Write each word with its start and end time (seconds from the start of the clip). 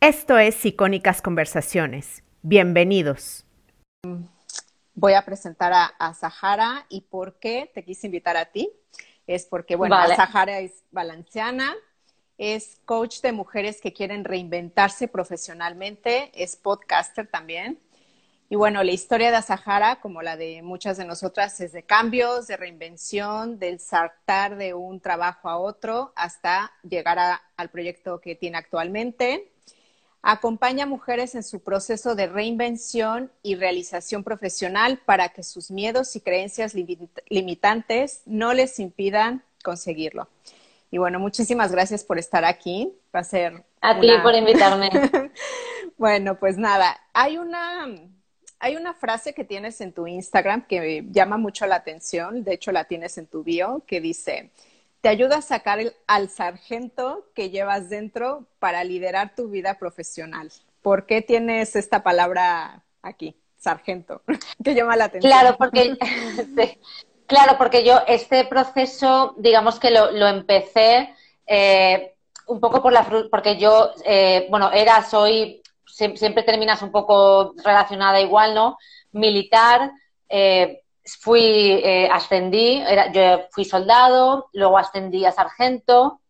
Esto 0.00 0.38
es 0.38 0.64
Icónicas 0.64 1.20
Conversaciones. 1.20 2.22
Bienvenidos. 2.42 3.44
Voy 4.94 5.14
a 5.14 5.24
presentar 5.24 5.72
a, 5.98 6.14
Sahara 6.14 6.86
y 6.88 7.00
por 7.00 7.40
qué 7.40 7.68
te 7.74 7.84
quise 7.84 8.06
invitar 8.06 8.36
a 8.36 8.44
ti. 8.44 8.70
Es 9.26 9.44
porque, 9.46 9.74
bueno, 9.74 9.96
Sahara 10.14 10.60
es 10.60 10.84
valenciana, 10.92 11.74
es 12.38 12.80
coach 12.84 13.20
de 13.22 13.32
mujeres 13.32 13.80
que 13.80 13.92
quieren 13.92 14.22
reinventarse 14.22 15.08
profesionalmente, 15.08 16.30
es 16.32 16.54
podcaster 16.54 17.26
también. 17.26 17.80
Y 18.48 18.54
bueno, 18.54 18.84
la 18.84 18.92
historia 18.92 19.32
de 19.32 19.42
Sahara, 19.42 20.00
como 20.00 20.22
la 20.22 20.36
de 20.36 20.62
muchas 20.62 20.96
de 20.96 21.06
nosotras, 21.06 21.60
es 21.60 21.72
de 21.72 21.82
cambios, 21.82 22.46
de 22.46 22.56
reinvención, 22.56 23.58
del 23.58 23.80
saltar 23.80 24.58
de 24.58 24.74
un 24.74 25.00
trabajo 25.00 25.48
a 25.48 25.58
otro 25.58 26.12
hasta 26.14 26.70
llegar 26.88 27.18
al 27.56 27.70
proyecto 27.70 28.20
que 28.20 28.36
tiene 28.36 28.58
actualmente. 28.58 29.50
Acompaña 30.30 30.84
a 30.84 30.86
mujeres 30.86 31.34
en 31.34 31.42
su 31.42 31.60
proceso 31.60 32.14
de 32.14 32.26
reinvención 32.26 33.32
y 33.42 33.54
realización 33.54 34.22
profesional 34.22 35.00
para 35.06 35.30
que 35.30 35.42
sus 35.42 35.70
miedos 35.70 36.14
y 36.16 36.20
creencias 36.20 36.74
limitantes 37.30 38.20
no 38.26 38.52
les 38.52 38.78
impidan 38.78 39.42
conseguirlo. 39.64 40.28
Y 40.90 40.98
bueno, 40.98 41.18
muchísimas 41.18 41.72
gracias 41.72 42.04
por 42.04 42.18
estar 42.18 42.44
aquí. 42.44 42.92
Va 43.16 43.20
a 43.20 43.24
ser. 43.24 43.64
A 43.80 43.98
ti 43.98 44.10
por 44.22 44.34
invitarme. 44.34 44.90
bueno, 45.96 46.38
pues 46.38 46.58
nada, 46.58 47.00
hay 47.14 47.38
una, 47.38 47.86
hay 48.58 48.76
una 48.76 48.92
frase 48.92 49.32
que 49.32 49.44
tienes 49.44 49.80
en 49.80 49.94
tu 49.94 50.06
Instagram 50.06 50.66
que 50.66 51.06
llama 51.10 51.38
mucho 51.38 51.64
la 51.64 51.76
atención. 51.76 52.44
De 52.44 52.52
hecho, 52.52 52.70
la 52.70 52.84
tienes 52.84 53.16
en 53.16 53.28
tu 53.28 53.44
bio, 53.44 53.82
que 53.86 54.02
dice: 54.02 54.50
te 55.00 55.08
ayuda 55.08 55.38
a 55.38 55.42
sacar 55.42 55.78
al 56.06 56.28
sargento 56.28 57.26
que 57.34 57.50
llevas 57.50 57.88
dentro 57.88 58.46
para 58.58 58.84
liderar 58.84 59.34
tu 59.34 59.48
vida 59.48 59.78
profesional. 59.78 60.50
¿Por 60.82 61.06
qué 61.06 61.22
tienes 61.22 61.76
esta 61.76 62.02
palabra 62.02 62.82
aquí, 63.02 63.36
sargento? 63.56 64.22
que 64.64 64.74
llama 64.74 64.96
la 64.96 65.04
atención. 65.04 65.30
Claro, 65.30 65.56
porque, 65.56 65.96
claro, 67.26 67.56
porque 67.58 67.84
yo 67.84 68.00
este 68.06 68.44
proceso, 68.44 69.34
digamos 69.38 69.78
que 69.78 69.90
lo, 69.90 70.26
empecé 70.26 71.14
eh, 71.46 72.14
un 72.46 72.60
poco 72.60 72.82
por 72.82 72.92
la 72.92 73.06
porque 73.30 73.56
yo, 73.56 73.92
eh, 74.04 74.46
bueno, 74.50 74.72
era, 74.72 75.02
soy, 75.02 75.62
siempre 75.86 76.42
terminas 76.42 76.82
un 76.82 76.90
poco 76.90 77.54
relacionada 77.64 78.20
igual, 78.20 78.54
¿no? 78.54 78.78
Militar. 79.12 79.92
Eh, 80.28 80.82
fui, 81.16 81.80
eh, 81.84 82.08
ascendí, 82.12 82.82
era, 82.86 83.10
yo 83.12 83.46
fui 83.50 83.64
soldado, 83.64 84.48
luego 84.52 84.78
ascendí 84.78 85.24
a 85.24 85.32
sargento 85.32 86.20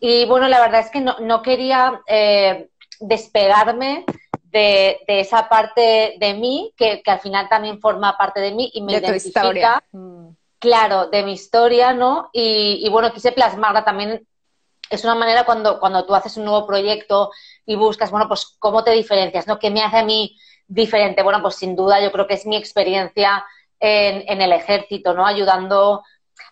y 0.00 0.24
bueno, 0.24 0.48
la 0.48 0.60
verdad 0.60 0.80
es 0.80 0.90
que 0.90 1.00
no, 1.00 1.18
no 1.20 1.42
quería 1.42 2.00
eh, 2.06 2.70
despegarme 3.00 4.06
de, 4.44 4.98
de, 5.06 5.20
esa 5.20 5.48
parte 5.48 6.16
de 6.18 6.34
mí 6.34 6.72
que, 6.76 7.02
que, 7.02 7.10
al 7.10 7.20
final 7.20 7.48
también 7.50 7.80
forma 7.80 8.16
parte 8.16 8.40
de 8.40 8.52
mí 8.52 8.70
y 8.72 8.82
me 8.82 8.94
identifica. 8.94 9.84
Mm. 9.92 10.30
Claro, 10.58 11.06
de 11.08 11.22
mi 11.22 11.32
historia, 11.32 11.92
¿no? 11.92 12.30
Y, 12.32 12.80
y, 12.84 12.88
bueno, 12.90 13.12
quise 13.12 13.32
plasmarla 13.32 13.84
también. 13.84 14.26
Es 14.90 15.04
una 15.04 15.14
manera 15.14 15.44
cuando, 15.44 15.78
cuando 15.78 16.04
tú 16.04 16.14
haces 16.14 16.36
un 16.36 16.44
nuevo 16.44 16.66
proyecto 16.66 17.30
y 17.64 17.76
buscas, 17.76 18.10
bueno, 18.10 18.26
pues 18.26 18.56
cómo 18.58 18.82
te 18.82 18.90
diferencias, 18.90 19.46
¿no? 19.46 19.58
¿Qué 19.58 19.70
me 19.70 19.82
hace 19.82 19.98
a 19.98 20.04
mí 20.04 20.36
diferente? 20.66 21.22
Bueno, 21.22 21.40
pues 21.40 21.54
sin 21.54 21.76
duda 21.76 22.02
yo 22.02 22.10
creo 22.10 22.26
que 22.26 22.34
es 22.34 22.44
mi 22.44 22.56
experiencia 22.56 23.44
en, 23.80 24.42
el 24.42 24.52
ejército, 24.52 25.14
¿no? 25.14 25.26
Ayudando. 25.26 26.02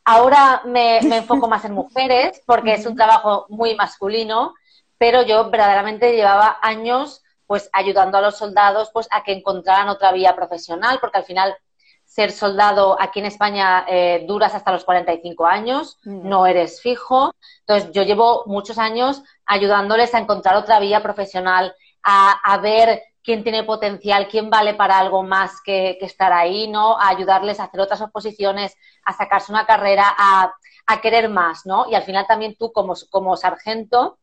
Ahora 0.04 0.62
me, 0.64 0.98
enfoco 0.98 1.48
más 1.48 1.64
en 1.64 1.72
mujeres 1.72 2.42
porque 2.46 2.74
es 2.74 2.86
un 2.86 2.96
trabajo 2.96 3.46
muy 3.50 3.74
masculino, 3.74 4.54
pero 4.96 5.22
yo 5.22 5.50
verdaderamente 5.50 6.16
llevaba 6.16 6.58
años 6.62 7.22
pues 7.46 7.70
ayudando 7.72 8.18
a 8.18 8.20
los 8.20 8.36
soldados 8.36 8.90
pues 8.92 9.08
a 9.10 9.22
que 9.22 9.32
encontraran 9.32 9.88
otra 9.88 10.12
vía 10.12 10.34
profesional, 10.34 10.98
porque 11.00 11.18
al 11.18 11.24
final 11.24 11.56
ser 12.04 12.32
soldado 12.32 12.96
aquí 12.98 13.20
en 13.20 13.26
España 13.26 13.84
eh, 13.86 14.24
duras 14.26 14.54
hasta 14.54 14.72
los 14.72 14.84
45 14.84 15.46
años, 15.46 15.98
no 16.04 16.46
eres 16.46 16.80
fijo. 16.80 17.34
Entonces, 17.60 17.90
yo 17.92 18.02
llevo 18.02 18.44
muchos 18.46 18.78
años 18.78 19.22
ayudándoles 19.44 20.14
a 20.14 20.18
encontrar 20.18 20.56
otra 20.56 20.78
vía 20.80 21.02
profesional, 21.02 21.74
a, 22.02 22.32
a 22.32 22.58
ver 22.58 23.02
quién 23.28 23.42
tiene 23.42 23.62
potencial, 23.62 24.26
quién 24.26 24.48
vale 24.48 24.72
para 24.72 24.98
algo 24.98 25.22
más 25.22 25.60
que, 25.60 25.98
estar 26.00 26.32
ahí, 26.32 26.66
¿no? 26.66 26.98
A 26.98 27.10
ayudarles 27.10 27.60
a 27.60 27.64
hacer 27.64 27.78
otras 27.78 28.00
oposiciones, 28.00 28.74
a 29.04 29.12
sacarse 29.12 29.52
una 29.52 29.66
carrera, 29.66 30.06
a, 30.16 30.54
querer 31.02 31.28
más, 31.28 31.66
¿no? 31.66 31.84
Y 31.90 31.94
al 31.94 32.04
final 32.04 32.26
también 32.26 32.56
tú 32.56 32.72
como, 32.72 33.36
sargento 33.36 34.18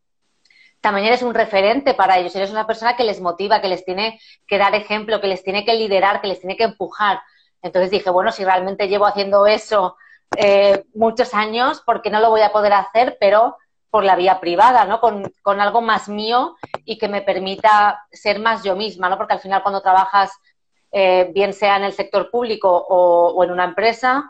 también 0.81 1.05
eres 1.05 1.21
un 1.21 1.35
referente 1.35 1.93
para 1.93 2.17
ellos, 2.17 2.35
eres 2.35 2.49
una 2.49 2.65
persona 2.65 2.95
que 2.95 3.03
les 3.03 3.21
motiva, 3.21 3.61
que 3.61 3.67
les 3.67 3.85
tiene 3.85 4.19
que 4.47 4.57
dar 4.57 4.73
ejemplo, 4.73 5.21
que 5.21 5.27
les 5.27 5.43
tiene 5.43 5.63
que 5.65 5.75
liderar, 5.75 6.19
que 6.19 6.27
les 6.27 6.39
tiene 6.39 6.57
que 6.57 6.63
empujar. 6.63 7.21
Entonces 7.61 7.91
dije, 7.91 8.09
bueno, 8.09 8.31
si 8.31 8.43
realmente 8.43 8.87
llevo 8.87 9.05
haciendo 9.05 9.45
eso 9.45 9.97
eh, 10.35 10.83
muchos 10.95 11.35
años, 11.35 11.81
¿por 11.81 12.01
qué 12.01 12.09
no 12.09 12.21
lo 12.21 12.31
voy 12.31 12.41
a 12.41 12.51
poder 12.51 12.73
hacer? 12.73 13.17
Pero 13.19 13.55
por 13.95 14.03
la 14.03 14.17
vía 14.17 14.41
privada, 14.41 14.83
¿no? 14.83 14.99
Con, 14.99 15.61
algo 15.61 15.79
más 15.79 16.09
mío 16.09 16.57
y 16.83 16.97
que 16.97 17.07
me 17.07 17.21
permita 17.21 18.05
ser 18.11 18.39
más 18.39 18.61
yo 18.61 18.75
misma, 18.75 19.07
¿no? 19.07 19.15
Porque 19.15 19.35
al 19.35 19.39
final 19.39 19.63
cuando 19.63 19.81
trabajas, 19.81 20.33
eh, 20.91 21.31
bien 21.33 21.53
sea 21.53 21.77
en 21.77 21.85
el 21.85 21.93
sector 21.93 22.29
público 22.29 22.69
o, 22.69 23.41
en 23.41 23.51
una 23.51 23.63
empresa, 23.63 24.29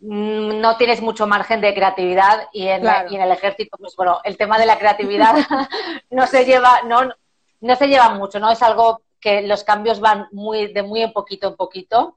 mm, 0.00 0.58
no 0.62 0.78
tienes 0.78 1.02
mucho 1.02 1.26
margen 1.26 1.60
de 1.60 1.74
creatividad 1.74 2.48
y 2.54 2.68
en, 2.68 2.84
y 3.10 3.16
en, 3.16 3.20
el 3.20 3.32
ejército, 3.32 3.76
pues 3.76 3.94
bueno, 3.96 4.18
el 4.24 4.38
tema 4.38 4.58
de 4.58 4.64
la 4.64 4.78
creatividad 4.78 5.34
no 6.10 6.26
se 6.26 6.46
lleva, 6.46 6.80
no, 6.86 7.12
no 7.60 7.76
se 7.76 7.88
lleva 7.88 8.14
mucho, 8.14 8.40
¿no? 8.40 8.50
Es 8.50 8.62
algo 8.62 9.02
que 9.20 9.42
los 9.42 9.62
cambios 9.62 10.00
van 10.00 10.26
muy, 10.32 10.72
de 10.72 10.82
muy 10.82 11.02
en 11.02 11.12
poquito 11.12 11.48
en 11.48 11.56
poquito. 11.56 12.16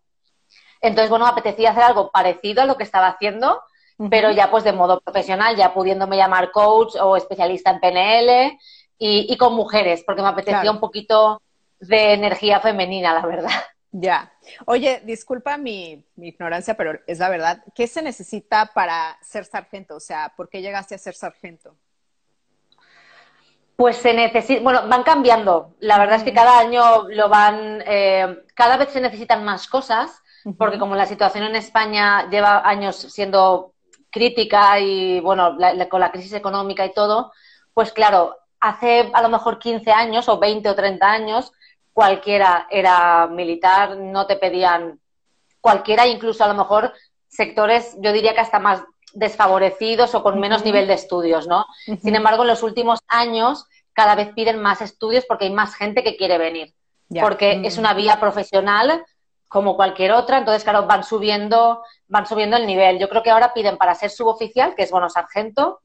Entonces, 0.79 1.09
bueno, 1.09 1.25
me 1.25 1.31
apetecía 1.31 1.71
hacer 1.71 1.83
algo 1.83 2.09
parecido 2.09 2.61
a 2.61 2.65
lo 2.65 2.77
que 2.77 2.83
estaba 2.83 3.07
haciendo, 3.07 3.61
pero 4.09 4.31
ya 4.31 4.51
pues 4.51 4.63
de 4.63 4.73
modo 4.73 4.99
profesional, 4.99 5.55
ya 5.55 5.73
pudiéndome 5.73 6.17
llamar 6.17 6.51
coach 6.51 6.95
o 7.01 7.15
especialista 7.15 7.71
en 7.71 7.79
PNL 7.79 8.59
y, 8.97 9.37
con 9.37 9.53
mujeres, 9.53 10.03
porque 10.05 10.21
me 10.21 10.29
apetecía 10.29 10.71
un 10.71 10.79
poquito 10.79 11.41
de 11.79 12.13
energía 12.13 12.59
femenina, 12.59 13.13
la 13.13 13.25
verdad. 13.25 13.51
Ya. 13.97 14.33
Oye, 14.65 15.01
disculpa 15.05 15.57
mi, 15.57 16.05
ignorancia, 16.17 16.75
pero 16.75 16.99
es 17.07 17.19
la 17.19 17.29
verdad. 17.29 17.63
¿Qué 17.73 17.87
se 17.87 18.01
necesita 18.01 18.71
para 18.73 19.17
ser 19.21 19.45
sargento? 19.45 19.95
O 19.95 19.99
sea, 20.01 20.33
¿por 20.35 20.49
qué 20.49 20.61
llegaste 20.61 20.95
a 20.95 20.97
ser 20.97 21.13
sargento? 21.15 21.77
Pues 23.77 23.95
se 23.95 24.13
necesita, 24.13 24.61
bueno, 24.61 24.85
van 24.89 25.03
cambiando. 25.03 25.75
La 25.79 25.97
verdad 25.97 26.17
es 26.17 26.23
que 26.23 26.33
cada 26.33 26.59
año 26.59 27.07
lo 27.07 27.29
van, 27.29 27.83
eh, 27.85 28.43
cada 28.53 28.75
vez 28.75 28.89
se 28.89 28.99
necesitan 28.99 29.45
más 29.45 29.67
cosas, 29.67 30.21
porque 30.57 30.77
como 30.77 30.95
la 30.95 31.05
situación 31.05 31.45
en 31.45 31.55
España 31.55 32.29
lleva 32.29 32.67
años 32.67 32.97
siendo 32.97 33.74
crítica 34.15 34.79
y, 34.79 35.19
bueno, 35.19 35.57
con 35.89 35.99
la 35.99 36.11
crisis 36.11 36.31
económica 36.31 36.85
y 36.85 36.93
todo, 36.93 37.33
pues 37.73 37.91
claro, 37.91 38.37
hace 38.61 39.11
a 39.13 39.21
lo 39.21 39.27
mejor 39.27 39.59
15 39.59 39.91
años 39.91 40.29
o 40.29 40.39
20 40.39 40.69
o 40.69 40.75
30 40.75 41.05
años, 41.05 41.51
cualquiera 41.91 42.65
era 42.71 43.27
militar, 43.27 43.97
no 43.97 44.25
te 44.25 44.37
pedían 44.37 45.01
cualquiera, 45.59 46.07
incluso 46.07 46.45
a 46.45 46.47
lo 46.47 46.53
mejor 46.53 46.93
sectores, 47.27 47.97
yo 47.99 48.13
diría 48.13 48.33
que 48.33 48.39
hasta 48.39 48.59
más 48.59 48.83
desfavorecidos 49.13 50.15
o 50.15 50.23
con 50.23 50.39
menos 50.39 50.63
nivel 50.63 50.87
de 50.87 50.93
estudios, 50.93 51.45
¿no? 51.47 51.65
Sin 52.01 52.15
embargo, 52.15 52.43
en 52.43 52.49
los 52.49 52.63
últimos 52.63 53.01
años 53.09 53.65
cada 53.91 54.15
vez 54.15 54.29
piden 54.33 54.61
más 54.61 54.79
estudios 54.81 55.25
porque 55.27 55.45
hay 55.45 55.51
más 55.51 55.75
gente 55.75 56.03
que 56.03 56.15
quiere 56.15 56.37
venir, 56.37 56.73
porque 57.19 57.61
es 57.65 57.77
una 57.77 57.93
vía 57.93 58.17
profesional 58.21 59.03
como 59.47 59.75
cualquier 59.75 60.11
otra, 60.11 60.39
entonces 60.39 60.63
claro, 60.63 60.85
van 60.85 61.03
subiendo, 61.03 61.83
van 62.07 62.25
subiendo 62.25 62.57
el 62.57 62.65
nivel. 62.65 62.99
Yo 62.99 63.09
creo 63.09 63.23
que 63.23 63.29
ahora 63.29 63.53
piden 63.53 63.77
para 63.77 63.95
ser 63.95 64.09
suboficial, 64.09 64.75
que 64.75 64.83
es 64.83 64.91
bueno 64.91 65.09
sargento, 65.09 65.79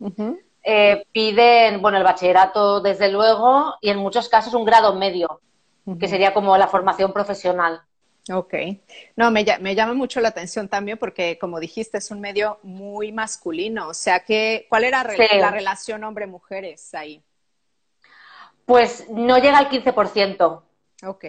eh, 0.62 1.06
piden 1.12 1.81
bueno 1.81 1.99
el 1.99 2.04
bachillerato 2.04 2.81
desde 2.81 3.10
luego 3.10 3.75
y 3.81 3.91
en 3.91 3.99
muchos 3.99 4.28
casos 4.28 4.54
un 4.54 4.65
grado 4.65 4.94
medio, 4.94 5.40
que 5.99 6.08
sería 6.08 6.32
como 6.32 6.56
la 6.56 6.69
formación 6.69 7.12
profesional. 7.12 7.82
Ok. 8.32 8.55
No, 9.17 9.31
me, 9.31 9.44
me, 9.61 9.75
llama 9.75 9.94
mucho 9.94 10.20
la 10.20 10.29
atención 10.29 10.69
también 10.69 10.99
porque, 10.99 11.38
como 11.38 11.58
dijiste, 11.58 11.99
es 11.99 12.11
un 12.11 12.20
medio 12.20 12.58
muy 12.62 13.12
masculino. 13.12 13.88
O 13.88 13.94
sea, 13.94 14.20
que, 14.20 14.67
¿cuál 14.69 14.85
era 14.85 15.02
la 15.02 15.50
relación 15.50 16.05
hombre-mujeres 16.05 16.94
ahí? 16.94 17.25
Pues 18.67 19.08
no 19.11 19.38
llega 19.38 19.58
al 19.58 19.69
15%. 19.69 20.62
Ok 21.06 21.25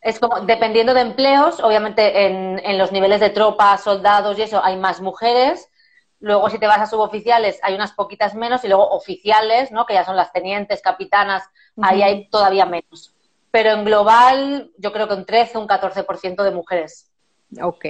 es 0.00 0.18
como, 0.18 0.40
dependiendo 0.40 0.94
de 0.94 1.02
empleos, 1.02 1.60
obviamente 1.60 2.26
en, 2.26 2.78
los 2.78 2.92
niveles 2.92 3.20
de 3.20 3.30
tropas, 3.30 3.82
soldados 3.82 4.38
y 4.38 4.42
eso 4.42 4.64
hay 4.64 4.76
más 4.76 5.00
mujeres. 5.00 5.68
Luego, 6.20 6.48
si 6.50 6.58
te 6.58 6.66
vas 6.66 6.80
a 6.80 6.86
suboficiales, 6.86 7.58
hay 7.62 7.74
unas 7.74 7.92
poquitas 7.92 8.34
menos. 8.34 8.64
Y 8.64 8.68
luego 8.68 8.88
oficiales, 8.90 9.72
¿no? 9.72 9.86
Que 9.86 9.94
ya 9.94 10.04
son 10.04 10.16
las 10.16 10.32
tenientes, 10.32 10.82
capitanas, 10.82 11.44
ahí 11.80 12.02
hay 12.02 12.28
todavía 12.28 12.66
menos. 12.66 13.14
Pero 13.50 13.70
en 13.70 13.84
global, 13.84 14.70
yo 14.76 14.92
creo 14.92 15.08
que 15.08 15.14
un 15.14 15.24
13, 15.24 15.58
un 15.58 15.66
14% 15.66 16.42
de 16.42 16.50
mujeres. 16.50 17.10
Ok. 17.62 17.84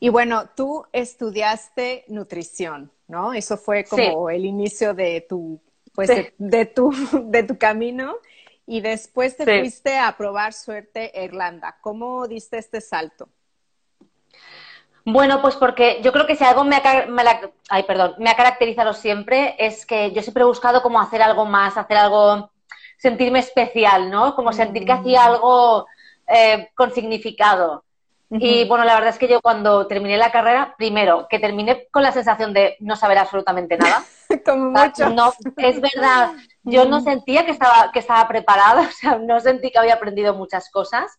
Y 0.00 0.08
bueno, 0.08 0.48
tú 0.56 0.84
estudiaste 0.92 2.04
nutrición, 2.08 2.90
¿no? 3.08 3.32
Eso 3.32 3.56
fue 3.56 3.84
como 3.84 4.30
el 4.30 4.44
inicio 4.44 4.94
de 4.94 5.24
tu, 5.28 5.60
pues, 5.94 6.10
de, 6.38 6.66
tu, 6.66 6.90
de 7.24 7.42
tu 7.44 7.56
camino. 7.56 8.16
Y 8.70 8.82
después 8.82 9.36
te 9.36 9.44
fuiste 9.44 9.98
a 9.98 10.16
probar 10.16 10.52
suerte 10.52 11.10
a 11.12 11.22
Irlanda. 11.22 11.78
¿Cómo 11.80 12.28
diste 12.28 12.56
este 12.56 12.80
salto? 12.80 13.28
Bueno, 15.04 15.42
pues 15.42 15.56
porque 15.56 16.00
yo 16.04 16.12
creo 16.12 16.24
que 16.24 16.36
si 16.36 16.44
algo 16.44 16.62
me 16.62 16.76
ha, 16.76 17.50
ay, 17.68 17.82
perdón, 17.82 18.14
me 18.18 18.30
ha 18.30 18.36
caracterizado 18.36 18.92
siempre 18.92 19.56
es 19.58 19.84
que 19.84 20.12
yo 20.12 20.22
siempre 20.22 20.44
he 20.44 20.46
buscado 20.46 20.82
como 20.82 21.00
hacer 21.00 21.20
algo 21.20 21.46
más, 21.46 21.76
hacer 21.76 21.96
algo, 21.96 22.52
sentirme 22.96 23.40
especial, 23.40 24.08
¿no? 24.08 24.36
Como 24.36 24.52
sentir 24.52 24.86
que 24.86 24.92
hacía 24.92 25.22
mm. 25.22 25.26
algo 25.26 25.86
eh, 26.28 26.70
con 26.76 26.92
significado. 26.92 27.82
Y 28.32 28.64
bueno, 28.68 28.84
la 28.84 28.94
verdad 28.94 29.10
es 29.10 29.18
que 29.18 29.26
yo 29.26 29.40
cuando 29.40 29.88
terminé 29.88 30.16
la 30.16 30.30
carrera, 30.30 30.74
primero, 30.78 31.26
que 31.28 31.40
terminé 31.40 31.88
con 31.90 32.04
la 32.04 32.12
sensación 32.12 32.52
de 32.52 32.76
no 32.78 32.94
saber 32.94 33.18
absolutamente 33.18 33.76
nada. 33.76 34.04
Como 34.46 34.70
mucho. 34.70 35.10
No, 35.10 35.32
es 35.56 35.80
verdad, 35.80 36.30
yo 36.62 36.84
no 36.84 37.00
sentía 37.00 37.44
que 37.44 37.50
estaba, 37.50 37.90
que 37.92 37.98
estaba 37.98 38.28
preparada, 38.28 38.82
o 38.88 38.92
sea, 38.92 39.18
no 39.18 39.40
sentí 39.40 39.72
que 39.72 39.80
había 39.80 39.94
aprendido 39.94 40.34
muchas 40.34 40.70
cosas. 40.70 41.18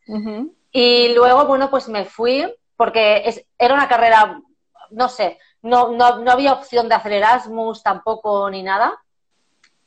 Y 0.72 1.14
luego, 1.14 1.46
bueno, 1.46 1.70
pues 1.70 1.90
me 1.90 2.06
fui 2.06 2.50
porque 2.78 3.24
es, 3.26 3.46
era 3.60 3.74
una 3.74 3.90
carrera, 3.90 4.42
no 4.90 5.10
sé, 5.10 5.38
no, 5.62 5.92
no, 5.92 6.20
no, 6.20 6.32
había 6.32 6.54
opción 6.54 6.90
de 6.90 6.96
hacer 6.96 7.12
Erasmus 7.12 7.84
tampoco 7.84 8.50
ni 8.50 8.64
nada. 8.64 8.98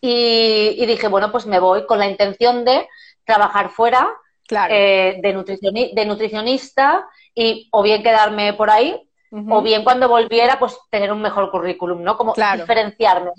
Y, 0.01 0.77
y, 0.77 0.87
dije, 0.87 1.09
bueno, 1.09 1.33
pues 1.33 1.47
me 1.47 1.59
voy 1.59 1.87
con 1.87 1.99
la 1.99 2.07
intención 2.07 2.67
de 2.67 2.87
trabajar 3.25 3.71
fuera, 3.71 4.09
eh, 4.69 5.21
de, 5.23 5.91
de 5.95 6.07
nutricionista 6.07 7.07
y 7.35 7.69
o 7.73 7.83
bien 7.83 8.03
quedarme 8.03 8.53
por 8.55 8.71
ahí 8.71 9.09
o 9.51 9.63
bien 9.63 9.83
cuando 9.83 10.09
volviera 10.09 10.59
pues 10.59 10.79
tener 10.91 11.13
un 11.13 11.21
mejor 11.21 11.51
currículum, 11.51 12.03
¿no? 12.03 12.17
Como 12.17 12.35
diferenciarme. 12.35 13.33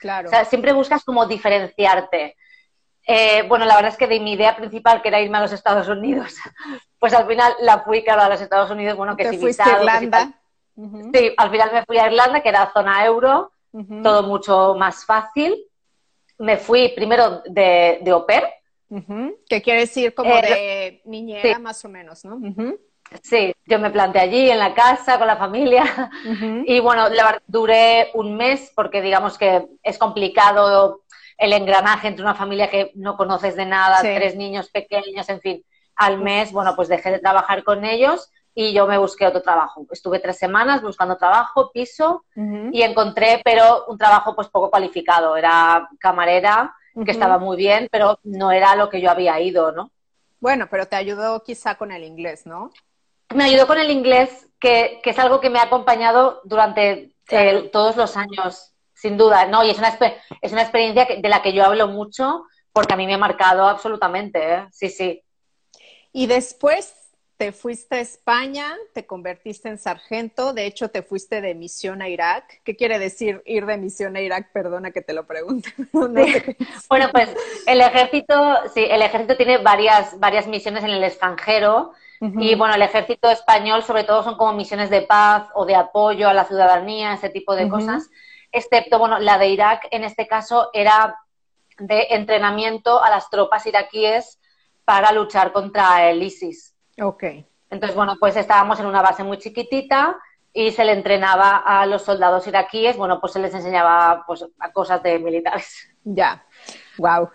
Claro. 0.00 0.28
O 0.28 0.30
sea, 0.30 0.44
siempre 0.44 0.72
buscas 0.72 1.04
como 1.04 1.26
diferenciarte. 1.26 2.36
Eh, 3.06 3.44
bueno, 3.48 3.64
la 3.64 3.74
verdad 3.76 3.92
es 3.92 3.98
que 3.98 4.06
de 4.06 4.20
mi 4.20 4.32
idea 4.32 4.56
principal, 4.56 5.02
que 5.02 5.08
era 5.08 5.20
irme 5.20 5.38
a 5.38 5.42
los 5.42 5.52
Estados 5.52 5.88
Unidos, 5.88 6.36
pues 6.98 7.12
al 7.14 7.26
final 7.26 7.52
la 7.60 7.80
fui, 7.80 8.02
claro, 8.02 8.22
a 8.22 8.28
los 8.28 8.40
Estados 8.40 8.70
Unidos, 8.70 8.96
bueno, 8.96 9.16
que 9.16 9.28
si 9.28 9.38
fuiste 9.38 9.62
a 9.62 9.80
Irlanda. 9.80 10.32
Sí, 11.12 11.34
al 11.36 11.50
final 11.50 11.70
me 11.72 11.84
fui 11.84 11.98
a 11.98 12.06
Irlanda, 12.06 12.40
que 12.40 12.48
era 12.48 12.72
zona 12.72 13.04
euro, 13.04 13.52
todo 14.02 14.22
mucho 14.22 14.74
más 14.76 15.04
fácil. 15.04 15.54
Me 16.38 16.56
fui 16.56 16.88
primero 16.96 17.42
de, 17.44 17.98
de 18.00 18.10
au 18.10 18.24
pair, 18.24 18.44
¿Qué 19.48 19.62
quiere 19.62 19.80
decir 19.80 20.14
como 20.14 20.30
eh, 20.36 20.42
de 20.42 21.02
niñera 21.04 21.58
más 21.58 21.84
o 21.84 21.88
menos, 21.88 22.24
¿no? 22.24 22.40
Sí, 23.22 23.54
yo 23.66 23.78
me 23.78 23.90
planté 23.90 24.20
allí 24.20 24.50
en 24.50 24.58
la 24.58 24.74
casa 24.74 25.18
con 25.18 25.26
la 25.26 25.36
familia 25.36 26.10
y 26.66 26.80
bueno, 26.80 27.08
la, 27.08 27.40
duré 27.46 28.10
un 28.14 28.36
mes 28.36 28.72
porque 28.74 29.02
digamos 29.02 29.36
que 29.36 29.66
es 29.82 29.98
complicado 29.98 31.02
el 31.36 31.52
engranaje 31.52 32.08
entre 32.08 32.24
una 32.24 32.34
familia 32.34 32.70
que 32.70 32.92
no 32.94 33.16
conoces 33.16 33.56
de 33.56 33.66
nada, 33.66 33.98
tres 34.00 34.36
niños 34.36 34.70
pequeños, 34.70 35.28
en 35.28 35.40
fin. 35.40 35.64
Al 35.96 36.18
mes, 36.18 36.52
bueno, 36.52 36.74
pues 36.76 36.88
dejé 36.88 37.10
de 37.10 37.18
trabajar 37.18 37.64
con 37.64 37.84
ellos 37.84 38.30
y 38.54 38.72
yo 38.72 38.86
me 38.86 38.98
busqué 38.98 39.26
otro 39.26 39.42
trabajo. 39.42 39.86
Estuve 39.90 40.20
tres 40.20 40.38
semanas 40.38 40.82
buscando 40.82 41.16
trabajo, 41.16 41.70
piso, 41.72 42.24
y 42.36 42.82
encontré, 42.82 43.40
pero 43.44 43.86
un 43.88 43.98
trabajo 43.98 44.34
pues 44.36 44.48
poco 44.48 44.70
cualificado. 44.70 45.36
Era 45.36 45.88
camarera 45.98 46.74
que 47.04 47.10
estaba 47.10 47.38
muy 47.38 47.56
bien, 47.56 47.88
pero 47.90 48.18
no 48.22 48.52
era 48.52 48.76
lo 48.76 48.88
que 48.88 49.00
yo 49.00 49.10
había 49.10 49.40
ido, 49.40 49.72
¿no? 49.72 49.90
Bueno, 50.40 50.68
pero 50.70 50.86
te 50.86 50.96
ayudó 50.96 51.42
quizá 51.42 51.76
con 51.76 51.92
el 51.92 52.04
inglés, 52.04 52.46
¿no? 52.46 52.70
Me 53.34 53.44
ayudó 53.44 53.66
con 53.66 53.78
el 53.78 53.90
inglés, 53.90 54.48
que, 54.58 55.00
que 55.02 55.10
es 55.10 55.18
algo 55.18 55.40
que 55.40 55.50
me 55.50 55.58
ha 55.58 55.64
acompañado 55.64 56.40
durante 56.44 57.14
eh, 57.30 57.70
todos 57.72 57.96
los 57.96 58.16
años, 58.16 58.74
sin 58.94 59.16
duda, 59.16 59.46
¿no? 59.46 59.64
Y 59.64 59.70
es 59.70 59.78
una, 59.78 59.96
es 60.40 60.52
una 60.52 60.62
experiencia 60.62 61.06
de 61.18 61.28
la 61.28 61.42
que 61.42 61.52
yo 61.52 61.64
hablo 61.64 61.88
mucho 61.88 62.44
porque 62.72 62.94
a 62.94 62.96
mí 62.96 63.06
me 63.06 63.14
ha 63.14 63.18
marcado 63.18 63.66
absolutamente, 63.66 64.54
¿eh? 64.54 64.68
Sí, 64.70 64.88
sí. 64.88 65.22
Y 66.12 66.26
después 66.26 67.01
te 67.42 67.50
fuiste 67.50 67.96
a 67.96 67.98
España, 67.98 68.76
te 68.94 69.04
convertiste 69.04 69.68
en 69.68 69.76
sargento, 69.76 70.52
de 70.52 70.64
hecho 70.64 70.90
te 70.90 71.02
fuiste 71.02 71.40
de 71.40 71.56
misión 71.56 72.00
a 72.00 72.08
Irak. 72.08 72.60
¿Qué 72.62 72.76
quiere 72.76 73.00
decir 73.00 73.42
ir 73.44 73.66
de 73.66 73.78
misión 73.78 74.14
a 74.14 74.20
Irak? 74.20 74.52
Perdona 74.52 74.92
que 74.92 75.02
te 75.02 75.12
lo 75.12 75.26
pregunte. 75.26 75.74
bueno, 76.88 77.08
pues 77.10 77.34
el 77.66 77.80
ejército, 77.80 78.34
sí, 78.72 78.86
el 78.88 79.02
ejército 79.02 79.36
tiene 79.36 79.58
varias, 79.58 80.20
varias 80.20 80.46
misiones 80.46 80.84
en 80.84 80.90
el 80.90 81.02
extranjero. 81.02 81.94
Y 82.20 82.54
bueno, 82.54 82.76
el 82.76 82.82
ejército 82.82 83.28
español 83.28 83.82
sobre 83.82 84.04
todo 84.04 84.22
son 84.22 84.36
como 84.36 84.52
misiones 84.52 84.88
de 84.88 85.02
paz 85.02 85.48
o 85.56 85.66
de 85.66 85.74
apoyo 85.74 86.28
a 86.28 86.34
la 86.34 86.44
ciudadanía, 86.44 87.14
ese 87.14 87.28
tipo 87.28 87.56
de 87.56 87.68
cosas. 87.68 88.08
Excepto, 88.52 89.00
bueno, 89.00 89.18
la 89.18 89.38
de 89.38 89.48
Irak 89.48 89.88
en 89.90 90.04
este 90.04 90.28
caso 90.28 90.70
era 90.72 91.18
de 91.76 92.06
entrenamiento 92.10 93.02
a 93.02 93.10
las 93.10 93.28
tropas 93.30 93.66
iraquíes 93.66 94.38
para 94.84 95.10
luchar 95.10 95.50
contra 95.50 96.08
el 96.08 96.22
ISIS. 96.22 96.71
Ok. 97.00 97.24
Entonces, 97.70 97.96
bueno, 97.96 98.16
pues 98.20 98.36
estábamos 98.36 98.78
en 98.80 98.86
una 98.86 99.02
base 99.02 99.24
muy 99.24 99.38
chiquitita 99.38 100.18
y 100.52 100.70
se 100.72 100.84
le 100.84 100.92
entrenaba 100.92 101.56
a 101.56 101.86
los 101.86 102.02
soldados 102.02 102.46
iraquíes, 102.46 102.96
bueno, 102.96 103.20
pues 103.20 103.32
se 103.32 103.38
les 103.38 103.54
enseñaba 103.54 104.24
pues, 104.26 104.44
a 104.58 104.72
cosas 104.72 105.02
de 105.02 105.18
militares. 105.18 105.88
Ya, 106.04 106.44
wow. 106.98 107.30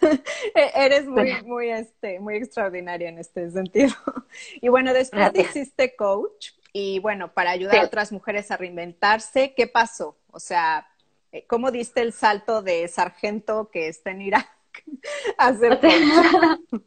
Eres 0.54 1.06
muy, 1.06 1.42
muy, 1.42 1.70
este, 1.70 2.18
muy 2.20 2.36
extraordinaria 2.36 3.08
en 3.08 3.18
este 3.18 3.50
sentido. 3.50 3.94
Y 4.62 4.68
bueno, 4.68 4.94
después 4.94 5.30
hiciste 5.34 5.94
coach 5.94 6.52
y 6.72 6.98
bueno, 7.00 7.34
para 7.34 7.50
ayudar 7.50 7.76
a 7.76 7.84
otras 7.84 8.12
mujeres 8.12 8.50
a 8.50 8.56
reinventarse, 8.56 9.52
¿qué 9.54 9.66
pasó? 9.66 10.16
O 10.30 10.40
sea, 10.40 10.88
eh, 11.32 11.44
¿cómo 11.46 11.70
diste 11.70 12.00
el 12.00 12.14
salto 12.14 12.62
de 12.62 12.88
sargento 12.88 13.68
que 13.70 13.88
está 13.88 14.10
en 14.10 14.22
Irak 14.22 14.48
a 15.36 15.52
ser 15.52 15.80
coach? 15.80 16.82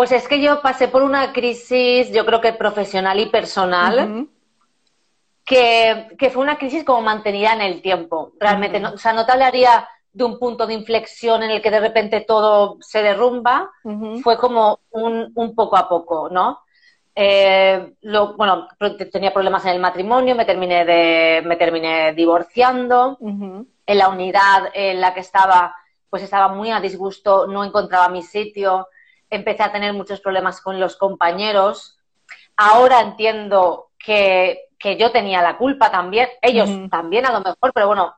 Pues 0.00 0.12
es 0.12 0.26
que 0.26 0.40
yo 0.40 0.62
pasé 0.62 0.88
por 0.88 1.02
una 1.02 1.30
crisis, 1.30 2.10
yo 2.10 2.24
creo 2.24 2.40
que 2.40 2.54
profesional 2.54 3.20
y 3.20 3.26
personal, 3.26 4.28
que, 5.44 6.30
fue 6.32 6.42
una 6.42 6.56
crisis 6.56 6.84
como 6.84 7.02
mantenida 7.02 7.52
en 7.52 7.60
el 7.60 7.82
tiempo. 7.82 8.32
Realmente, 8.40 8.80
no, 8.80 8.92
o 8.94 8.96
sea, 8.96 9.12
no 9.12 9.26
te 9.26 9.32
hablaría 9.32 9.86
de 10.10 10.24
un 10.24 10.38
punto 10.38 10.66
de 10.66 10.72
inflexión 10.72 11.42
en 11.42 11.50
el 11.50 11.60
que 11.60 11.70
de 11.70 11.80
repente 11.80 12.22
todo 12.22 12.78
se 12.80 13.02
derrumba, 13.02 13.70
fue 14.22 14.38
como 14.38 14.80
un, 14.90 15.32
un, 15.34 15.54
poco 15.54 15.76
a 15.76 15.86
poco, 15.86 16.30
¿no? 16.30 16.60
Eh, 17.14 17.92
lo, 18.00 18.38
bueno, 18.38 18.68
tenía 19.12 19.34
problemas 19.34 19.66
en 19.66 19.72
el 19.72 19.80
matrimonio, 19.80 20.34
me 20.34 20.46
terminé, 20.46 20.86
de, 20.86 21.42
me 21.44 21.56
terminé 21.56 22.14
divorciando, 22.14 23.18
en 23.20 23.98
la 23.98 24.08
unidad 24.08 24.70
en 24.72 24.98
la 24.98 25.12
que 25.12 25.20
estaba, 25.20 25.76
pues 26.08 26.22
estaba 26.22 26.48
muy 26.48 26.70
a 26.70 26.80
disgusto, 26.80 27.46
no 27.46 27.62
encontraba 27.62 28.08
mi 28.08 28.22
sitio, 28.22 28.88
empecé 29.30 29.62
a 29.62 29.72
tener 29.72 29.92
muchos 29.92 30.20
problemas 30.20 30.60
con 30.60 30.80
los 30.80 30.96
compañeros. 30.96 31.98
Ahora 32.56 33.00
entiendo 33.00 33.90
que, 33.98 34.66
yo 34.98 35.12
tenía 35.12 35.42
la 35.42 35.56
culpa 35.56 35.90
también, 35.90 36.28
ellos 36.42 36.68
también 36.90 37.26
a 37.26 37.32
lo 37.32 37.40
mejor, 37.40 37.72
pero 37.74 37.86
bueno, 37.86 38.14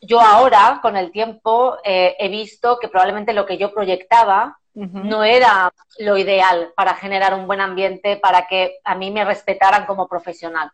yo 0.00 0.20
ahora, 0.20 0.78
con 0.80 0.96
el 0.96 1.10
tiempo, 1.10 1.76
eh, 1.84 2.14
he 2.18 2.28
visto 2.28 2.78
que 2.78 2.88
probablemente 2.88 3.32
lo 3.32 3.44
que 3.46 3.58
yo 3.58 3.72
proyectaba 3.72 4.58
no 4.74 5.24
era 5.24 5.72
lo 5.98 6.16
ideal 6.16 6.72
para 6.76 6.94
generar 6.94 7.34
un 7.34 7.48
buen 7.48 7.60
ambiente, 7.60 8.16
para 8.16 8.46
que 8.46 8.78
a 8.84 8.94
mí 8.94 9.10
me 9.10 9.24
respetaran 9.24 9.86
como 9.86 10.06
profesional. 10.06 10.70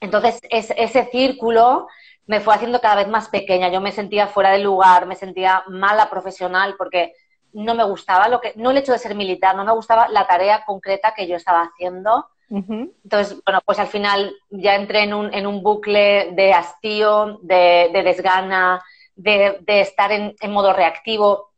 Entonces, 0.00 0.40
ese 0.50 1.04
círculo 1.10 1.86
me 2.26 2.40
fue 2.40 2.54
haciendo 2.54 2.80
cada 2.80 2.96
vez 2.96 3.08
más 3.08 3.28
pequeña. 3.28 3.70
Yo 3.70 3.80
me 3.80 3.90
sentía 3.90 4.26
fuera 4.28 4.50
de 4.50 4.58
lugar, 4.58 5.06
me 5.06 5.16
sentía 5.16 5.64
mala 5.66 6.08
profesional 6.10 6.74
porque 6.78 7.12
no 7.52 7.74
me 7.74 7.84
gustaba 7.84 8.28
lo 8.28 8.40
que, 8.40 8.52
no 8.56 8.70
el 8.70 8.78
hecho 8.78 8.92
de 8.92 8.98
ser 8.98 9.14
militar, 9.14 9.56
no 9.56 9.64
me 9.64 9.72
gustaba 9.72 10.08
la 10.08 10.26
tarea 10.26 10.64
concreta 10.64 11.14
que 11.14 11.26
yo 11.26 11.36
estaba 11.36 11.62
haciendo. 11.62 12.26
Entonces, 12.52 13.40
bueno, 13.44 13.60
pues 13.64 13.78
al 13.78 13.86
final 13.86 14.34
ya 14.50 14.74
entré 14.74 15.04
en 15.04 15.14
un, 15.14 15.32
en 15.32 15.46
un 15.46 15.62
bucle 15.62 16.32
de 16.32 16.52
hastío, 16.52 17.38
de, 17.42 17.90
desgana, 17.92 18.82
de, 19.14 19.60
estar 19.66 20.10
en, 20.10 20.34
modo 20.48 20.72
reactivo 20.72 21.50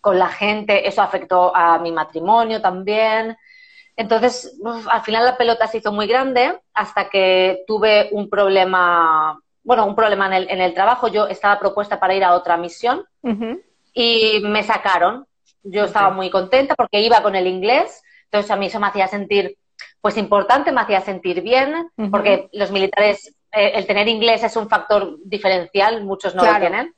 con 0.00 0.18
la 0.18 0.28
gente. 0.28 0.88
Eso 0.88 1.02
afectó 1.02 1.54
a 1.54 1.78
mi 1.78 1.92
matrimonio 1.92 2.62
también. 2.62 3.36
Entonces, 3.94 4.58
al 4.88 5.02
final 5.02 5.26
la 5.26 5.36
pelota 5.36 5.66
se 5.66 5.78
hizo 5.78 5.92
muy 5.92 6.06
grande 6.06 6.58
hasta 6.72 7.10
que 7.10 7.64
tuve 7.66 8.08
un 8.12 8.30
problema, 8.30 9.38
bueno, 9.62 9.84
un 9.84 9.94
problema 9.94 10.28
en 10.28 10.32
el, 10.32 10.50
en 10.50 10.62
el 10.62 10.72
trabajo. 10.72 11.08
Yo 11.08 11.26
estaba 11.26 11.58
propuesta 11.58 12.00
para 12.00 12.14
ir 12.14 12.24
a 12.24 12.32
otra 12.32 12.56
misión 12.56 13.04
y 13.92 14.40
me 14.44 14.62
sacaron 14.62 15.27
yo 15.62 15.84
estaba 15.84 16.10
muy 16.10 16.30
contenta 16.30 16.74
porque 16.74 17.00
iba 17.00 17.22
con 17.22 17.34
el 17.34 17.46
inglés, 17.46 18.02
entonces 18.24 18.50
a 18.50 18.56
mí 18.56 18.66
eso 18.66 18.80
me 18.80 18.88
hacía 18.88 19.08
sentir 19.08 19.56
pues 20.00 20.16
importante, 20.16 20.72
me 20.72 20.80
hacía 20.80 21.00
sentir 21.00 21.42
bien, 21.42 21.90
porque 22.10 22.48
los 22.52 22.70
militares, 22.70 23.34
eh, 23.52 23.72
el 23.74 23.86
tener 23.86 24.08
inglés 24.08 24.44
es 24.44 24.56
un 24.56 24.68
factor 24.68 25.16
diferencial, 25.24 26.04
muchos 26.04 26.34
no 26.34 26.44
lo 26.44 26.58
tienen. 26.58 26.94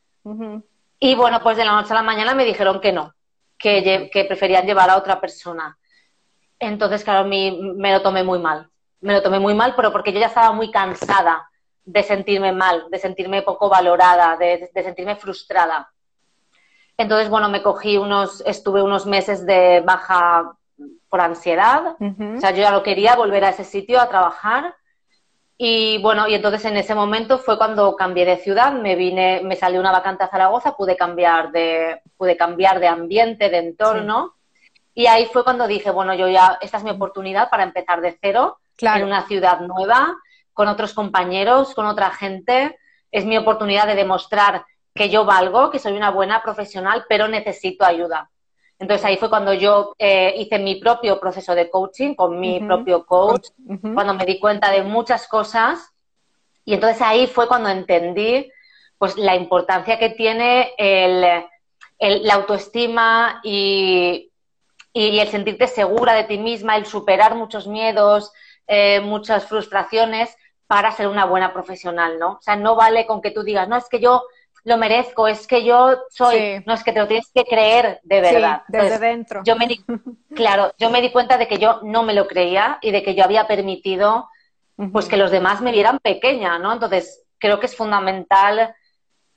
Y 0.98 1.14
bueno, 1.14 1.40
pues 1.42 1.56
de 1.56 1.64
la 1.64 1.72
noche 1.72 1.92
a 1.92 1.96
la 1.96 2.02
mañana 2.02 2.34
me 2.34 2.44
dijeron 2.44 2.80
que 2.80 2.92
no, 2.92 3.14
que, 3.58 4.10
que 4.12 4.24
preferían 4.24 4.66
llevar 4.66 4.90
a 4.90 4.98
otra 4.98 5.20
persona. 5.20 5.78
Entonces, 6.58 7.02
claro, 7.04 7.26
mí, 7.26 7.58
me 7.76 7.92
lo 7.92 8.02
tomé 8.02 8.22
muy 8.22 8.38
mal. 8.38 8.68
Me 9.00 9.14
lo 9.14 9.22
tomé 9.22 9.38
muy 9.38 9.54
mal, 9.54 9.74
pero 9.74 9.92
porque 9.92 10.12
yo 10.12 10.20
ya 10.20 10.26
estaba 10.26 10.52
muy 10.52 10.70
cansada 10.70 11.48
de 11.82 12.02
sentirme 12.02 12.52
mal, 12.52 12.84
de 12.90 12.98
sentirme 12.98 13.40
poco 13.40 13.70
valorada, 13.70 14.36
de 14.36 14.70
sentirme 14.74 15.16
frustrada. 15.16 15.90
Entonces, 17.00 17.30
bueno, 17.30 17.48
me 17.48 17.62
cogí 17.62 17.96
unos, 17.96 18.42
estuve 18.44 18.82
unos 18.82 19.06
meses 19.06 19.46
de 19.46 19.80
baja 19.80 20.52
por 21.08 21.22
ansiedad. 21.22 21.96
O 21.98 22.40
sea, 22.40 22.50
yo 22.50 22.58
ya 22.58 22.70
lo 22.70 22.82
quería 22.82 23.16
volver 23.16 23.42
a 23.42 23.48
ese 23.48 23.64
sitio 23.64 23.98
a 23.98 24.10
trabajar. 24.10 24.74
Y 25.56 25.96
bueno, 26.02 26.28
y 26.28 26.34
entonces 26.34 26.62
en 26.66 26.76
ese 26.76 26.94
momento 26.94 27.38
fue 27.38 27.56
cuando 27.56 27.96
cambié 27.96 28.26
de 28.26 28.36
ciudad, 28.36 28.74
me 28.74 28.96
vine, 28.96 29.40
me 29.42 29.56
salió 29.56 29.80
una 29.80 29.92
vacante 29.92 30.24
a 30.24 30.28
Zaragoza, 30.28 30.76
pude 30.76 30.94
cambiar 30.94 31.52
de, 31.52 32.02
pude 32.18 32.36
cambiar 32.36 32.80
de 32.80 32.88
ambiente, 32.88 33.48
de 33.48 33.58
entorno. 33.60 34.34
Y 34.92 35.06
ahí 35.06 35.24
fue 35.32 35.42
cuando 35.42 35.66
dije, 35.66 35.90
bueno, 35.90 36.12
yo 36.12 36.28
ya, 36.28 36.58
esta 36.60 36.76
es 36.76 36.84
mi 36.84 36.90
oportunidad 36.90 37.48
para 37.48 37.62
empezar 37.62 38.02
de 38.02 38.18
cero 38.20 38.58
en 38.78 39.04
una 39.04 39.26
ciudad 39.26 39.60
nueva, 39.60 40.18
con 40.52 40.68
otros 40.68 40.92
compañeros, 40.92 41.74
con 41.74 41.86
otra 41.86 42.10
gente. 42.10 42.78
Es 43.10 43.24
mi 43.24 43.38
oportunidad 43.38 43.86
de 43.86 43.94
demostrar 43.94 44.66
que 44.94 45.08
yo 45.08 45.24
valgo, 45.24 45.70
que 45.70 45.78
soy 45.78 45.92
una 45.92 46.10
buena 46.10 46.42
profesional, 46.42 47.04
pero 47.08 47.28
necesito 47.28 47.84
ayuda. 47.84 48.30
Entonces 48.78 49.04
ahí 49.04 49.18
fue 49.18 49.28
cuando 49.28 49.52
yo 49.52 49.94
eh, 49.98 50.34
hice 50.38 50.58
mi 50.58 50.76
propio 50.76 51.20
proceso 51.20 51.54
de 51.54 51.68
coaching 51.68 52.14
con 52.14 52.40
mi 52.40 52.60
propio 52.60 53.04
coach, 53.04 53.48
cuando 53.94 54.14
me 54.14 54.24
di 54.24 54.40
cuenta 54.40 54.70
de 54.70 54.82
muchas 54.82 55.28
cosas 55.28 55.92
y 56.64 56.74
entonces 56.74 57.02
ahí 57.02 57.26
fue 57.26 57.46
cuando 57.46 57.68
entendí 57.68 58.50
pues 58.96 59.16
la 59.16 59.34
importancia 59.34 59.98
que 59.98 60.10
tiene 60.10 60.72
el, 60.78 61.20
la 62.00 62.34
autoestima 62.34 63.40
y, 63.42 64.30
y, 64.92 65.18
el 65.18 65.28
sentirte 65.28 65.66
segura 65.66 66.14
de 66.14 66.24
ti 66.24 66.38
misma, 66.38 66.76
el 66.76 66.86
superar 66.86 67.34
muchos 67.34 67.66
miedos, 67.66 68.32
eh, 68.66 69.00
muchas 69.00 69.46
frustraciones 69.46 70.34
para 70.66 70.92
ser 70.92 71.08
una 71.08 71.24
buena 71.24 71.52
profesional, 71.52 72.18
¿no? 72.18 72.32
O 72.32 72.42
sea, 72.42 72.56
no 72.56 72.76
vale 72.76 73.06
con 73.06 73.20
que 73.20 73.30
tú 73.30 73.42
digas, 73.42 73.68
no, 73.68 73.76
es 73.76 73.88
que 73.88 74.00
yo 74.00 74.22
lo 74.64 74.76
merezco, 74.76 75.26
es 75.26 75.46
que 75.46 75.64
yo 75.64 75.96
soy, 76.10 76.62
no 76.66 76.74
es 76.74 76.84
que 76.84 76.92
te 76.92 77.00
lo 77.00 77.06
tienes 77.06 77.30
que 77.34 77.44
creer 77.44 78.00
de 78.02 78.20
verdad. 78.20 78.62
desde 78.68 78.98
dentro. 78.98 79.42
Yo 79.44 79.56
me 79.56 79.66
di, 79.66 79.84
claro, 80.34 80.72
yo 80.78 80.90
me 80.90 81.00
di 81.00 81.10
cuenta 81.10 81.38
de 81.38 81.48
que 81.48 81.58
yo 81.58 81.80
no 81.82 82.02
me 82.02 82.14
lo 82.14 82.26
creía 82.26 82.78
y 82.82 82.90
de 82.90 83.02
que 83.02 83.14
yo 83.14 83.24
había 83.24 83.46
permitido 83.46 84.28
pues 84.92 85.06
que 85.06 85.18
los 85.18 85.30
demás 85.30 85.60
me 85.60 85.72
vieran 85.72 85.98
pequeña, 85.98 86.58
¿no? 86.58 86.72
Entonces, 86.72 87.22
creo 87.38 87.60
que 87.60 87.66
es 87.66 87.76
fundamental 87.76 88.74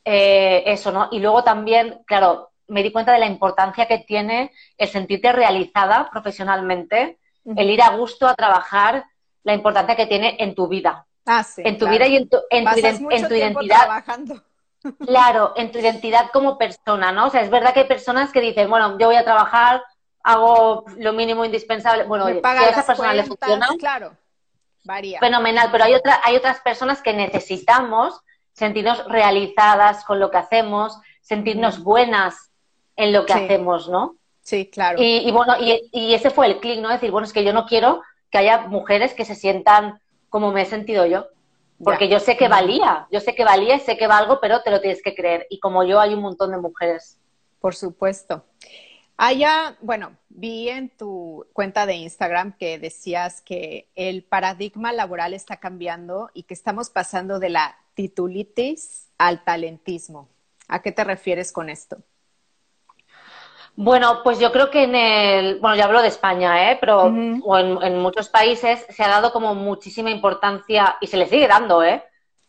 eh, 0.05 0.63
eso, 0.65 0.91
¿no? 0.91 1.09
Y 1.11 1.19
luego 1.19 1.43
también, 1.43 2.01
claro, 2.05 2.51
me 2.67 2.81
di 2.81 2.91
cuenta 2.91 3.11
de 3.11 3.19
la 3.19 3.25
importancia 3.25 3.87
que 3.87 3.99
tiene 3.99 4.51
el 4.77 4.87
sentirte 4.87 5.31
realizada 5.33 6.09
profesionalmente, 6.09 7.19
el 7.43 7.69
ir 7.69 7.81
a 7.81 7.89
gusto 7.89 8.25
a 8.25 8.35
trabajar, 8.35 9.05
la 9.43 9.53
importancia 9.53 9.97
que 9.97 10.07
tiene 10.07 10.37
en 10.39 10.55
tu 10.55 10.69
vida. 10.69 11.05
Ah, 11.25 11.43
sí, 11.43 11.61
en 11.65 11.77
tu 11.77 11.87
vida 11.87 12.07
y 12.07 12.17
en 12.17 12.29
tu, 12.29 12.37
en 12.49 12.65
tu, 12.65 13.09
en 13.09 13.27
tu 13.27 13.33
identidad. 13.33 13.83
Trabajando. 13.83 14.43
Claro, 15.05 15.53
en 15.55 15.71
tu 15.71 15.79
identidad 15.79 16.29
como 16.31 16.57
persona, 16.57 17.11
¿no? 17.11 17.27
O 17.27 17.29
sea, 17.29 17.41
es 17.41 17.49
verdad 17.49 17.73
que 17.73 17.81
hay 17.81 17.87
personas 17.87 18.31
que 18.31 18.41
dicen, 18.41 18.69
bueno, 18.69 18.97
yo 18.97 19.07
voy 19.07 19.15
a 19.15 19.23
trabajar, 19.23 19.83
hago 20.23 20.85
lo 20.97 21.13
mínimo 21.13 21.45
indispensable. 21.45 22.03
Bueno, 22.03 22.25
oye, 22.25 22.41
si 22.41 22.47
a 22.47 22.69
esa 22.69 22.85
persona 22.85 23.13
le 23.13 23.23
funciona, 23.23 23.67
claro, 23.79 24.15
varía. 24.83 25.19
Fenomenal, 25.19 25.69
pero 25.71 25.85
hay, 25.85 25.93
otra, 25.93 26.19
hay 26.23 26.35
otras 26.35 26.59
personas 26.61 27.01
que 27.01 27.13
necesitamos 27.13 28.19
sentirnos 28.51 29.05
realizadas 29.05 30.03
con 30.05 30.19
lo 30.19 30.29
que 30.31 30.37
hacemos, 30.37 30.99
sentirnos 31.21 31.83
buenas 31.83 32.51
en 32.95 33.13
lo 33.13 33.25
que 33.25 33.33
hacemos, 33.33 33.89
¿no? 33.89 34.15
Sí, 34.41 34.69
claro. 34.69 34.97
Y, 35.01 35.31
bueno, 35.31 35.55
y, 35.59 35.89
y, 35.91 36.13
ese 36.13 36.29
fue 36.29 36.47
el 36.47 36.59
clic, 36.59 36.81
¿no? 36.81 36.89
Decir, 36.89 37.11
bueno, 37.11 37.25
es 37.25 37.31
que 37.31 37.45
yo 37.45 37.53
no 37.53 37.65
quiero 37.65 38.03
que 38.29 38.39
haya 38.39 38.67
mujeres 38.67 39.13
que 39.13 39.23
se 39.23 39.35
sientan 39.35 40.01
como 40.27 40.51
me 40.51 40.63
he 40.63 40.65
sentido 40.65 41.05
yo. 41.05 41.27
Porque 41.83 42.09
yo 42.09 42.19
sé 42.19 42.37
que 42.37 42.47
valía, 42.47 43.07
yo 43.11 43.19
sé 43.19 43.35
que 43.35 43.43
valía 43.43 43.75
y 43.75 43.79
sé 43.79 43.97
que 43.97 44.07
valgo, 44.07 44.39
pero 44.41 44.61
te 44.61 44.71
lo 44.71 44.81
tienes 44.81 45.01
que 45.01 45.15
creer. 45.15 45.47
Y 45.49 45.59
como 45.59 45.83
yo, 45.83 45.99
hay 45.99 46.13
un 46.13 46.21
montón 46.21 46.51
de 46.51 46.57
mujeres. 46.57 47.17
Por 47.59 47.75
supuesto. 47.75 48.45
Allá, 49.17 49.77
bueno, 49.81 50.17
vi 50.29 50.69
en 50.69 50.89
tu 50.89 51.45
cuenta 51.53 51.85
de 51.85 51.95
Instagram 51.95 52.57
que 52.57 52.79
decías 52.79 53.41
que 53.41 53.87
el 53.95 54.23
paradigma 54.23 54.91
laboral 54.91 55.33
está 55.33 55.57
cambiando 55.57 56.29
y 56.33 56.43
que 56.43 56.53
estamos 56.53 56.89
pasando 56.89 57.39
de 57.39 57.49
la 57.49 57.77
titulitis 57.93 59.09
al 59.17 59.43
talentismo. 59.43 60.29
¿A 60.67 60.81
qué 60.81 60.91
te 60.91 61.03
refieres 61.03 61.51
con 61.51 61.69
esto? 61.69 61.97
Bueno, 63.75 64.21
pues 64.23 64.39
yo 64.39 64.51
creo 64.51 64.69
que 64.69 64.83
en 64.83 64.95
el, 64.95 65.59
bueno, 65.59 65.75
ya 65.75 65.85
hablo 65.85 66.01
de 66.01 66.07
España, 66.07 66.71
¿eh? 66.71 66.77
pero 66.79 67.11
o 67.43 67.57
en, 67.57 67.97
muchos 67.99 68.29
países 68.29 68.85
se 68.87 69.03
ha 69.03 69.07
dado 69.07 69.31
como 69.31 69.55
muchísima 69.55 70.11
importancia 70.11 70.97
y 71.01 71.07
se 71.07 71.17
le 71.17 71.27
sigue 71.27 71.47
dando, 71.47 71.83
¿eh? 71.83 72.03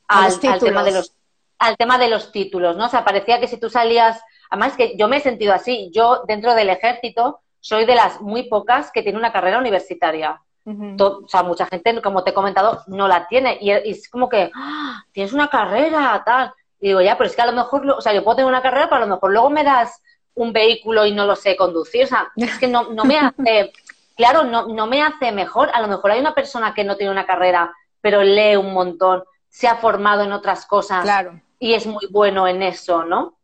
Al, 0.06 0.38
tema 0.38 0.84
de 0.84 0.92
los, 0.92 1.14
al 1.58 1.78
tema 1.78 1.96
de 1.96 2.08
los 2.08 2.30
títulos, 2.30 2.76
¿no? 2.76 2.86
O 2.86 2.88
sea, 2.88 3.04
parecía 3.04 3.40
que 3.40 3.48
si 3.48 3.58
tú 3.58 3.70
salías, 3.70 4.20
además 4.50 4.76
que 4.76 4.98
yo 4.98 5.08
me 5.08 5.16
he 5.16 5.20
sentido 5.20 5.54
así, 5.54 5.90
yo 5.94 6.24
dentro 6.28 6.54
del 6.54 6.68
ejército 6.68 7.40
soy 7.58 7.86
de 7.86 7.94
las 7.94 8.20
muy 8.20 8.42
pocas 8.42 8.90
que 8.92 9.02
tiene 9.02 9.18
una 9.18 9.32
carrera 9.32 9.58
universitaria. 9.58 10.42
o 10.66 11.26
sea, 11.26 11.42
mucha 11.42 11.64
gente, 11.64 12.02
como 12.02 12.22
te 12.22 12.30
he 12.30 12.34
comentado, 12.34 12.82
no 12.88 13.08
la 13.08 13.26
tiene 13.28 13.56
y, 13.62 13.70
es 13.70 14.10
como 14.10 14.28
que, 14.28 14.50
¡Ah! 14.54 15.02
tienes 15.10 15.32
una 15.32 15.48
carrera, 15.48 16.22
tal. 16.26 16.52
Y 16.80 16.88
digo, 16.88 17.00
ya, 17.00 17.16
pero 17.16 17.30
es 17.30 17.34
que 17.34 17.40
a 17.40 17.46
lo 17.46 17.52
mejor, 17.52 17.88
o 17.88 18.00
sea, 18.02 18.12
yo 18.12 18.22
puedo 18.22 18.36
tener 18.36 18.50
una 18.50 18.60
carrera, 18.60 18.90
pero 18.90 18.96
a 18.96 19.06
lo 19.06 19.14
mejor 19.14 19.32
luego 19.32 19.48
me 19.48 19.64
das 19.64 20.02
un 20.34 20.52
vehículo 20.52 21.06
y 21.06 21.12
no 21.12 21.26
lo 21.26 21.36
sé 21.36 21.56
conducir. 21.56 22.04
O 22.04 22.06
sea, 22.06 22.32
es 22.36 22.58
que 22.58 22.68
no, 22.68 22.90
no 22.90 23.04
me 23.04 23.18
hace, 23.18 23.72
claro, 24.16 24.44
no, 24.44 24.68
no 24.68 24.86
me 24.86 25.02
hace 25.02 25.32
mejor. 25.32 25.70
A 25.72 25.80
lo 25.80 25.88
mejor 25.88 26.10
hay 26.10 26.20
una 26.20 26.34
persona 26.34 26.74
que 26.74 26.84
no 26.84 26.96
tiene 26.96 27.12
una 27.12 27.26
carrera, 27.26 27.72
pero 28.00 28.22
lee 28.22 28.56
un 28.56 28.72
montón, 28.72 29.24
se 29.48 29.68
ha 29.68 29.76
formado 29.76 30.22
en 30.22 30.32
otras 30.32 30.66
cosas 30.66 31.02
claro. 31.04 31.40
y 31.58 31.74
es 31.74 31.86
muy 31.86 32.06
bueno 32.10 32.46
en 32.48 32.62
eso, 32.62 33.04
¿no? 33.04 33.36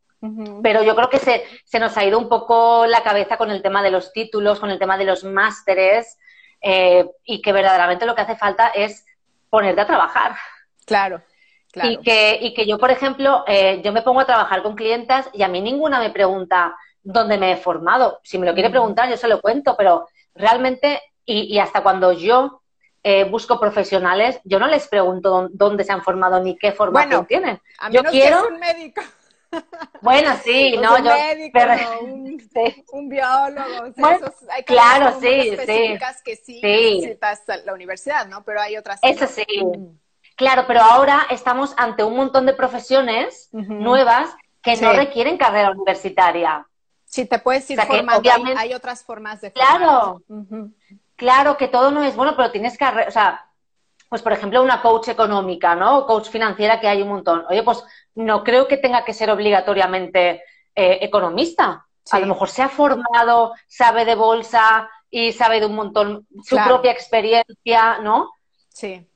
Pero 0.63 0.83
yo 0.83 0.95
creo 0.95 1.09
que 1.09 1.19
se, 1.19 1.45
se, 1.65 1.79
nos 1.79 1.97
ha 1.97 2.05
ido 2.05 2.19
un 2.19 2.29
poco 2.29 2.85
la 2.85 3.03
cabeza 3.03 3.39
con 3.39 3.51
el 3.51 3.63
tema 3.63 3.83
de 3.83 3.91
los 3.91 4.13
títulos, 4.13 4.61
con 4.61 4.69
el 4.69 4.79
tema 4.79 4.99
de 4.99 5.07
los 5.07 5.25
másteres, 5.25 6.19
eh, 6.61 7.09
y 7.25 7.41
que 7.41 7.53
verdaderamente 7.53 8.05
lo 8.05 8.15
que 8.15 8.21
hace 8.21 8.37
falta 8.37 8.69
es 8.69 9.07
ponerte 9.49 9.81
a 9.81 9.87
trabajar. 9.87 10.37
Claro. 10.85 11.23
Y, 11.75 11.99
que, 11.99 12.39
y 12.41 12.53
que 12.53 12.67
yo, 12.67 12.79
por 12.79 12.91
ejemplo, 12.91 13.45
eh, 13.47 13.81
yo 13.85 13.93
me 13.93 14.03
pongo 14.03 14.21
a 14.21 14.27
trabajar 14.27 14.63
con 14.63 14.75
clientas 14.75 15.29
y 15.33 15.43
a 15.43 15.49
mí 15.49 15.61
ninguna 15.61 16.01
me 16.01 16.11
pregunta 16.11 16.77
dónde 17.03 17.39
me 17.39 17.53
he 17.53 17.57
formado. 17.57 18.21
Si 18.23 18.39
me 18.39 18.47
lo 18.47 18.55
quiere 18.55 18.71
preguntar, 18.71 19.09
yo 19.09 19.17
se 19.17 19.29
lo 19.29 19.41
cuento, 19.41 19.77
pero 19.77 20.09
realmente, 20.35 21.01
y, 21.25 21.59
hasta 21.59 21.83
cuando 21.83 22.13
yo 22.13 22.63
eh, 23.03 23.25
busco 23.25 23.61
profesionales, 23.61 24.41
yo 24.45 24.59
no 24.59 24.67
les 24.67 24.89
pregunto 24.89 25.49
dónde 25.53 25.85
se 25.85 25.93
han 25.93 26.03
formado 26.03 26.41
ni 26.41 26.57
qué 26.57 26.73
formación 26.73 27.27
tienen. 27.27 27.61
yo 27.91 28.03
quiero. 28.05 28.49
un 28.49 28.59
médico. 28.59 29.03
Bueno, 30.01 30.37
sí, 30.45 30.77
no, 30.81 30.95
un 30.95 31.05
yo. 31.05 31.11
Médico, 31.13 31.59
un, 32.93 33.09
biólogo. 33.09 33.93
hay 34.49 34.63
claro, 34.63 35.19
sí, 35.21 35.57
sí. 35.67 35.99
que 36.25 36.37
sí, 36.37 36.61
necesitas 36.63 37.43
la 37.65 37.75
universidad, 37.75 38.29
¿no? 38.29 38.45
Pero 38.45 38.61
hay 38.61 38.77
otras. 38.77 39.01
Eso 39.03 39.27
sí. 39.27 39.45
Claro, 40.41 40.65
pero 40.67 40.81
ahora 40.81 41.27
estamos 41.29 41.75
ante 41.77 42.03
un 42.03 42.17
montón 42.17 42.47
de 42.47 42.55
profesiones 42.55 43.51
nuevas 43.53 44.35
que 44.63 44.75
no 44.79 44.95
requieren 44.95 45.37
carrera 45.37 45.71
universitaria. 45.71 46.67
Sí, 47.05 47.27
te 47.27 47.39
puedes 47.41 47.71
ir 47.71 47.79
formando, 47.79 48.31
hay, 48.57 48.73
otras 48.73 49.05
formas 49.05 49.43
de 49.43 49.53
Claro, 49.53 50.23
claro 51.15 51.59
que 51.59 51.69
todo 51.69 51.91
no 51.91 52.03
es 52.03 52.17
bueno, 52.17 52.37
pero 52.37 52.51
tienes 52.51 52.79
que, 52.79 52.87
o 52.87 53.11
sea, 53.11 53.51
pues 54.09 54.23
por 54.23 54.33
ejemplo 54.33 54.63
una 54.63 54.81
coach 54.81 55.09
económica, 55.09 55.75
¿no? 55.75 56.07
coach 56.07 56.31
financiera 56.31 56.81
que 56.81 56.89
hay 56.89 57.03
un 57.03 57.09
montón. 57.09 57.45
Oye, 57.51 57.63
pues 57.63 57.85
no 58.15 58.43
creo 58.43 58.67
que 58.67 58.79
tenga 58.79 59.05
que 59.05 59.13
ser 59.13 59.31
obligatoriamente 59.31 60.43
eh, 60.75 60.99
economista. 61.03 61.87
A 62.13 62.19
lo 62.19 62.27
mejor 62.27 62.49
se 62.49 62.63
ha 62.63 62.71
formado, 62.71 63.53
sabe 63.67 64.07
de 64.07 64.15
bolsa 64.15 64.89
y 65.11 65.35
sabe 65.35 65.61
de 65.61 65.67
un 65.67 65.75
montón 65.75 66.27
su 66.43 66.57
propia 66.57 66.93
experiencia, 66.93 67.99
¿no? 67.99 68.31
Sí 68.71 69.07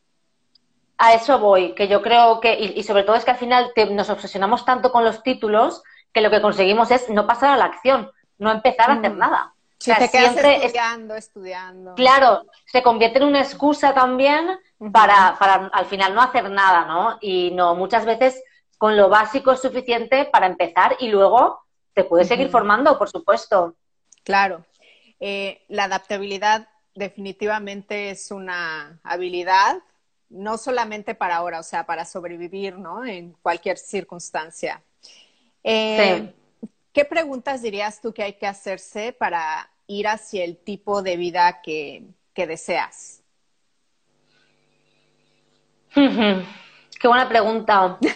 a 0.99 1.15
eso 1.15 1.39
voy, 1.39 1.75
que 1.75 1.89
yo 1.89 2.03
creo 2.03 2.41
que, 2.41 2.55
y, 2.55 2.83
sobre 2.83 3.03
todo 3.03 3.17
es 3.17 3.25
que 3.25 3.33
al 3.33 3.37
final 3.37 3.73
nos 3.91 4.11
obsesionamos 4.11 4.65
tanto 4.65 4.93
con 4.93 5.05
los 5.05 5.23
títulos 5.23 5.83
que 6.13 6.21
lo 6.21 6.31
que 6.31 6.41
conseguimos 6.41 6.91
es 6.91 7.11
no 7.11 7.27
pasar 7.27 7.51
a 7.51 7.57
la 7.57 7.65
acción, 7.65 8.11
no 8.39 8.53
empezar 8.53 8.91
a 8.91 8.95
hacer 8.95 9.13
mm. 9.13 9.19
nada. 9.19 9.55
Si 9.79 9.93
te 9.95 10.09
quedas 10.09 10.37
estudiando, 10.37 11.15
estudiando. 11.15 11.95
Claro, 11.95 12.47
se 12.65 12.83
convierte 12.83 13.19
en 13.19 13.25
una 13.25 13.41
excusa 13.41 13.93
también 13.93 14.59
para, 14.93 15.37
para 15.39 15.67
al 15.73 15.87
final 15.87 16.15
no 16.15 16.23
hacer 16.23 16.49
nada, 16.49 16.87
¿no? 16.87 17.19
Y 17.21 17.51
no, 17.51 17.75
muchas 17.75 18.07
veces 18.07 18.43
con 18.79 18.97
lo 18.97 19.09
básico 19.09 19.53
es 19.53 19.61
suficiente 19.61 20.25
para 20.27 20.47
empezar 20.47 20.97
y 21.01 21.09
luego 21.09 21.65
te 21.93 22.05
puedes 22.05 22.29
seguir 22.29 22.49
formando, 22.49 22.97
por 22.99 23.11
supuesto. 23.11 23.75
Claro. 24.25 24.65
Eh, 25.21 25.65
la 25.69 25.85
adaptabilidad 25.85 26.69
definitivamente 26.95 28.11
es 28.11 28.31
una 28.31 29.01
habilidad 29.03 29.79
no 30.35 30.59
solamente 30.59 31.15
para 31.15 31.37
ahora, 31.37 31.61
o 31.61 31.63
sea, 31.63 31.87
para 31.87 32.05
sobrevivir, 32.05 32.77
¿no? 32.77 33.05
En 33.05 33.33
cualquier 33.41 33.79
circunstancia. 33.79 34.83
Eh, 35.63 36.35
¿Qué 36.93 37.05
preguntas 37.05 37.63
dirías 37.63 38.01
tú 38.01 38.13
que 38.13 38.25
hay 38.25 38.33
que 38.35 38.47
hacerse 38.47 39.13
para 39.13 39.71
ir 39.87 40.09
hacia 40.09 40.45
el 40.45 40.57
tipo 40.57 41.03
de 41.03 41.17
vida 41.17 41.63
que, 41.63 42.05
deseas? 42.35 43.23
Qué 45.95 47.09
buena 47.09 47.29
pregunta. 47.29 47.99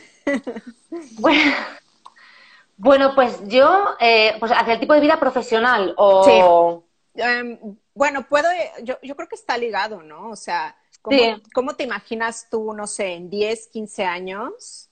Bueno, 2.80 3.12
pues 3.16 3.40
yo, 3.48 3.96
eh, 3.98 4.36
pues 4.38 4.52
hacia 4.52 4.74
el 4.74 4.78
tipo 4.80 4.94
de 4.94 5.00
vida 5.00 5.18
profesional 5.18 5.94
o... 5.96 6.84
Sí. 7.12 7.20
Em, 7.20 7.58
bueno, 7.92 8.28
puedo, 8.28 8.48
yo, 8.84 8.96
yo 9.02 9.16
creo 9.16 9.28
que 9.28 9.34
está 9.34 9.58
ligado, 9.58 10.04
¿no? 10.04 10.30
O 10.30 10.36
sea, 10.36 10.77
¿cómo, 11.02 11.18
¿cómo 11.54 11.76
te 11.76 11.84
imaginas 11.84 12.48
tú, 12.50 12.72
no 12.72 12.86
sé, 12.86 13.14
en 13.14 13.30
10, 13.30 13.68
15 13.68 14.04
años? 14.04 14.88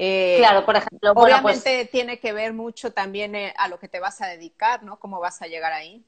Eh, 0.00 0.36
claro, 0.38 0.64
por 0.64 0.76
ejemplo. 0.76 1.12
Pues 1.12 1.24
obviamente 1.24 1.84
tiene 1.86 2.20
que 2.20 2.32
ver 2.32 2.52
mucho 2.52 2.92
también 2.92 3.34
eh, 3.34 3.52
a 3.58 3.66
lo 3.66 3.80
que 3.80 3.88
te 3.88 3.98
vas 3.98 4.20
a 4.20 4.28
dedicar, 4.28 4.84
¿no? 4.84 5.00
¿Cómo 5.00 5.18
vas 5.18 5.42
a 5.42 5.48
llegar 5.48 5.72
ahí? 5.72 6.04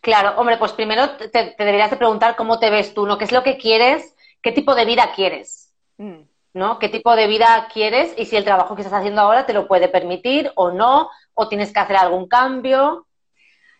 Claro, 0.00 0.32
hombre, 0.38 0.56
pues 0.56 0.72
primero 0.72 1.10
te, 1.16 1.54
deberías 1.58 1.90
de 1.90 1.98
preguntar 1.98 2.36
cómo 2.36 2.58
te 2.58 2.70
ves 2.70 2.94
tú, 2.94 3.06
¿no? 3.06 3.18
¿Qué 3.18 3.24
es 3.24 3.32
lo 3.32 3.42
que 3.42 3.58
quieres? 3.58 4.14
¿Qué 4.40 4.52
tipo 4.52 4.74
de 4.74 4.86
vida 4.86 5.12
quieres? 5.14 5.74
Mm. 5.98 6.22
¿No? 6.54 6.78
¿Qué 6.78 6.88
tipo 6.88 7.14
de 7.14 7.26
vida 7.26 7.68
quieres? 7.72 8.14
Y 8.16 8.24
si 8.24 8.36
el 8.36 8.44
trabajo 8.44 8.74
que 8.74 8.80
estás 8.80 8.98
haciendo 8.98 9.20
ahora 9.20 9.44
te 9.44 9.52
lo 9.52 9.68
puede 9.68 9.88
permitir 9.88 10.50
o 10.54 10.70
no, 10.70 11.10
o 11.34 11.48
tienes 11.48 11.70
que 11.72 11.80
hacer 11.80 11.96
algún 11.96 12.28
cambio. 12.28 13.06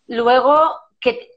Luego, 0.07 0.79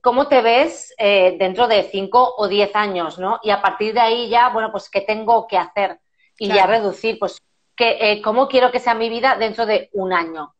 ¿cómo 0.01 0.27
te 0.27 0.41
ves 0.41 0.93
eh, 0.97 1.35
dentro 1.37 1.67
de 1.67 1.83
cinco 1.83 2.33
o 2.37 2.47
diez 2.47 2.75
años, 2.75 3.19
¿no? 3.19 3.39
Y 3.43 3.49
a 3.51 3.61
partir 3.61 3.93
de 3.93 3.99
ahí 3.99 4.29
ya, 4.29 4.49
bueno, 4.49 4.71
pues 4.71 4.89
¿qué 4.89 5.01
tengo 5.01 5.47
que 5.47 5.57
hacer? 5.57 5.99
Y 6.37 6.47
ya 6.47 6.65
reducir, 6.65 7.19
pues, 7.19 7.39
que, 7.75 7.97
eh, 7.99 8.21
¿cómo 8.21 8.47
quiero 8.47 8.71
que 8.71 8.79
sea 8.79 8.95
mi 8.95 9.09
vida 9.09 9.35
dentro 9.35 9.65
de 9.65 9.89
un 9.93 10.11
año? 10.11 10.55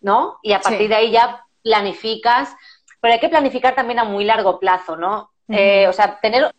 ¿No? 0.00 0.38
Y 0.42 0.52
a 0.52 0.60
partir 0.60 0.88
de 0.88 0.94
ahí 0.94 1.10
ya 1.10 1.44
planificas 1.62 2.54
pero 3.00 3.14
hay 3.14 3.20
que 3.20 3.28
planificar 3.28 3.74
también 3.74 3.98
a 3.98 4.04
muy 4.04 4.24
largo 4.24 4.58
plazo, 4.58 4.96
¿no? 4.96 5.30
Eh, 5.48 5.86
o 5.88 5.92
sea, 5.92 6.18
tener, 6.20 6.52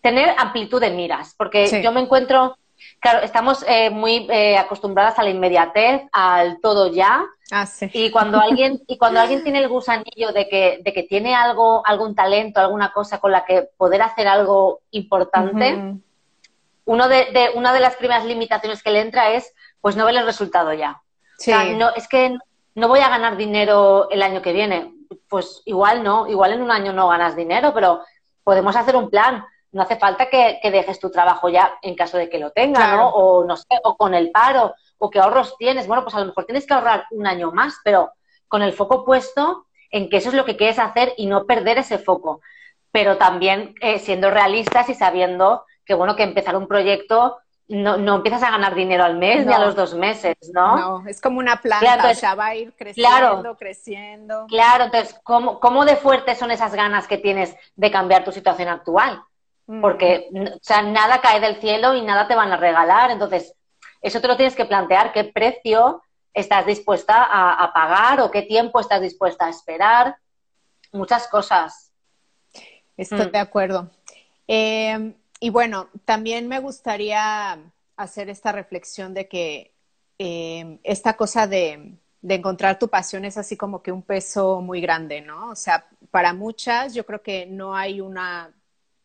tener 0.00 0.34
amplitud 0.38 0.80
de 0.80 0.90
miras, 0.90 1.34
porque 1.36 1.82
yo 1.82 1.92
me 1.92 2.00
encuentro, 2.00 2.56
claro, 3.02 3.18
estamos 3.20 3.62
eh, 3.68 3.90
muy 3.90 4.26
eh, 4.30 4.56
acostumbradas 4.56 5.18
a 5.18 5.22
la 5.22 5.28
inmediatez, 5.28 6.02
al 6.12 6.58
todo 6.62 6.90
ya, 6.90 7.26
ah, 7.50 7.66
sí. 7.66 7.90
y 7.92 8.10
cuando 8.10 8.40
alguien 8.40 8.80
y 8.86 8.96
cuando 8.96 9.20
alguien 9.20 9.42
tiene 9.42 9.58
el 9.58 9.68
gusanillo 9.68 10.32
de 10.32 10.48
que, 10.48 10.80
de 10.82 10.92
que 10.94 11.02
tiene 11.02 11.34
algo, 11.34 11.86
algún 11.86 12.14
talento, 12.14 12.60
alguna 12.60 12.92
cosa 12.92 13.20
con 13.20 13.32
la 13.32 13.44
que 13.44 13.68
poder 13.76 14.00
hacer 14.00 14.26
algo 14.26 14.80
importante, 14.92 15.98
uno 16.84 17.08
de, 17.08 17.50
una 17.54 17.74
de 17.74 17.80
las 17.80 17.96
primeras 17.96 18.24
limitaciones 18.24 18.82
que 18.82 18.90
le 18.90 19.00
entra 19.00 19.32
es, 19.32 19.52
pues 19.82 19.96
no 19.96 20.06
ver 20.06 20.16
el 20.16 20.24
resultado 20.24 20.72
ya. 20.72 21.02
O 21.38 21.42
sea, 21.44 21.64
no, 21.64 21.90
es 21.94 22.08
que 22.08 22.38
no 22.74 22.88
voy 22.88 23.00
a 23.00 23.08
ganar 23.10 23.36
dinero 23.36 24.08
el 24.10 24.22
año 24.22 24.40
que 24.40 24.54
viene 24.54 24.92
pues 25.28 25.62
igual 25.64 26.02
no, 26.02 26.28
igual 26.28 26.52
en 26.52 26.62
un 26.62 26.70
año 26.70 26.92
no 26.92 27.08
ganas 27.08 27.36
dinero, 27.36 27.72
pero 27.74 28.02
podemos 28.44 28.76
hacer 28.76 28.96
un 28.96 29.10
plan. 29.10 29.44
No 29.72 29.82
hace 29.82 29.96
falta 29.96 30.28
que, 30.28 30.60
dejes 30.62 31.00
tu 31.00 31.10
trabajo 31.10 31.48
ya 31.48 31.78
en 31.82 31.94
caso 31.94 32.18
de 32.18 32.28
que 32.28 32.38
lo 32.38 32.50
tenga, 32.50 32.96
¿no? 32.96 33.08
O 33.08 33.44
no 33.44 33.56
sé, 33.56 33.80
o 33.84 33.96
con 33.96 34.14
el 34.14 34.30
paro, 34.30 34.74
o 34.98 35.10
qué 35.10 35.18
ahorros 35.18 35.56
tienes. 35.58 35.86
Bueno, 35.86 36.02
pues 36.02 36.14
a 36.14 36.20
lo 36.20 36.26
mejor 36.26 36.44
tienes 36.44 36.66
que 36.66 36.74
ahorrar 36.74 37.06
un 37.10 37.26
año 37.26 37.50
más, 37.52 37.80
pero 37.82 38.12
con 38.48 38.62
el 38.62 38.72
foco 38.72 39.04
puesto 39.04 39.66
en 39.90 40.08
que 40.08 40.18
eso 40.18 40.28
es 40.28 40.34
lo 40.34 40.44
que 40.44 40.56
quieres 40.56 40.78
hacer 40.78 41.14
y 41.16 41.26
no 41.26 41.46
perder 41.46 41.78
ese 41.78 41.98
foco. 41.98 42.40
Pero 42.90 43.16
también 43.16 43.74
eh, 43.80 43.98
siendo 43.98 44.30
realistas 44.30 44.88
y 44.88 44.94
sabiendo 44.94 45.64
que, 45.84 45.94
bueno, 45.94 46.16
que 46.16 46.22
empezar 46.22 46.56
un 46.56 46.68
proyecto 46.68 47.38
no, 47.68 47.96
no 47.96 48.16
empiezas 48.16 48.42
a 48.42 48.50
ganar 48.50 48.74
dinero 48.74 49.04
al 49.04 49.16
mes 49.16 49.46
ni 49.46 49.52
a 49.52 49.58
los 49.58 49.74
dos 49.74 49.94
meses, 49.94 50.36
¿no? 50.52 50.76
No, 50.76 51.08
es 51.08 51.20
como 51.20 51.38
una 51.38 51.60
planta, 51.60 52.10
o 52.10 52.14
sea, 52.14 52.34
va 52.34 52.46
a 52.46 52.54
ir 52.54 52.74
creciendo, 52.76 53.56
creciendo. 53.56 54.46
Claro, 54.48 54.84
entonces, 54.84 55.18
¿cómo, 55.22 55.58
¿cómo 55.58 55.84
de 55.84 55.96
fuertes 55.96 56.38
son 56.38 56.50
esas 56.50 56.74
ganas 56.74 57.08
que 57.08 57.18
tienes 57.18 57.56
de 57.76 57.90
cambiar 57.90 58.24
tu 58.24 58.32
situación 58.32 58.68
actual? 58.68 59.22
Mm. 59.66 59.80
Porque, 59.80 60.28
o 60.32 60.58
sea, 60.60 60.82
nada 60.82 61.20
cae 61.20 61.40
del 61.40 61.60
cielo 61.60 61.94
y 61.94 62.02
nada 62.02 62.26
te 62.26 62.34
van 62.34 62.52
a 62.52 62.56
regalar, 62.56 63.10
entonces, 63.10 63.54
eso 64.00 64.20
te 64.20 64.28
lo 64.28 64.36
tienes 64.36 64.56
que 64.56 64.64
plantear, 64.64 65.12
qué 65.12 65.24
precio 65.24 66.02
estás 66.34 66.66
dispuesta 66.66 67.28
a, 67.30 67.72
pagar 67.72 68.20
o 68.20 68.30
qué 68.30 68.42
tiempo 68.42 68.80
estás 68.80 69.00
dispuesta 69.00 69.46
a 69.46 69.50
esperar, 69.50 70.16
muchas 70.92 71.28
cosas. 71.28 71.92
Estoy 72.96 73.26
mm. 73.26 73.32
de 73.32 73.38
acuerdo. 73.38 73.90
Eh, 74.48 75.14
y 75.40 75.50
bueno, 75.50 75.88
también 76.04 76.48
me 76.48 76.58
gustaría 76.58 77.58
hacer 77.96 78.28
esta 78.28 78.52
reflexión 78.52 79.14
de 79.14 79.28
que 79.28 79.74
eh, 80.18 80.78
esta 80.84 81.16
cosa 81.16 81.46
de, 81.48 81.98
encontrar 82.22 82.78
tu 82.78 82.88
pasión 82.88 83.24
es 83.24 83.36
así 83.36 83.56
como 83.56 83.82
que 83.82 83.90
un 83.90 84.02
peso 84.02 84.60
muy 84.60 84.80
grande, 84.80 85.20
¿no? 85.20 85.50
O 85.50 85.56
sea, 85.56 85.88
para 86.12 86.32
muchas 86.32 86.94
yo 86.94 87.04
creo 87.04 87.22
que 87.22 87.46
no 87.46 87.74
hay 87.74 88.00
una, 88.00 88.54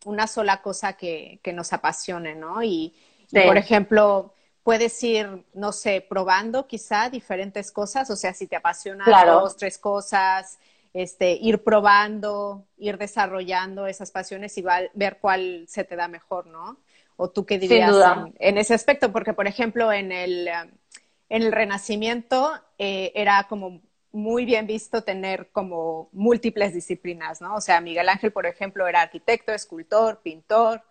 una 0.05 0.27
sola 0.27 0.61
cosa 0.61 0.93
que, 0.93 1.39
nos 1.53 1.73
apasione, 1.73 2.35
¿no? 2.35 2.63
Y, 2.63 2.93
por 3.31 3.57
ejemplo, 3.57 4.33
puedes 4.63 5.01
ir, 5.03 5.45
no 5.53 5.71
sé, 5.71 6.05
probando 6.07 6.67
quizá 6.67 7.09
diferentes 7.09 7.71
cosas, 7.71 8.09
o 8.09 8.15
sea, 8.15 8.33
si 8.33 8.47
te 8.47 8.55
apasionan 8.55 9.07
dos, 9.25 9.57
tres 9.57 9.77
cosas, 9.77 10.59
este, 10.93 11.33
ir 11.33 11.63
probando, 11.63 12.65
ir 12.77 12.97
desarrollando 12.97 13.87
esas 13.87 14.11
pasiones 14.11 14.57
y 14.57 14.63
ver 14.93 15.19
cuál 15.19 15.65
se 15.67 15.83
te 15.83 15.95
da 15.95 16.07
mejor, 16.07 16.47
¿no? 16.47 16.77
O 17.17 17.29
tú 17.29 17.45
qué 17.45 17.59
dirías 17.59 17.95
en, 18.39 18.57
ese 18.57 18.73
aspecto, 18.73 19.11
porque 19.11 19.33
por 19.33 19.47
ejemplo 19.47 19.91
en 19.91 20.11
el, 20.11 20.47
en 20.47 21.41
el 21.43 21.51
Renacimiento 21.51 22.51
eh, 22.77 23.11
era 23.15 23.45
como 23.49 23.81
muy 24.11 24.45
bien 24.45 24.67
visto 24.67 25.03
tener 25.03 25.49
como 25.51 26.09
múltiples 26.11 26.73
disciplinas, 26.73 27.41
¿no? 27.41 27.55
O 27.55 27.61
sea, 27.61 27.81
Miguel 27.81 28.09
Ángel, 28.09 28.31
por 28.31 28.45
ejemplo, 28.45 28.87
era 28.87 29.01
arquitecto, 29.01 29.51
escultor, 29.53 30.21
pintor, 30.21 30.81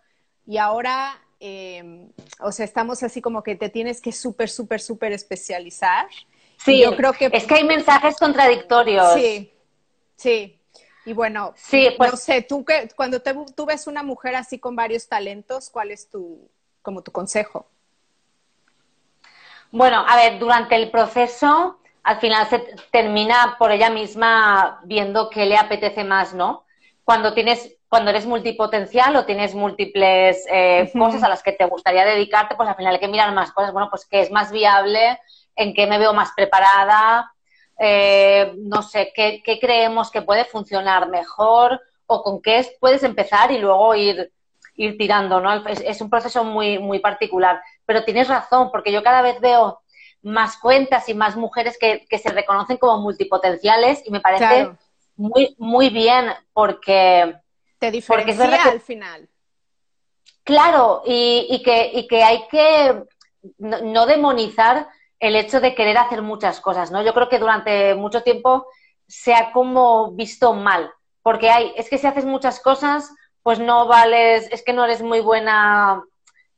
y 0.45 0.57
ahora, 0.57 1.19
em, 1.39 2.09
o 2.39 2.51
sea, 2.51 2.65
estamos 2.65 3.03
así 3.03 3.21
como 3.21 3.43
que 3.43 3.55
te 3.55 3.69
tienes 3.69 4.01
que 4.01 4.11
súper, 4.11 4.49
súper, 4.49 4.79
súper 4.79 5.11
especializar. 5.11 6.07
Sí, 6.57 6.81
yo 6.81 6.95
creo 6.95 7.13
que... 7.13 7.29
Es 7.31 7.45
que 7.45 7.55
hay 7.55 7.63
mensajes 7.63 8.15
contradictorios. 8.17 9.13
Sí, 9.13 9.53
Sí, 10.17 10.59
y 11.05 11.13
bueno, 11.13 11.53
sí, 11.55 11.89
pues, 11.95 12.11
no 12.11 12.17
sé, 12.17 12.41
tú 12.41 12.65
que 12.65 12.89
cuando 12.95 13.21
te, 13.21 13.33
tú 13.55 13.65
ves 13.65 13.87
una 13.87 14.03
mujer 14.03 14.35
así 14.35 14.59
con 14.59 14.75
varios 14.75 15.07
talentos, 15.07 15.69
¿cuál 15.69 15.91
es 15.91 16.09
tu, 16.09 16.49
como 16.81 17.03
tu 17.03 17.11
consejo? 17.11 17.69
Bueno, 19.71 20.03
a 20.07 20.15
ver, 20.15 20.39
durante 20.39 20.75
el 20.75 20.89
proceso, 20.89 21.79
al 22.07 22.21
final 22.21 22.47
se 22.47 22.59
termina 22.89 23.57
por 23.59 23.69
ella 23.69 23.89
misma 23.89 24.79
viendo 24.85 25.29
qué 25.29 25.45
le 25.45 25.57
apetece 25.57 26.05
más, 26.05 26.33
¿no? 26.33 26.63
Cuando 27.03 27.33
tienes, 27.33 27.75
cuando 27.89 28.11
eres 28.11 28.25
multipotencial 28.25 29.13
o 29.17 29.25
tienes 29.25 29.53
múltiples 29.53 30.45
eh, 30.49 30.89
cosas 30.97 31.21
a 31.23 31.27
las 31.27 31.43
que 31.43 31.51
te 31.51 31.65
gustaría 31.65 32.05
dedicarte, 32.05 32.55
pues 32.55 32.69
al 32.69 32.77
final 32.77 32.93
hay 32.93 33.01
que 33.01 33.09
mirar 33.09 33.33
más 33.33 33.51
cosas. 33.51 33.73
Bueno, 33.73 33.89
pues 33.89 34.05
qué 34.05 34.21
es 34.21 34.31
más 34.31 34.53
viable, 34.53 35.19
en 35.53 35.73
qué 35.73 35.85
me 35.85 35.97
veo 35.97 36.13
más 36.13 36.31
preparada, 36.33 37.29
eh, 37.77 38.53
no 38.55 38.83
sé, 38.83 39.11
qué, 39.13 39.41
creemos 39.59 40.09
que 40.09 40.21
puede 40.21 40.45
funcionar 40.45 41.09
mejor 41.09 41.81
o 42.05 42.23
con 42.23 42.41
qué 42.41 42.65
puedes 42.79 43.03
empezar 43.03 43.51
y 43.51 43.57
luego 43.57 43.93
ir, 43.95 44.31
ir 44.75 44.97
tirando, 44.97 45.41
¿no? 45.41 45.67
Es, 45.67 45.99
un 45.99 46.09
proceso 46.09 46.45
muy, 46.45 46.79
muy 46.79 46.99
particular. 46.99 47.61
Pero 47.85 48.05
tienes 48.05 48.29
razón, 48.29 48.71
porque 48.71 48.93
yo 48.93 49.03
cada 49.03 49.21
vez 49.21 49.41
veo 49.41 49.81
más 50.21 50.57
cuentas 50.57 51.07
y 51.09 51.13
más 51.13 51.35
mujeres 51.35 51.77
que, 51.79 52.05
se 52.17 52.29
reconocen 52.29 52.77
como 52.77 52.99
multipotenciales 52.99 54.01
y 54.05 54.11
me 54.11 54.19
parece 54.19 54.71
muy, 55.15 55.55
muy 55.57 55.89
bien 55.89 56.27
porque... 56.53 57.35
Te 57.79 57.91
diferencia 57.91 58.63
al 58.63 58.81
final. 58.81 59.29
Claro, 60.43 61.03
y, 61.05 61.61
que, 61.63 61.91
y 61.93 62.07
que 62.07 62.23
hay 62.23 62.47
que 62.47 63.03
no 63.57 64.05
demonizar 64.05 64.87
el 65.19 65.35
hecho 65.35 65.59
de 65.59 65.75
querer 65.75 65.97
hacer 65.97 66.21
muchas 66.21 66.61
cosas, 66.61 66.91
¿no? 66.91 67.03
Yo 67.03 67.13
creo 67.13 67.27
que 67.29 67.39
durante 67.39 67.95
mucho 67.95 68.23
tiempo 68.23 68.67
se 69.07 69.33
ha 69.33 69.51
como 69.51 70.11
visto 70.11 70.53
mal, 70.53 70.91
porque 71.21 71.49
hay, 71.49 71.73
es 71.75 71.89
que 71.89 71.97
si 71.97 72.07
haces 72.07 72.25
muchas 72.25 72.59
cosas, 72.59 73.13
pues 73.43 73.59
no 73.59 73.87
vales, 73.87 74.47
es 74.51 74.63
que 74.63 74.73
no 74.73 74.85
eres 74.85 75.01
muy 75.01 75.19
buena 75.21 76.03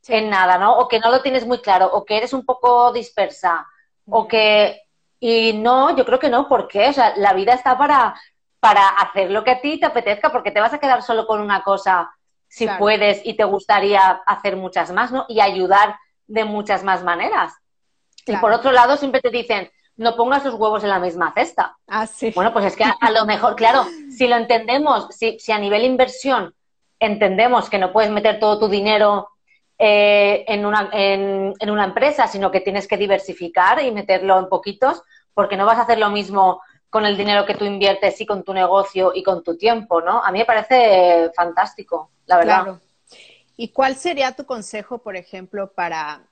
en 0.08 0.30
nada, 0.30 0.58
¿no? 0.58 0.78
O 0.78 0.88
que 0.88 0.98
no 0.98 1.10
lo 1.10 1.22
tienes 1.22 1.46
muy 1.46 1.58
claro, 1.58 1.90
o 1.92 2.04
que 2.04 2.16
eres 2.16 2.32
un 2.32 2.44
poco 2.44 2.92
dispersa, 2.92 3.66
o 4.08 4.26
que... 4.26 4.82
Y 5.22 5.52
no, 5.52 5.94
yo 5.94 6.06
creo 6.06 6.18
que 6.18 6.30
no, 6.30 6.48
porque 6.48 6.88
o 6.88 6.92
sea, 6.94 7.14
la 7.16 7.34
vida 7.34 7.52
está 7.52 7.76
para, 7.76 8.18
para 8.58 8.88
hacer 8.88 9.30
lo 9.30 9.44
que 9.44 9.50
a 9.50 9.60
ti 9.60 9.78
te 9.78 9.86
apetezca, 9.86 10.32
porque 10.32 10.50
te 10.50 10.60
vas 10.60 10.72
a 10.72 10.78
quedar 10.78 11.02
solo 11.02 11.26
con 11.26 11.40
una 11.40 11.62
cosa 11.62 12.10
si 12.48 12.66
puedes 12.66 13.20
y 13.24 13.34
te 13.34 13.44
gustaría 13.44 14.22
hacer 14.26 14.56
muchas 14.56 14.90
más, 14.90 15.12
¿no? 15.12 15.24
Y 15.28 15.40
ayudar 15.40 15.96
de 16.26 16.44
muchas 16.44 16.82
más 16.82 17.04
maneras. 17.04 17.52
Y 18.26 18.36
por 18.36 18.52
otro 18.52 18.72
lado, 18.72 18.96
siempre 18.96 19.20
te 19.20 19.30
dicen, 19.30 19.70
no 19.96 20.16
pongas 20.16 20.44
los 20.44 20.54
huevos 20.54 20.82
en 20.82 20.90
la 20.90 20.98
misma 20.98 21.32
cesta. 21.32 21.76
Ah, 21.86 22.06
sí. 22.06 22.32
Bueno, 22.34 22.52
pues 22.52 22.64
es 22.64 22.76
que 22.76 22.84
a, 22.84 23.10
lo 23.10 23.26
mejor, 23.26 23.54
claro, 23.54 23.84
si 24.16 24.26
lo 24.26 24.36
entendemos, 24.36 25.08
si, 25.10 25.38
si, 25.38 25.52
a 25.52 25.58
nivel 25.58 25.84
inversión 25.84 26.54
entendemos 26.98 27.70
que 27.70 27.78
no 27.78 27.92
puedes 27.92 28.10
meter 28.10 28.38
todo 28.38 28.58
tu 28.58 28.68
dinero 28.68 29.29
eh, 29.80 30.44
en, 30.46 30.66
una, 30.66 30.90
en, 30.92 31.70
una 31.70 31.84
empresa, 31.84 32.28
sino 32.28 32.50
que 32.50 32.60
tienes 32.60 32.86
que 32.86 32.98
diversificar 32.98 33.82
y 33.82 33.90
meterlo 33.90 34.38
en 34.38 34.48
poquitos, 34.48 35.02
porque 35.32 35.56
no 35.56 35.64
vas 35.64 35.78
a 35.78 35.82
hacer 35.82 35.98
lo 35.98 36.10
mismo 36.10 36.60
con 36.90 37.06
el 37.06 37.16
dinero 37.16 37.46
que 37.46 37.54
tú 37.54 37.64
inviertes 37.64 38.20
y 38.20 38.26
con 38.26 38.44
tu 38.44 38.52
negocio 38.52 39.12
y 39.14 39.22
con 39.22 39.42
tu 39.42 39.56
tiempo, 39.56 40.00
¿no? 40.00 40.22
A 40.22 40.30
mí 40.30 40.40
me 40.40 40.44
parece 40.44 41.30
fantástico, 41.34 42.10
la 42.26 42.36
verdad. 42.36 42.62
Claro. 42.62 42.80
¿Y 43.56 43.68
cuál 43.68 43.96
sería 43.96 44.32
tu 44.32 44.44
consejo, 44.44 44.98
por 44.98 45.16
ejemplo, 45.16 45.72
para 45.72 46.22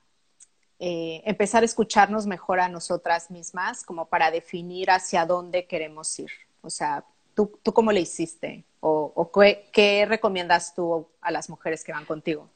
eh, 0.81 1.21
empezar 1.25 1.61
a 1.61 1.65
escucharnos 1.65 2.25
mejor 2.25 2.61
a 2.61 2.69
nosotras 2.69 3.29
mismas, 3.29 3.83
como 3.83 4.05
para 4.05 4.31
definir 4.31 4.89
hacia 4.91 5.25
dónde 5.25 5.65
queremos 5.65 6.17
ir. 6.19 6.31
O 6.61 6.69
sea, 6.69 7.03
¿tú, 7.35 7.59
tú 7.61 7.73
cómo 7.73 7.91
le 7.91 7.99
hiciste? 7.99 8.63
¿O, 8.79 9.29
qué, 9.73 10.05
recomiendas 10.07 10.73
tú 10.73 11.05
a 11.19 11.31
las 11.31 11.49
mujeres 11.49 11.83
que 11.83 11.91
van 11.91 12.05
contigo? 12.05 12.47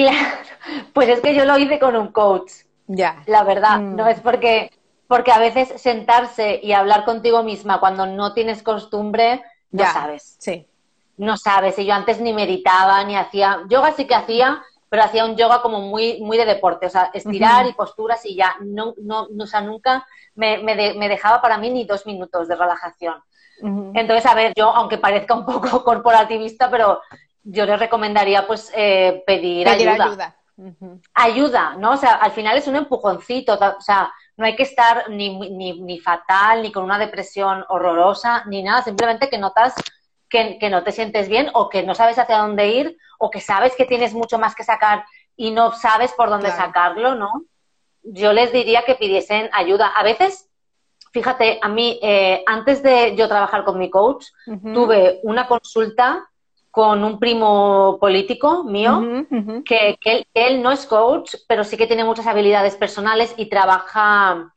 Claro, 0.00 0.36
pues 0.92 1.08
es 1.08 1.20
que 1.20 1.34
yo 1.34 1.44
lo 1.44 1.58
hice 1.58 1.78
con 1.78 1.96
un 1.96 2.08
coach. 2.08 2.52
Ya. 2.86 3.22
La 3.26 3.44
verdad, 3.44 3.78
mm. 3.78 3.96
no 3.96 4.08
es 4.08 4.20
porque, 4.20 4.70
porque 5.06 5.32
a 5.32 5.38
veces 5.38 5.80
sentarse 5.80 6.58
y 6.62 6.72
hablar 6.72 7.04
contigo 7.04 7.42
misma 7.42 7.80
cuando 7.80 8.06
no 8.06 8.32
tienes 8.32 8.62
costumbre, 8.62 9.42
no 9.70 9.84
sabes. 9.84 10.36
Sí. 10.38 10.66
No 11.16 11.36
sabes. 11.36 11.78
Y 11.78 11.84
yo 11.84 11.94
antes 11.94 12.20
ni 12.20 12.32
meditaba, 12.32 13.04
ni 13.04 13.14
hacía. 13.14 13.60
Yoga 13.68 13.92
sí 13.92 14.06
que 14.06 14.14
hacía, 14.14 14.62
pero 14.88 15.04
hacía 15.04 15.24
un 15.24 15.36
yoga 15.36 15.62
como 15.62 15.80
muy, 15.80 16.20
muy 16.20 16.36
de 16.36 16.46
deporte, 16.46 16.86
o 16.86 16.90
sea, 16.90 17.10
estirar 17.14 17.66
y 17.66 17.74
posturas 17.74 18.24
y 18.26 18.34
ya, 18.34 18.56
no, 18.60 18.94
no, 19.00 19.28
o 19.38 19.46
sea, 19.46 19.60
nunca 19.60 20.04
me, 20.34 20.58
me, 20.58 21.08
dejaba 21.08 21.40
para 21.40 21.58
mí 21.58 21.70
ni 21.70 21.84
dos 21.84 22.06
minutos 22.06 22.48
de 22.48 22.56
relajación. 22.56 23.14
Entonces, 23.62 24.24
a 24.24 24.34
ver, 24.34 24.54
yo, 24.56 24.70
aunque 24.70 24.96
parezca 24.96 25.34
un 25.34 25.44
poco 25.44 25.84
corporativista, 25.84 26.70
pero 26.70 27.00
yo 27.52 27.66
les 27.66 27.78
recomendaría 27.78 28.46
pues 28.46 28.70
eh, 28.74 29.22
pedir, 29.26 29.68
ayuda. 29.68 30.36
Ayuda. 31.14 31.76
¿no? 31.76 31.92
O 31.92 31.96
sea, 31.96 32.14
al 32.14 32.32
final 32.32 32.56
es 32.56 32.66
un 32.66 32.76
empujoncito, 32.76 33.54
o 33.54 33.80
sea, 33.80 34.12
no 34.36 34.46
hay 34.46 34.56
que 34.56 34.62
estar 34.62 35.10
ni, 35.10 35.38
ni, 35.50 35.80
ni 35.80 35.98
fatal, 35.98 36.62
ni 36.62 36.70
con 36.70 36.84
una 36.84 36.98
depresión 36.98 37.64
horrorosa, 37.68 38.44
ni 38.46 38.62
nada, 38.62 38.82
simplemente 38.82 39.28
que 39.28 39.38
notas 39.38 39.74
que, 40.30 40.70
no 40.70 40.84
te 40.84 40.92
sientes 40.92 41.28
bien 41.28 41.50
o 41.54 41.68
que 41.68 41.82
no 41.82 41.94
sabes 41.94 42.18
hacia 42.18 42.38
dónde 42.38 42.68
ir 42.68 42.96
o 43.18 43.30
que 43.30 43.40
sabes 43.40 43.74
que 43.74 43.84
tienes 43.84 44.14
mucho 44.14 44.38
más 44.38 44.54
que 44.54 44.64
sacar 44.64 45.04
y 45.36 45.50
no 45.50 45.72
sabes 45.72 46.12
por 46.12 46.30
dónde 46.30 46.50
sacarlo, 46.50 47.14
¿no? 47.16 47.44
Yo 48.02 48.32
les 48.32 48.52
diría 48.52 48.84
que 48.84 48.94
pidiesen 48.94 49.50
ayuda. 49.52 49.88
A 49.88 50.02
veces, 50.02 50.48
fíjate, 51.12 51.58
a 51.60 51.68
mí, 51.68 51.98
eh, 52.02 52.42
antes 52.46 52.82
de 52.82 53.16
yo 53.16 53.28
trabajar 53.28 53.64
con 53.64 53.78
mi 53.78 53.90
coach, 53.90 54.26
tuve 54.46 55.20
una 55.24 55.46
consulta 55.48 56.29
con 56.70 57.02
un 57.02 57.18
primo 57.18 57.98
político 58.00 58.64
mío, 58.64 59.02
Que, 59.64 59.98
él, 60.34 60.62
no 60.62 60.70
es 60.70 60.86
coach, 60.86 61.34
pero 61.48 61.64
sí 61.64 61.76
que 61.76 61.86
tiene 61.86 62.04
muchas 62.04 62.26
habilidades 62.26 62.76
personales 62.76 63.34
y 63.36 63.46
trabaja 63.46 64.52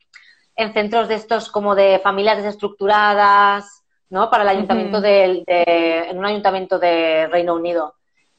en 0.56 0.72
centros 0.72 1.08
de 1.08 1.16
estos 1.16 1.50
como 1.50 1.74
de 1.74 1.98
familias 1.98 2.36
desestructuradas, 2.36 3.82
¿no? 4.10 4.30
Para 4.30 4.44
el 4.44 4.50
ayuntamiento 4.50 5.00
de, 5.00 5.44
en 5.46 6.16
un 6.16 6.24
ayuntamiento 6.24 6.78
de 6.78 7.26
Reino 7.26 7.54
Unido. 7.54 7.94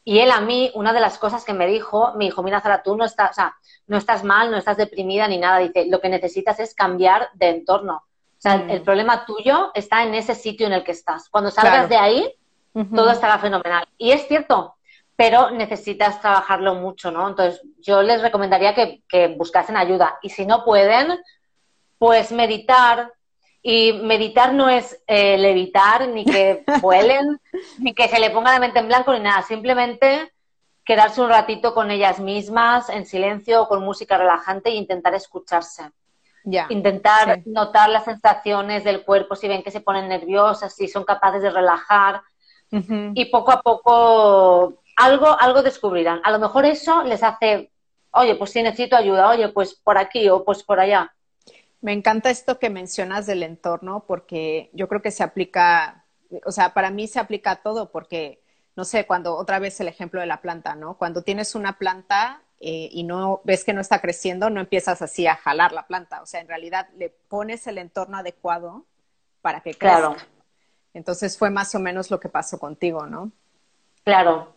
Y 0.06 0.20
él 0.20 0.32
a 0.32 0.40
mí, 0.40 0.72
una 0.76 0.94
de 0.94 1.02
las 1.02 1.18
cosas 1.18 1.44
que 1.44 1.54
me 1.54 1.68
dijo, 1.68 2.14
me 2.16 2.26
dijo, 2.26 2.44
mira, 2.44 2.62
Zara, 2.62 2.84
tú 2.84 2.96
no 2.96 3.04
estás, 3.04 3.32
o 3.32 3.34
sea, 3.34 3.56
no 3.88 3.98
estás 3.98 4.24
mal, 4.24 4.52
no 4.52 4.58
estás 4.58 4.78
deprimida 4.78 5.28
ni 5.28 5.38
nada. 5.38 5.60
Dice, 5.60 5.88
lo 5.88 6.00
que 6.00 6.10
necesitas 6.10 6.60
es 6.60 6.74
cambiar 6.76 7.30
de 7.34 7.50
entorno. 7.50 7.96
O 7.98 8.42
sea, 8.46 8.56
el 8.70 8.82
mm. 8.82 8.84
problema 8.84 9.26
tuyo 9.26 9.72
está 9.74 10.04
en 10.04 10.14
ese 10.14 10.36
sitio 10.36 10.68
en 10.68 10.74
el 10.74 10.84
que 10.84 10.92
estás. 10.92 11.28
Cuando 11.30 11.50
salgas 11.50 11.90
de 11.90 11.98
ahí, 11.98 12.32
todo 12.94 13.12
estará 13.12 13.38
fenomenal. 13.40 13.88
Y 13.98 14.12
es 14.12 14.28
cierto, 14.28 14.76
pero 15.16 15.52
necesitas 15.52 16.20
trabajarlo 16.20 16.76
mucho, 16.76 17.12
¿no? 17.12 17.28
Entonces, 17.28 17.62
yo 17.80 18.02
les 18.02 18.22
recomendaría 18.22 18.76
que, 18.76 19.04
que 19.08 19.28
buscasen 19.28 19.78
ayuda. 19.78 20.18
Y 20.22 20.30
si 20.30 20.46
no 20.46 20.66
pueden, 20.66 21.20
pues 21.98 22.32
meditar, 22.32 23.14
y 23.68 23.94
meditar 23.94 24.54
no 24.54 24.70
es 24.70 25.02
eh, 25.08 25.38
levitar, 25.40 26.08
ni 26.10 26.24
que 26.24 26.64
vuelen, 26.82 27.42
ni 27.80 27.96
que 27.96 28.08
se 28.08 28.20
le 28.20 28.30
ponga 28.30 28.54
la 28.54 28.60
mente 28.60 28.80
en 28.80 28.88
blanco, 28.88 29.12
ni 29.12 29.22
nada. 29.22 29.42
Simplemente 29.42 30.34
quedarse 30.86 31.20
un 31.20 31.30
ratito 31.30 31.74
con 31.74 31.90
ellas 31.90 32.20
mismas, 32.20 32.90
en 32.90 33.08
silencio, 33.08 33.68
con 33.68 33.84
música 33.84 34.20
relajante 34.20 34.70
e 34.70 34.76
intentar 34.76 35.16
escucharse. 35.16 35.90
intentar 36.70 37.42
notar 37.48 37.90
las 37.90 38.06
sensaciones 38.06 38.84
del 38.84 39.04
cuerpo, 39.04 39.36
si 39.36 39.48
ven 39.48 39.64
que 39.64 39.72
se 39.72 39.82
ponen 39.82 40.10
nerviosas, 40.10 40.76
si 40.76 40.88
son 40.88 41.04
capaces 41.04 41.42
de 41.42 41.50
relajar. 41.50 42.22
Y 42.72 43.26
poco 43.26 43.52
a 43.52 43.62
poco 43.62 44.82
algo, 44.96 45.40
algo 45.40 45.64
descubrirán. 45.64 46.22
A 46.24 46.32
lo 46.32 46.40
mejor 46.40 46.66
eso 46.66 47.04
les 47.04 47.24
hace, 47.24 47.72
oye, 48.12 48.36
pues 48.36 48.52
si 48.52 48.62
necesito 48.64 48.96
ayuda, 48.96 49.30
oye, 49.30 49.50
pues 49.50 49.76
por 49.76 49.98
aquí 49.98 50.30
o 50.30 50.44
pues 50.44 50.64
por 50.64 50.80
allá. 50.80 51.14
Me 51.82 51.94
encanta 51.94 52.30
esto 52.30 52.58
que 52.58 52.70
mencionas 52.70 53.26
del 53.28 53.44
entorno 53.44 54.06
porque 54.08 54.70
yo 54.74 54.88
creo 54.88 55.02
que 55.02 55.12
se 55.12 55.24
aplica, 55.24 56.06
o 56.46 56.52
sea, 56.52 56.74
para 56.74 56.90
mí 56.90 57.08
se 57.08 57.20
aplica 57.20 57.52
a 57.52 57.56
todo 57.58 57.92
porque, 57.92 58.42
no 58.76 58.86
sé, 58.86 59.06
cuando 59.06 59.36
otra 59.36 59.60
vez 59.60 59.80
el 59.80 59.88
ejemplo 59.88 60.20
de 60.20 60.26
la 60.26 60.42
planta, 60.42 60.76
¿no? 60.76 60.98
Cuando 60.98 61.22
tienes 61.22 61.54
una 61.56 61.78
planta 61.78 62.42
eh, 62.60 62.90
y 62.92 63.04
no 63.04 63.42
ves 63.44 63.64
que 63.64 63.74
no 63.74 63.82
está 63.82 64.02
creciendo, 64.02 64.50
no 64.50 64.62
empiezas 64.62 65.02
así 65.02 65.28
a 65.28 65.36
jalar 65.36 65.74
la 65.74 65.86
planta, 65.86 66.22
o 66.22 66.26
sea, 66.26 66.42
en 66.42 66.48
realidad 66.48 66.88
le 66.98 67.10
pones 67.10 67.68
el 67.68 67.78
entorno 67.78 68.18
adecuado 68.18 68.86
para 69.42 69.62
que 69.62 69.76
crezca. 69.76 69.98
Claro. 69.98 70.16
Entonces 70.96 71.38
fue 71.38 71.52
más 71.52 71.76
o 71.76 71.80
menos 71.80 72.10
lo 72.10 72.20
que 72.20 72.30
pasó 72.30 72.58
contigo, 72.58 73.06
¿no? 73.06 73.32
Claro. 74.04 74.56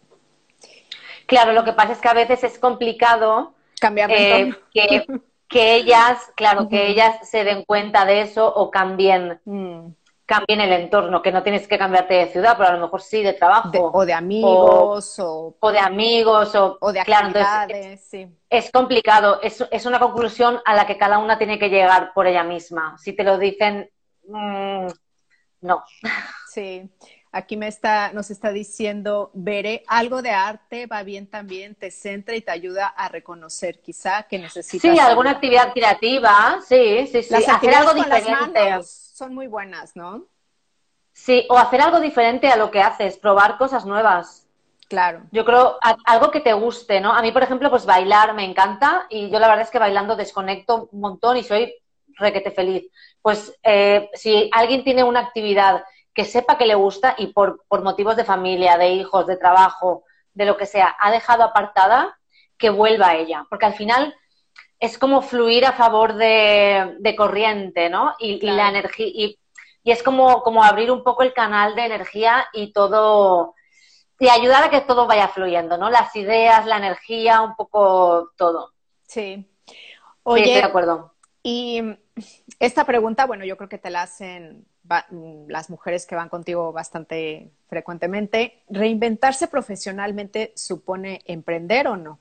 Claro, 1.27 1.53
lo 1.53 1.64
que 1.64 1.74
pasa 1.74 1.92
es 1.92 1.98
que 1.98 2.09
a 2.09 2.14
veces 2.14 2.42
es 2.44 2.59
complicado 2.59 3.53
eh, 3.83 4.55
que 4.72 5.05
que 5.48 5.77
ellas, 5.77 6.31
claro, 6.37 6.68
que 6.68 6.88
ellas 6.88 7.29
se 7.29 7.42
den 7.42 7.64
cuenta 7.64 8.05
de 8.05 8.20
eso 8.20 8.46
o 8.46 8.70
cambien, 8.70 9.40
mm. 9.44 9.87
cambien 10.27 10.61
el 10.61 10.72
entorno, 10.72 11.22
que 11.22 11.33
no 11.33 11.42
tienes 11.42 11.66
que 11.66 11.79
cambiarte 11.79 12.14
de 12.14 12.27
ciudad, 12.27 12.57
pero 12.59 12.68
a 12.68 12.72
lo 12.74 12.81
mejor 12.81 13.01
sí 13.01 13.22
de 13.22 13.33
trabajo. 13.33 13.70
o 13.92 14.05
de 14.05 14.12
amigos, 14.12 15.18
o, 15.18 15.57
o, 15.59 15.72
de 15.72 15.79
amigos, 15.79 16.55
o, 16.55 16.92
de 16.92 17.01
actividades, 17.01 18.05
sí. 18.05 18.29
Es 18.51 18.70
complicado, 18.70 19.40
es, 19.42 19.64
es, 19.70 19.87
una 19.87 19.98
conclusión 19.98 20.61
a 20.66 20.74
la 20.74 20.87
que 20.87 20.98
cada 20.98 21.18
una 21.18 21.38
tiene 21.38 21.59
que 21.59 21.70
llegar 21.70 22.12
por 22.12 22.27
ella 22.27 22.44
misma. 22.44 22.96
Si 22.98 23.14
te 23.14 23.24
lo 23.24 23.38
dicen, 23.38 23.90
mm, 24.27 24.87
no. 25.60 25.84
Sí. 26.50 26.88
Aquí 27.30 27.58
me 27.58 27.68
está, 27.68 28.12
nos 28.14 28.30
está 28.30 28.52
diciendo, 28.52 29.30
veré 29.34 29.82
algo 29.86 30.22
de 30.22 30.30
arte, 30.30 30.86
va 30.86 31.02
bien 31.02 31.26
también, 31.26 31.74
te 31.74 31.90
centra 31.90 32.34
y 32.34 32.40
te 32.40 32.50
ayuda 32.50 32.86
a 32.86 33.08
reconocer 33.10 33.80
quizá 33.80 34.22
que 34.22 34.38
necesitas. 34.38 34.90
Sí, 34.90 34.98
alguna 34.98 35.32
actividad 35.32 35.72
creativa, 35.74 36.58
sí, 36.66 37.06
sí, 37.06 37.22
sí. 37.22 37.34
hacer 37.34 37.74
algo 37.74 37.92
diferente. 37.92 38.82
son 38.82 39.34
muy 39.34 39.46
buenas, 39.46 39.94
¿no? 39.94 40.24
Sí, 41.12 41.46
o 41.50 41.58
hacer 41.58 41.82
algo 41.82 42.00
diferente 42.00 42.48
a 42.48 42.56
lo 42.56 42.70
que 42.70 42.80
haces, 42.80 43.18
probar 43.18 43.58
cosas 43.58 43.84
nuevas. 43.84 44.46
Claro. 44.88 45.22
Yo 45.30 45.44
creo 45.44 45.78
algo 46.06 46.30
que 46.30 46.40
te 46.40 46.54
guste, 46.54 46.98
¿no? 47.00 47.12
A 47.12 47.20
mí, 47.20 47.30
por 47.30 47.42
ejemplo, 47.42 47.68
pues 47.68 47.84
bailar 47.84 48.32
me 48.34 48.44
encanta 48.44 49.06
y 49.10 49.28
yo 49.28 49.38
la 49.38 49.48
verdad 49.48 49.64
es 49.64 49.70
que 49.70 49.78
bailando 49.78 50.16
desconecto 50.16 50.88
un 50.92 51.00
montón 51.00 51.36
y 51.36 51.44
soy 51.44 51.74
requete 52.18 52.50
feliz. 52.50 52.90
Pues 53.22 53.54
eh, 53.62 54.11
si 54.14 54.50
alguien 54.52 54.85
tiene 54.85 55.04
una 55.04 55.20
actividad 55.20 55.85
que 56.18 56.24
sepa 56.24 56.59
que 56.59 56.66
le 56.66 56.74
gusta 56.74 57.14
y 57.16 57.28
por, 57.28 57.64
motivos 57.70 58.16
de 58.16 58.24
familia, 58.24 58.76
de 58.76 58.88
hijos, 58.88 59.26
de 59.26 59.37
trabajo, 59.37 60.02
de 60.35 60.46
lo 60.46 60.57
que 60.57 60.66
sea, 60.66 60.96
ha 60.98 61.11
dejado 61.11 61.44
apartada, 61.44 62.18
que 62.59 62.70
vuelva 62.70 63.11
a 63.11 63.16
ella. 63.16 63.46
Porque 63.48 63.66
al 63.66 63.74
final 63.74 64.16
es 64.81 64.98
como 64.98 65.22
fluir 65.22 65.64
a 65.64 65.72
favor 65.72 66.14
de, 66.14 67.14
corriente, 67.16 67.88
¿no? 67.88 68.14
Y, 68.18 68.40
la 68.40 68.68
energía. 68.68 69.07
Y, 69.07 69.38
es 69.85 70.02
como, 70.02 70.42
como 70.42 70.64
abrir 70.64 70.90
un 70.90 71.04
poco 71.04 71.22
el 71.22 71.33
canal 71.33 71.74
de 71.74 71.87
energía 71.87 72.48
y 72.52 72.72
todo. 72.72 73.54
Y 74.18 74.28
ayudar 74.28 74.64
a 74.64 74.70
que 74.70 74.81
todo 74.81 75.07
vaya 75.07 75.28
fluyendo, 75.28 75.78
¿no? 75.78 75.88
Las 75.88 76.14
ideas, 76.16 76.66
la 76.66 76.78
energía, 76.78 77.42
un 77.42 77.54
poco 77.54 78.33
todo. 78.37 78.72
Sí. 79.07 79.48
Oye, 80.24 80.42
sí, 80.42 80.50
estoy 80.50 80.62
de 80.62 80.68
acuerdo. 80.68 81.14
Y 81.50 81.80
esta 82.61 82.84
pregunta, 82.84 83.24
bueno, 83.24 83.46
yo 83.46 83.56
creo 83.56 83.70
que 83.70 83.78
te 83.78 83.88
la 83.88 84.02
hacen 84.02 84.66
las 85.48 85.70
mujeres 85.70 86.04
que 86.04 86.14
van 86.14 86.28
contigo 86.28 86.72
bastante 86.72 87.50
frecuentemente, 87.68 88.62
¿reinventarse 88.68 89.48
profesionalmente 89.48 90.52
supone 90.56 91.22
emprender 91.24 91.88
o 91.88 91.96
no? 91.96 92.18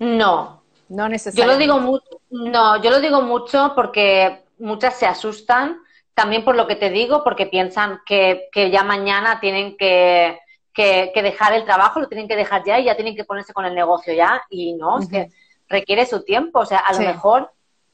No. 0.00 0.64
No 0.88 1.08
necesariamente. 1.08 1.64
Yo 1.64 1.70
lo 1.70 1.76
digo 1.76 1.86
mucho, 1.86 2.20
no, 2.30 2.82
yo 2.82 2.90
lo 2.90 2.98
digo 2.98 3.22
mucho 3.22 3.72
porque 3.76 4.46
muchas 4.58 4.98
se 4.98 5.06
asustan, 5.06 5.78
también 6.12 6.44
por 6.44 6.56
lo 6.56 6.66
que 6.66 6.74
te 6.74 6.90
digo, 6.90 7.22
porque 7.22 7.46
piensan 7.46 8.00
que, 8.04 8.50
ya 8.52 8.82
mañana 8.82 9.38
tienen 9.38 9.76
que, 9.76 10.40
dejar 10.74 11.52
el 11.52 11.64
trabajo, 11.64 12.00
lo 12.00 12.08
tienen 12.08 12.26
que 12.26 12.34
dejar 12.34 12.64
ya 12.64 12.80
y 12.80 12.86
ya 12.86 12.96
tienen 12.96 13.14
que 13.14 13.24
ponerse 13.24 13.52
con 13.52 13.64
el 13.64 13.76
negocio 13.76 14.12
ya, 14.12 14.42
y 14.50 14.72
no, 14.72 14.98
es 14.98 15.08
que 15.08 15.28
requiere 15.68 16.04
su 16.04 16.24
tiempo, 16.24 16.58
o 16.58 16.66
sea, 16.66 16.78
a 16.78 16.92
lo 16.94 16.98
mejor 16.98 17.52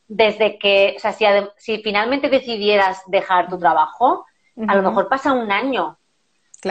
desde 0.09 0.59
que, 0.59 0.95
o 0.97 1.01
sea, 1.01 1.13
si, 1.13 1.27
si 1.59 1.83
finalmente 1.83 2.31
decidieras 2.31 3.03
dejar 3.07 3.49
tu 3.49 3.59
trabajo, 3.59 4.25
a 4.67 4.75
lo 4.75 4.83
mejor 4.83 5.09
pasa 5.09 5.33
un 5.33 5.53
año. 5.53 5.99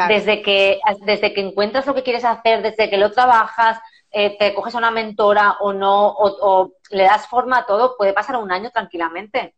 Desde, 0.09 0.41
que, 0.41 0.81
desde 1.05 1.33
que 1.33 1.39
encuentras 1.39 1.85
lo 1.85 1.95
que 1.95 2.03
quieres 2.03 2.25
hacer, 2.25 2.61
desde 2.61 2.89
que 2.89 2.97
lo 2.97 3.13
trabajas, 3.13 3.79
eh, 4.11 4.35
te 4.37 4.53
coges 4.53 4.75
a 4.75 4.79
una 4.79 4.91
mentora 4.91 5.57
o 5.61 5.71
no, 5.71 6.09
o, 6.09 6.73
le 6.89 7.03
das 7.03 7.27
forma 7.27 7.59
a 7.59 7.65
todo, 7.65 7.95
puede 7.95 8.11
pasar 8.11 8.35
un 8.35 8.51
año 8.51 8.69
tranquilamente. 8.71 9.55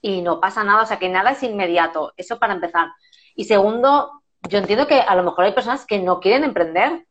Y 0.00 0.22
no 0.22 0.40
pasa 0.40 0.64
nada, 0.64 0.84
o 0.84 0.86
sea 0.86 0.98
que 0.98 1.10
nada 1.10 1.32
es 1.32 1.42
inmediato. 1.42 2.14
Eso 2.16 2.38
para 2.38 2.54
empezar. 2.54 2.92
Y 3.34 3.44
segundo, 3.44 4.22
yo 4.48 4.58
entiendo 4.58 4.86
que 4.86 5.00
a 5.00 5.14
lo 5.14 5.22
mejor 5.22 5.44
hay 5.44 5.52
personas 5.52 5.84
que 5.84 5.98
no 5.98 6.18
quieren 6.20 6.44
emprender, 6.44 7.06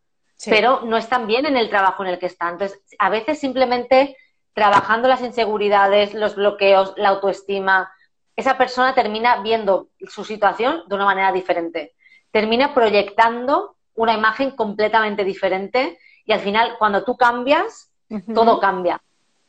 pero 0.46 0.82
no 0.82 0.98
están 0.98 1.28
bien 1.28 1.46
en 1.46 1.58
el 1.58 1.70
trabajo 1.70 2.04
en 2.04 2.10
el 2.10 2.18
que 2.18 2.26
están. 2.26 2.54
Entonces, 2.54 2.82
a 2.98 3.12
veces 3.12 3.40
simplemente 3.40 4.18
trabajando 4.54 5.08
las 5.08 5.22
inseguridades, 5.22 6.14
los 6.14 6.36
bloqueos, 6.36 6.94
la 6.98 7.10
autoestima, 7.10 7.92
esa 8.36 8.58
persona 8.58 8.94
termina 8.94 9.42
viendo 9.42 9.88
su 10.08 10.24
situación 10.24 10.84
de 10.88 10.96
una 10.96 11.06
manera 11.06 11.32
diferente. 11.32 11.94
Termina 12.32 12.74
proyectando 12.74 13.76
una 13.96 14.14
imagen 14.14 14.52
completamente 14.52 15.24
diferente 15.24 16.00
y 16.26 16.32
al 16.32 16.40
final 16.40 16.76
cuando 16.80 17.04
tú 17.04 17.18
cambias, 17.18 17.92
todo 18.34 18.60
cambia. 18.60 19.02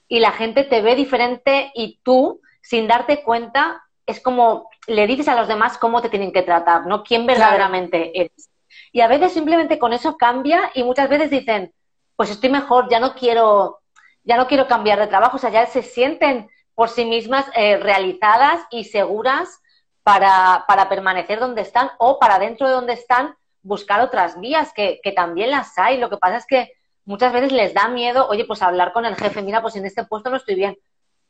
Y 0.08 0.20
la 0.20 0.32
gente 0.32 0.64
te 0.64 0.82
ve 0.82 0.94
diferente 0.94 1.72
y 1.74 1.98
tú, 2.02 2.40
sin 2.60 2.86
darte 2.86 3.22
cuenta, 3.22 3.82
es 4.06 4.20
como 4.20 4.68
le 4.86 5.06
dices 5.06 5.28
a 5.28 5.36
los 5.36 5.48
demás 5.48 5.78
cómo 5.78 6.02
te 6.02 6.08
tienen 6.08 6.32
que 6.32 6.42
tratar, 6.42 6.86
¿no? 6.86 7.02
Quién 7.02 7.26
verdaderamente 7.26 8.18
eres. 8.18 8.50
Y 8.90 9.00
a 9.00 9.08
veces 9.08 9.32
simplemente 9.32 9.78
con 9.78 9.92
eso 9.92 10.16
cambia 10.16 10.70
y 10.74 10.82
muchas 10.82 11.08
veces 11.08 11.30
dicen, 11.30 11.72
pues 12.16 12.30
estoy 12.30 12.50
mejor, 12.50 12.88
ya 12.90 13.00
no 13.00 13.14
quiero, 13.14 13.80
ya 14.24 14.36
no 14.36 14.46
quiero 14.46 14.68
cambiar 14.68 14.98
de 14.98 15.06
trabajo, 15.06 15.36
o 15.36 15.40
sea, 15.40 15.50
ya 15.50 15.66
se 15.66 15.82
sienten 15.82 16.48
por 16.74 16.88
sí 16.88 17.04
mismas 17.04 17.46
eh, 17.54 17.76
realizadas 17.76 18.64
y 18.70 18.84
seguras 18.84 19.60
para, 20.02 20.64
para, 20.66 20.88
permanecer 20.88 21.38
donde 21.38 21.62
están 21.62 21.90
o 21.98 22.18
para 22.18 22.38
dentro 22.38 22.66
de 22.66 22.74
donde 22.74 22.94
están 22.94 23.36
buscar 23.62 24.00
otras 24.00 24.40
vías, 24.40 24.72
que, 24.72 25.00
que 25.02 25.12
también 25.12 25.50
las 25.50 25.78
hay. 25.78 25.98
Lo 25.98 26.10
que 26.10 26.16
pasa 26.16 26.38
es 26.38 26.46
que 26.46 26.72
muchas 27.04 27.32
veces 27.32 27.52
les 27.52 27.74
da 27.74 27.88
miedo, 27.88 28.26
oye, 28.28 28.44
pues 28.44 28.62
hablar 28.62 28.92
con 28.92 29.04
el 29.04 29.16
jefe, 29.16 29.42
mira, 29.42 29.62
pues 29.62 29.76
en 29.76 29.86
este 29.86 30.04
puesto 30.04 30.30
no 30.30 30.36
estoy 30.36 30.54
bien, 30.54 30.76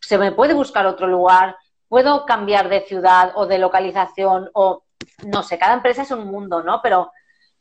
se 0.01 0.19
me 0.19 0.33
puede 0.33 0.55
buscar 0.55 0.87
otro 0.87 1.07
lugar, 1.07 1.57
puedo 1.89 2.25
cambiar 2.25 2.69
de 2.69 2.81
ciudad 2.83 3.33
o 3.35 3.47
de 3.47 3.59
localización 3.59 4.51
o 4.55 4.85
no 5.27 5.43
sé, 5.43 5.59
cada 5.59 5.75
empresa 5.75 6.03
es 6.03 6.11
un 6.11 6.27
mundo, 6.27 6.63
¿no? 6.63 6.81
Pero 6.83 7.13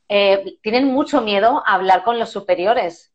eh, 0.08 0.58
tienen 0.62 0.88
mucho 0.88 1.22
miedo 1.22 1.63
a 1.65 1.74
hablar 1.74 2.04
con 2.04 2.20
los 2.20 2.30
superiores. 2.30 3.13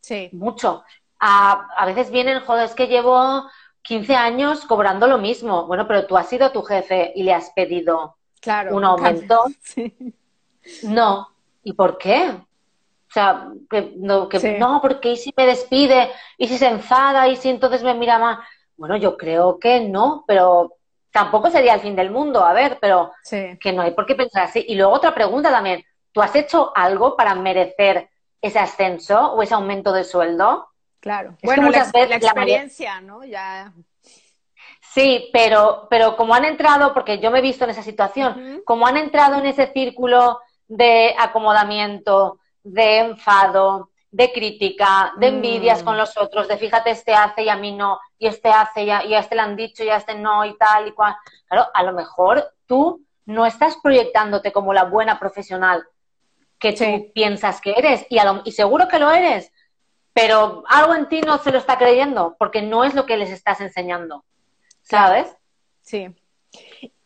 Sí. 0.00 0.30
Mucho. 0.32 0.84
A, 1.18 1.68
a 1.76 1.86
veces 1.86 2.10
vienen, 2.10 2.40
joder, 2.40 2.64
es 2.64 2.74
que 2.74 2.88
llevo 2.88 3.48
15 3.82 4.16
años 4.16 4.64
cobrando 4.64 5.06
lo 5.06 5.18
mismo. 5.18 5.66
Bueno, 5.66 5.86
pero 5.86 6.06
tú 6.06 6.16
has 6.16 6.28
sido 6.28 6.50
tu 6.50 6.62
jefe 6.62 7.12
y 7.14 7.22
le 7.22 7.32
has 7.32 7.50
pedido 7.50 8.16
un 8.70 8.84
aumento. 8.84 9.44
No. 10.82 11.28
¿Y 11.62 11.72
por 11.72 11.96
qué? 11.98 12.30
O 12.30 13.12
sea, 13.12 13.48
que, 13.70 13.94
no, 13.96 14.28
que, 14.28 14.58
no, 14.58 14.80
porque 14.80 15.12
¿y 15.12 15.16
si 15.16 15.32
me 15.36 15.46
despide? 15.46 16.10
¿Y 16.36 16.48
si 16.48 16.58
se 16.58 16.66
enfada? 16.66 17.28
¿Y 17.28 17.36
si 17.36 17.48
entonces 17.48 17.82
me 17.82 17.94
mira 17.94 18.18
más? 18.18 18.40
Bueno, 18.76 18.96
yo 18.96 19.16
creo 19.16 19.58
que 19.58 19.80
no, 19.80 20.24
pero 20.26 20.74
tampoco 21.12 21.50
sería 21.50 21.74
el 21.74 21.80
fin 21.80 21.96
del 21.96 22.10
mundo, 22.10 22.44
a 22.44 22.52
ver, 22.52 22.78
pero 22.80 23.12
que 23.30 23.72
no 23.72 23.82
hay 23.82 23.92
por 23.92 24.06
qué 24.06 24.14
pensar 24.14 24.42
así. 24.42 24.64
Y 24.68 24.74
luego 24.74 24.92
otra 24.92 25.14
pregunta 25.14 25.50
también, 25.50 25.84
¿tú 26.12 26.20
has 26.20 26.34
hecho 26.34 26.72
algo 26.74 27.16
para 27.16 27.34
merecer 27.34 28.10
ese 28.42 28.58
ascenso 28.58 29.32
o 29.32 29.42
ese 29.42 29.54
aumento 29.54 29.92
de 29.92 30.04
sueldo? 30.04 30.68
Claro. 31.06 31.36
bueno, 31.44 31.70
la, 31.70 31.78
experiencia, 31.78 33.00
¿no? 33.00 33.22
Ya. 33.22 33.72
Sí, 34.92 35.30
pero, 35.32 35.86
pero 35.88 36.16
como 36.16 36.34
han 36.34 36.44
entrado, 36.44 36.92
porque 36.92 37.20
yo 37.20 37.30
me 37.30 37.38
he 37.38 37.42
visto 37.42 37.62
en 37.62 37.70
esa 37.70 37.84
situación, 37.84 38.62
como 38.64 38.88
han 38.88 38.96
entrado 38.96 39.36
en 39.36 39.46
ese 39.46 39.68
círculo 39.72 40.40
de 40.66 41.14
acomodamiento, 41.16 42.40
de 42.64 42.98
enfado, 42.98 43.90
de 44.10 44.32
crítica, 44.32 45.12
de 45.18 45.28
envidias 45.28 45.84
con 45.84 45.94
mm. 45.94 45.98
los 45.98 46.16
otros, 46.16 46.48
de 46.48 46.58
fíjate, 46.58 46.90
este 46.90 47.14
hace 47.14 47.44
y 47.44 47.50
a 47.50 47.56
mí 47.56 47.70
no, 47.70 48.00
y 48.18 48.26
este 48.26 48.48
hace 48.48 48.82
y 48.82 48.90
a, 48.90 49.04
y 49.04 49.14
a 49.14 49.20
este 49.20 49.36
le 49.36 49.42
han 49.42 49.54
dicho 49.54 49.84
y 49.84 49.90
a 49.90 49.98
este 49.98 50.16
no 50.16 50.44
y 50.44 50.58
tal 50.58 50.88
y 50.88 50.90
cual. 50.90 51.14
Claro, 51.46 51.68
a 51.72 51.84
lo 51.84 51.92
mejor 51.92 52.52
tú 52.66 53.00
no 53.26 53.46
estás 53.46 53.76
proyectándote 53.80 54.50
como 54.50 54.74
la 54.74 54.82
buena 54.82 55.20
profesional 55.20 55.86
que 56.58 56.72
tú 56.72 57.12
piensas 57.14 57.60
que 57.60 57.74
eres 57.76 58.04
y, 58.10 58.18
y 58.44 58.50
seguro 58.50 58.88
que 58.88 58.98
lo 58.98 59.08
eres, 59.12 59.52
pero 60.16 60.64
algo 60.66 60.94
en 60.94 61.10
ti 61.10 61.20
no 61.20 61.36
se 61.36 61.52
lo 61.52 61.58
está 61.58 61.76
creyendo 61.76 62.36
porque 62.38 62.62
no 62.62 62.84
es 62.84 62.94
lo 62.94 63.04
que 63.04 63.18
les 63.18 63.28
estás 63.28 63.60
enseñando, 63.60 64.24
¿sabes? 64.80 65.36
Sí. 65.82 66.08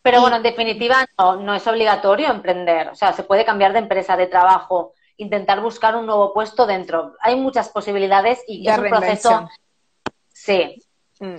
Pero 0.01 0.21
bueno, 0.21 0.37
en 0.37 0.43
definitiva 0.43 1.05
no, 1.17 1.35
no 1.35 1.53
es 1.53 1.67
obligatorio 1.67 2.29
emprender, 2.29 2.87
o 2.87 2.95
sea, 2.95 3.11
se 3.11 3.23
puede 3.23 3.43
cambiar 3.43 3.73
de 3.73 3.79
empresa, 3.79 4.15
de 4.15 4.27
trabajo, 4.27 4.93
intentar 5.17 5.59
buscar 5.59 5.97
un 5.97 6.05
nuevo 6.05 6.33
puesto 6.33 6.65
dentro. 6.65 7.17
Hay 7.19 7.35
muchas 7.35 7.67
posibilidades 7.67 8.45
y 8.47 8.65
es 8.65 8.77
un 8.77 8.87
proceso. 8.87 9.49
Sí. 10.29 10.81
Mm. 11.19 11.35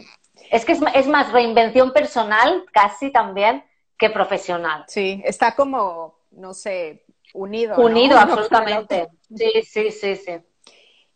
Es 0.50 0.66
que 0.66 0.72
es, 0.72 0.80
es, 0.94 1.06
más 1.06 1.32
reinvención 1.32 1.94
personal 1.94 2.66
casi 2.70 3.10
también 3.10 3.64
que 3.96 4.10
profesional. 4.10 4.84
Sí, 4.88 5.22
está 5.24 5.56
como, 5.56 6.18
no 6.32 6.52
sé, 6.52 7.06
unido. 7.32 7.76
Unido, 7.78 8.18
absolutamente. 8.18 9.08
Sí, 9.34 9.62
sí, 9.62 9.90
sí, 9.90 10.16
sí. 10.16 10.32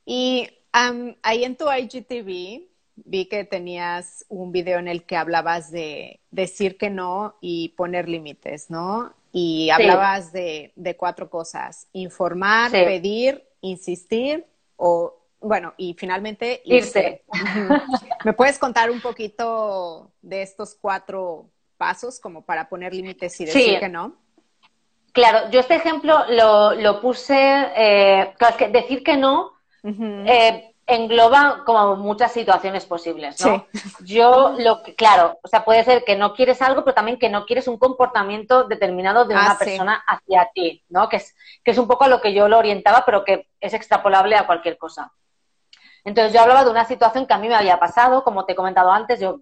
Y 0.07 0.49
ahí 0.73 1.45
en 1.45 1.57
tu 1.57 1.66
IGTV 1.71 2.62
vi 2.95 3.27
que 3.27 3.45
tenías 3.45 4.25
un 4.29 4.53
video 4.53 4.79
en 4.79 4.88
el 4.88 5.05
que 5.05 5.16
hablabas 5.16 5.71
de 5.71 6.21
decir 6.31 6.79
que 6.79 6.88
no 6.88 7.37
y 7.40 7.71
poner 7.71 8.09
límites, 8.09 8.71
¿no? 8.71 9.12
Y 9.33 9.69
hablabas 9.69 10.33
de, 10.33 10.73
de, 10.77 10.97
cuatro 10.97 11.29
cosas, 11.29 11.88
informar, 11.92 12.71
pedir, 12.71 13.45
insistir 13.61 14.47
o, 14.77 15.14
bueno, 15.40 15.75
y 15.77 15.95
finalmente 15.99 16.62
irse. 16.64 17.23
¿Me 18.25 18.33
puedes 18.33 18.59
contar 18.59 18.90
un 18.90 19.03
poquito 19.03 20.11
de 20.23 20.40
estos 20.40 20.75
cuatro 20.75 21.51
pasos 21.77 22.19
como 22.19 22.47
para 22.47 22.69
poner 22.69 22.95
límites 22.95 23.38
y 23.40 23.45
decir 23.45 23.79
que 23.79 23.88
no? 23.90 24.14
Claro, 25.12 25.51
yo 25.51 25.61
este 25.61 25.75
ejemplo 25.75 26.25
lo, 26.31 26.75
lo 26.75 27.01
puse, 27.03 27.37
eh, 27.77 28.35
claro, 28.38 28.57
que 28.57 28.69
decir 28.69 29.03
que 29.03 29.16
no 29.16 29.56
eh, 30.27 30.75
engloba 30.87 31.62
como 31.64 31.96
muchas 31.96 32.33
situaciones 32.33 32.87
posibles, 32.87 33.44
¿no? 33.44 33.66
Yo 34.05 34.55
lo 34.59 34.83
que, 34.83 34.94
claro, 34.94 35.38
o 35.42 35.49
sea, 35.49 35.64
puede 35.64 35.85
ser 35.85 36.05
que 36.05 36.16
no 36.16 36.35
quieres 36.35 36.62
algo, 36.62 36.85
pero 36.85 36.94
también 36.94 37.18
que 37.18 37.29
no 37.29 37.44
quieres 37.44 37.66
un 37.68 37.79
comportamiento 37.79 38.64
determinado 38.64 39.25
de 39.25 39.35
una 39.35 39.53
ah, 39.53 39.59
persona 39.59 40.05
hacia 40.07 40.51
ti, 40.55 40.85
¿no? 40.88 41.09
Que 41.09 41.16
es, 41.16 41.35
que 41.64 41.72
es 41.72 41.79
un 41.79 41.88
poco 41.88 42.05
a 42.05 42.09
lo 42.09 42.20
que 42.20 42.33
yo 42.33 42.49
lo 42.49 42.59
orientaba, 42.59 43.05
pero 43.05 43.25
que 43.25 43.49
es 43.61 43.75
extrapolable 43.75 44.37
a 44.37 44.46
cualquier 44.46 44.79
cosa. 44.79 45.12
Entonces 46.05 46.33
yo 46.33 46.40
hablaba 46.40 46.64
de 46.64 46.70
una 46.70 46.85
situación 46.85 47.27
que 47.27 47.35
a 47.35 47.38
mí 47.38 47.49
me 47.49 47.57
había 47.57 47.81
pasado, 47.81 48.22
como 48.22 48.44
te 48.44 48.53
he 48.53 48.57
comentado 48.57 48.92
antes, 48.92 49.18
yo 49.18 49.40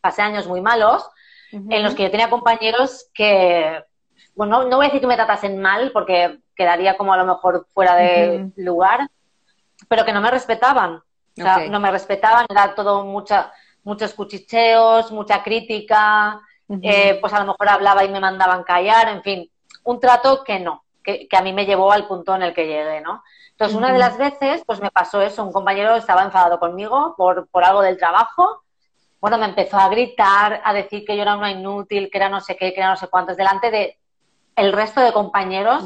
pasé 0.00 0.22
años 0.22 0.46
muy 0.46 0.62
malos, 0.62 1.06
en 1.50 1.82
los 1.82 1.94
que 1.94 2.02
yo 2.02 2.10
tenía 2.10 2.28
compañeros 2.28 3.08
que 3.14 3.82
bueno, 4.38 4.62
no 4.68 4.76
voy 4.76 4.86
a 4.86 4.88
decir 4.88 5.00
que 5.00 5.08
me 5.08 5.16
tratasen 5.16 5.60
mal 5.60 5.90
porque 5.92 6.38
quedaría 6.54 6.96
como 6.96 7.12
a 7.12 7.16
lo 7.16 7.26
mejor 7.26 7.66
fuera 7.74 7.96
de 7.96 8.50
lugar, 8.54 9.08
pero 9.86 10.04
que 10.04 10.12
no 10.12 10.20
me 10.20 10.30
respetaban. 10.30 10.96
O 10.96 11.40
sea, 11.40 11.68
no 11.68 11.78
me 11.78 11.90
respetaban, 11.92 12.46
era 12.48 12.74
todo 12.74 13.04
mucha, 13.04 13.52
muchos 13.84 14.12
cuchicheos, 14.14 15.12
mucha 15.12 15.42
crítica, 15.42 16.40
eh, 16.82 17.16
pues 17.20 17.32
a 17.32 17.38
lo 17.38 17.52
mejor 17.52 17.68
hablaba 17.68 18.04
y 18.04 18.08
me 18.08 18.18
mandaban 18.18 18.64
callar, 18.64 19.08
en 19.08 19.22
fin, 19.22 19.50
un 19.84 20.00
trato 20.00 20.42
que 20.42 20.58
no, 20.58 20.82
que, 21.02 21.28
a 21.30 21.42
mí 21.42 21.52
me 21.52 21.64
llevó 21.64 21.92
al 21.92 22.08
punto 22.08 22.34
en 22.34 22.42
el 22.42 22.54
que 22.54 22.66
llegué, 22.66 23.00
¿no? 23.00 23.22
Entonces, 23.50 23.76
una 23.76 23.92
de 23.92 23.98
las 23.98 24.18
veces, 24.18 24.62
pues 24.66 24.80
me 24.80 24.90
pasó 24.90 25.22
eso, 25.22 25.44
un 25.44 25.52
compañero 25.52 25.94
estaba 25.94 26.22
enfadado 26.22 26.58
conmigo 26.58 27.14
por, 27.16 27.48
por 27.48 27.64
algo 27.64 27.82
del 27.82 27.98
trabajo, 27.98 28.62
bueno, 29.20 29.38
me 29.38 29.46
empezó 29.46 29.78
a 29.78 29.88
gritar, 29.88 30.60
a 30.64 30.72
decir 30.72 31.04
que 31.04 31.16
yo 31.16 31.22
era 31.22 31.36
una 31.36 31.50
inútil, 31.50 32.08
que 32.10 32.18
era 32.18 32.28
no 32.28 32.40
sé 32.40 32.56
qué, 32.56 32.72
que 32.72 32.80
era 32.80 32.90
no 32.90 32.96
sé 32.96 33.08
cuántos, 33.08 33.36
delante 33.36 33.70
de 33.70 33.98
el 34.54 34.72
resto 34.72 35.00
de 35.00 35.12
compañeros. 35.12 35.84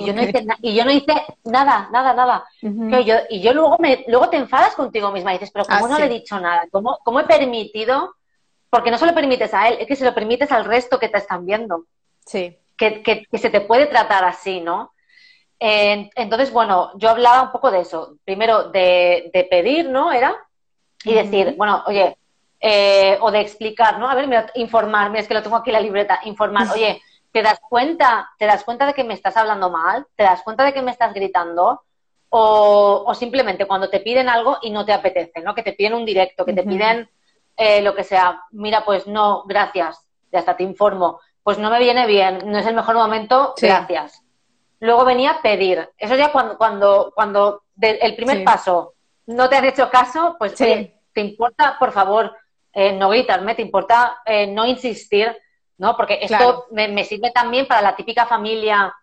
Y, 0.00 0.06
yo 0.06 0.14
no 0.14 0.22
hice 0.22 0.46
y 0.62 0.74
yo 0.74 0.84
no 0.84 0.90
hice 0.90 1.12
nada, 1.44 1.88
nada, 1.92 2.14
nada. 2.14 2.44
y 3.28 3.40
yo 3.40 3.52
luego, 3.52 3.76
me, 3.78 4.04
luego 4.08 4.28
te 4.28 4.36
enfadas 4.36 4.74
contigo 4.74 5.12
misma 5.12 5.32
y 5.32 5.38
dices, 5.38 5.50
pero 5.52 5.64
¿cómo 5.64 5.86
ah, 5.86 5.88
no 5.88 5.98
le 5.98 6.06
he 6.06 6.08
dicho 6.08 6.38
nada? 6.40 6.66
¿Cómo, 6.70 6.98
¿Cómo 7.04 7.20
he 7.20 7.24
permitido? 7.24 8.14
Porque 8.68 8.90
no 8.90 8.98
solo 8.98 9.14
permites 9.14 9.52
a 9.54 9.68
él, 9.68 9.76
es 9.80 9.86
que 9.86 9.96
se 9.96 10.04
lo 10.04 10.14
permites 10.14 10.50
al 10.52 10.64
resto 10.64 10.98
que 10.98 11.08
te 11.08 11.18
están 11.18 11.44
viendo. 11.44 11.84
Sí. 12.24 12.56
Que, 12.76 13.02
que, 13.02 13.26
se 13.38 13.50
te 13.50 13.60
puede 13.60 13.86
tratar 13.86 14.24
así, 14.24 14.60
¿no? 14.60 14.92
entonces, 15.62 16.50
bueno, 16.50 16.92
yo 16.96 17.10
hablaba 17.10 17.42
un 17.42 17.52
poco 17.52 17.70
de 17.70 17.80
eso. 17.80 18.16
Primero, 18.24 18.70
de, 18.70 19.30
de 19.34 19.44
pedir, 19.44 19.90
¿no? 19.90 20.10
Era. 20.10 20.34
Y 21.04 21.12
decir, 21.12 21.54
bueno, 21.58 21.82
oye, 21.86 22.16
eh, 22.62 23.16
o 23.22 23.30
de 23.30 23.40
explicar, 23.40 23.98
¿no? 23.98 24.08
A 24.08 24.14
ver, 24.14 24.50
informar, 24.54 25.08
mira, 25.08 25.22
es 25.22 25.28
que 25.28 25.34
lo 25.34 25.42
tengo 25.42 25.56
aquí 25.56 25.70
en 25.70 25.74
la 25.74 25.80
libreta, 25.80 26.20
informar, 26.24 26.68
oye, 26.74 27.02
¿Te 27.32 27.42
das 27.42 27.60
cuenta? 27.60 28.30
¿Te 28.38 28.46
das 28.46 28.64
cuenta 28.64 28.86
de 28.86 28.94
que 28.94 29.04
me 29.04 29.14
estás 29.14 29.36
hablando 29.36 29.70
mal? 29.70 30.06
¿Te 30.16 30.24
das 30.24 30.42
cuenta 30.42 30.64
de 30.64 30.72
que 30.72 30.82
me 30.82 30.90
estás 30.90 31.14
gritando? 31.14 31.82
O, 32.28 33.12
simplemente 33.14 33.66
cuando 33.66 33.88
te 33.88 34.00
piden 34.00 34.28
algo 34.28 34.58
y 34.62 34.70
no 34.70 34.84
te 34.84 34.92
apetece, 34.92 35.40
¿no? 35.40 35.54
Que 35.54 35.62
te 35.62 35.72
piden 35.72 35.94
un 35.94 36.04
directo, 36.04 36.44
que 36.44 36.52
te 36.52 36.62
piden 36.62 37.08
eh, 37.56 37.82
lo 37.82 37.94
que 37.94 38.04
sea. 38.04 38.42
Mira, 38.52 38.84
pues 38.84 39.06
no, 39.06 39.44
gracias. 39.46 40.06
Ya 40.32 40.40
hasta 40.40 40.56
te 40.56 40.62
informo. 40.62 41.20
Pues 41.42 41.58
no 41.58 41.70
me 41.70 41.78
viene 41.78 42.06
bien, 42.06 42.42
no 42.46 42.58
es 42.58 42.66
el 42.66 42.74
mejor 42.74 42.94
momento, 42.94 43.54
gracias. 43.60 44.22
Luego 44.78 45.04
venía 45.04 45.32
a 45.32 45.42
pedir. 45.42 45.90
Eso 45.98 46.14
ya 46.14 46.30
cuando, 46.30 46.56
cuando, 46.56 47.12
cuando 47.14 47.62
el 47.80 48.14
primer 48.14 48.44
paso 48.44 48.94
no 49.26 49.48
te 49.48 49.56
han 49.56 49.64
hecho 49.64 49.90
caso, 49.90 50.36
pues 50.38 50.54
te 50.54 51.20
importa, 51.20 51.76
por 51.78 51.92
favor, 51.92 52.36
eh, 52.72 52.92
no 52.92 53.08
gritarme, 53.08 53.54
te 53.54 53.62
importa 53.62 54.22
eh, 54.24 54.46
no 54.46 54.64
insistir 54.66 55.36
¿no? 55.80 55.96
Porque 55.96 56.18
esto 56.20 56.66
me, 56.70 57.04
sirve 57.04 57.30
también 57.30 57.66
para 57.66 57.80
la 57.80 57.96
típica 57.96 58.26
familia 58.26 58.94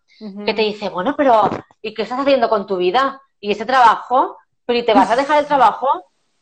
que 0.46 0.54
te 0.54 0.62
dice, 0.62 0.90
bueno, 0.90 1.16
pero 1.18 1.50
¿y 1.82 1.94
qué 1.94 2.04
estás 2.04 2.20
haciendo 2.20 2.50
con 2.50 2.66
tu 2.66 2.78
vida? 2.78 3.22
¿Y 3.40 3.52
ese 3.52 3.66
trabajo? 3.66 4.38
¿Pero 4.66 4.80
y 4.80 4.84
te 4.84 4.94
vas 4.94 5.10
a 5.12 5.16
dejar 5.16 5.40
el 5.40 5.48
trabajo? 5.48 5.88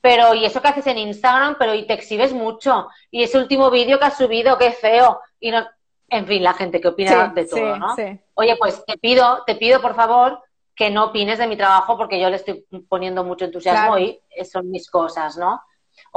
pero 0.01 0.35
y 0.35 0.45
eso 0.45 0.61
que 0.61 0.67
haces 0.67 0.85
en 0.85 0.99
Instagram, 0.99 1.55
pero 1.57 1.73
y 1.73 1.87
te 1.87 1.93
exhibes 1.93 2.31
mucho, 2.31 2.89
y 3.09 3.23
ese 3.23 3.39
último 3.39 3.71
vídeo 3.71 3.97
que 3.97 4.05
has 4.05 4.15
subido, 4.15 4.55
qué 4.55 4.69
feo, 4.69 5.19
y 5.39 5.49
no, 5.49 5.65
en 6.07 6.27
fin, 6.27 6.43
la 6.43 6.53
gente 6.53 6.79
que 6.79 6.89
opina 6.89 7.29
de 7.29 7.45
todo, 7.45 7.75
¿no? 7.77 7.95
Oye, 8.35 8.55
pues 8.59 8.85
te 8.85 8.99
pido, 8.99 9.41
te 9.47 9.55
pido 9.55 9.81
por 9.81 9.95
favor 9.95 10.43
que 10.75 10.91
no 10.91 11.05
opines 11.05 11.39
de 11.39 11.47
mi 11.47 11.57
trabajo 11.57 11.97
porque 11.97 12.19
yo 12.19 12.29
le 12.29 12.35
estoy 12.35 12.63
poniendo 12.87 13.23
mucho 13.23 13.45
entusiasmo 13.45 13.97
y 13.97 14.21
son 14.47 14.69
mis 14.69 14.91
cosas, 14.91 15.37
¿no? 15.37 15.59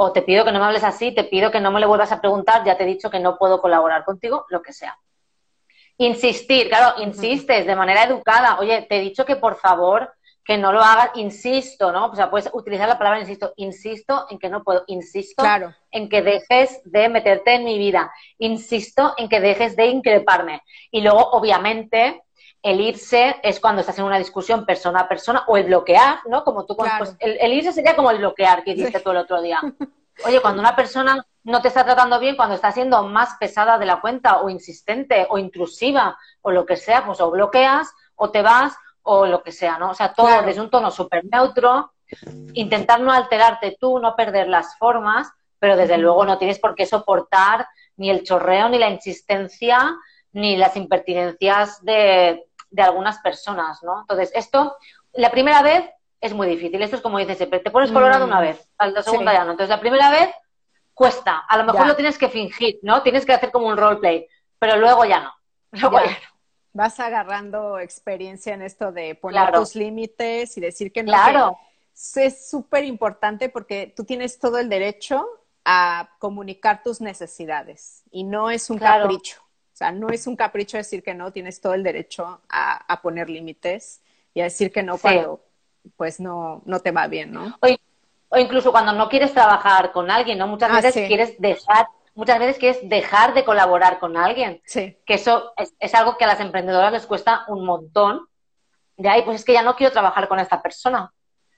O 0.01 0.13
te 0.13 0.21
pido 0.21 0.45
que 0.45 0.53
no 0.53 0.59
me 0.59 0.65
hables 0.65 0.85
así, 0.85 1.11
te 1.11 1.25
pido 1.25 1.51
que 1.51 1.59
no 1.59 1.71
me 1.71 1.79
le 1.81 1.85
vuelvas 1.85 2.13
a 2.13 2.21
preguntar, 2.21 2.63
ya 2.63 2.77
te 2.77 2.83
he 2.83 2.87
dicho 2.87 3.09
que 3.09 3.19
no 3.19 3.37
puedo 3.37 3.59
colaborar 3.59 4.05
contigo, 4.05 4.45
lo 4.47 4.61
que 4.61 4.71
sea. 4.71 4.97
Insistir, 5.97 6.69
claro, 6.69 7.03
insistes 7.03 7.67
de 7.67 7.75
manera 7.75 8.05
educada. 8.05 8.59
Oye, 8.59 8.83
te 8.83 8.95
he 8.95 9.01
dicho 9.01 9.25
que 9.25 9.35
por 9.35 9.57
favor 9.57 10.13
que 10.45 10.57
no 10.57 10.71
lo 10.71 10.79
hagas, 10.79 11.09
insisto, 11.15 11.91
¿no? 11.91 12.05
O 12.05 12.15
sea, 12.15 12.31
puedes 12.31 12.49
utilizar 12.53 12.87
la 12.87 12.97
palabra 12.97 13.19
insisto, 13.19 13.51
insisto 13.57 14.25
en 14.29 14.39
que 14.39 14.47
no 14.47 14.63
puedo, 14.63 14.85
insisto 14.87 15.43
en 15.91 16.07
que 16.07 16.21
dejes 16.21 16.81
de 16.85 17.09
meterte 17.09 17.55
en 17.55 17.65
mi 17.65 17.77
vida, 17.77 18.09
insisto 18.37 19.13
en 19.17 19.27
que 19.27 19.41
dejes 19.41 19.75
de 19.75 19.87
increparme. 19.87 20.61
Y 20.91 21.01
luego, 21.01 21.29
obviamente, 21.31 22.23
el 22.61 22.81
irse 22.81 23.37
es 23.41 23.59
cuando 23.59 23.81
estás 23.81 23.97
en 23.99 24.05
una 24.05 24.17
discusión 24.17 24.65
persona 24.65 25.01
a 25.01 25.07
persona 25.07 25.43
o 25.47 25.57
el 25.57 25.65
bloquear, 25.65 26.19
¿no? 26.27 26.43
Como 26.43 26.65
tú, 26.65 26.75
pues, 26.75 27.15
el, 27.19 27.53
irse 27.53 27.71
sería 27.71 27.95
como 27.95 28.11
el 28.11 28.17
bloquear 28.17 28.63
que 28.63 28.73
dijiste 28.73 28.99
tú 28.99 29.11
el 29.11 29.17
otro 29.17 29.41
día. 29.41 29.59
Oye, 30.25 30.41
cuando 30.41 30.59
una 30.59 30.75
persona 30.75 31.25
no 31.43 31.61
te 31.61 31.69
está 31.69 31.85
tratando 31.85 32.19
bien, 32.19 32.35
cuando 32.35 32.55
está 32.55 32.71
siendo 32.71 33.03
más 33.03 33.37
pesada 33.39 33.77
de 33.77 33.85
la 33.85 34.01
cuenta 34.01 34.41
o 34.41 34.49
insistente 34.49 35.25
o 35.29 35.37
intrusiva 35.37 36.17
o 36.41 36.51
lo 36.51 36.65
que 36.65 36.75
sea, 36.75 37.05
pues 37.05 37.21
o 37.21 37.31
bloqueas 37.31 37.93
o 38.15 38.29
te 38.29 38.41
vas 38.41 38.75
o 39.03 39.25
lo 39.25 39.41
que 39.41 39.53
sea, 39.53 39.77
¿no? 39.77 39.91
O 39.91 39.93
sea, 39.93 40.13
todo 40.13 40.41
desde 40.41 40.59
un 40.59 40.69
tono 40.69 40.91
súper 40.91 41.23
neutro, 41.25 41.93
intentar 42.53 42.99
no 42.99 43.13
alterarte 43.13 43.77
tú, 43.79 43.99
no 43.99 44.15
perder 44.17 44.49
las 44.49 44.77
formas, 44.77 45.31
pero 45.57 45.77
desde 45.77 45.97
luego 45.97 46.25
no 46.25 46.37
tienes 46.37 46.59
por 46.59 46.75
qué 46.75 46.85
soportar 46.85 47.67
ni 47.95 48.09
el 48.09 48.23
chorreo, 48.23 48.67
ni 48.67 48.77
la 48.77 48.89
insistencia, 48.89 49.95
ni 50.33 50.57
las 50.57 50.75
impertinencias 50.75 51.83
de, 51.83 52.48
algunas 52.77 53.19
personas, 53.19 53.81
¿no? 53.83 54.01
Entonces, 54.01 54.31
esto, 54.35 54.77
la 55.13 55.31
primera 55.31 55.61
vez 55.61 55.89
es 56.21 56.33
muy 56.33 56.47
difícil. 56.47 56.81
Esto 56.81 56.97
es 56.97 57.01
como 57.01 57.17
dices 57.17 57.37
siempre, 57.37 57.59
te 57.59 57.71
pones 57.71 57.91
colorado 57.91 58.25
una 58.25 58.39
mm. 58.39 58.41
vez, 58.41 58.69
la 58.79 59.03
segunda 59.03 59.33
ya 59.33 59.45
no. 59.45 59.51
Entonces, 59.51 59.69
la 59.69 59.79
primera 59.79 60.09
vez 60.09 60.29
cuesta. 60.93 61.39
A 61.47 61.57
lo 61.57 61.63
mejor 61.63 61.87
lo 61.87 61.95
tienes 61.95 62.17
que 62.17 62.29
fingir, 62.29 62.79
¿no? 62.81 63.01
Tienes 63.01 63.25
que 63.25 63.33
hacer 63.33 63.51
como 63.51 63.67
un 63.67 63.77
roleplay, 63.77 64.27
pero 64.59 64.77
luego 64.77 65.05
ya 65.05 65.21
no. 65.21 65.33
Luego 65.71 65.99
ya 65.99 66.11
no 66.11 66.39
vas 66.73 66.99
agarrando 66.99 67.79
experiencia 67.79 68.53
en 68.53 68.61
esto 68.61 68.91
de 68.91 69.15
poner 69.15 69.51
tus 69.51 69.75
límites 69.75 70.57
y 70.57 70.61
decir 70.61 70.91
que 70.91 71.03
no. 71.03 71.11
Claro. 71.11 71.57
es 72.15 72.49
súper 72.49 72.83
importante 72.83 73.49
porque 73.49 73.93
tú 73.95 74.03
tienes 74.03 74.39
todo 74.39 74.57
el 74.59 74.69
derecho 74.69 75.27
a 75.65 76.09
comunicar 76.19 76.81
tus 76.83 77.01
necesidades 77.01 78.03
y 78.11 78.23
no 78.23 78.49
es 78.49 78.69
un 78.69 78.77
capricho. 78.77 79.41
O 79.79 79.83
sea, 79.87 79.93
no 79.93 80.09
es 80.09 80.27
un 80.27 80.35
capricho 80.35 80.75
decir 80.75 81.01
que 81.01 81.13
no, 81.13 81.31
tienes 81.31 81.61
todo 81.61 81.73
el 81.73 81.83
derecho 81.83 82.41
a, 82.49 82.99
poner 83.01 83.29
límites 83.29 84.01
y 84.33 84.41
a 84.41 84.43
decir 84.43 84.73
que 84.73 84.83
no 84.83 84.97
cuando 84.97 85.41
pues 85.95 86.19
no, 86.19 86.61
no 86.65 86.81
te 86.81 86.91
va 86.91 87.07
bien, 87.07 87.31
¿no? 87.31 87.57
O, 87.61 88.37
incluso 88.37 88.73
cuando 88.73 88.91
no 88.91 89.07
quieres 89.07 89.33
trabajar 89.33 89.93
con 89.93 90.11
alguien, 90.11 90.37
¿no? 90.37 90.47
Muchas 90.47 90.69
ah, 90.69 90.81
veces 90.81 91.07
quieres 91.07 91.39
dejar 91.39 91.87
muchas 92.13 92.39
veces 92.39 92.57
que 92.57 92.69
es 92.71 92.89
dejar 92.89 93.33
de 93.33 93.45
colaborar 93.45 93.99
con 93.99 94.17
alguien. 94.17 94.61
Sí. 94.65 94.97
Que 95.05 95.13
eso 95.13 95.53
es, 95.55 95.95
algo 95.95 96.17
que 96.17 96.25
a 96.25 96.27
las 96.27 96.41
emprendedoras 96.41 96.91
les 96.91 97.05
cuesta 97.05 97.45
un 97.47 97.65
montón. 97.65 98.27
Ya, 98.97 99.17
y 99.17 99.21
pues 99.21 99.39
es 99.39 99.45
que 99.45 99.53
ya 99.53 99.63
no 99.63 99.77
quiero 99.77 99.93
trabajar 99.93 100.27
con 100.27 100.39
esta 100.39 100.61
persona. 100.61 101.13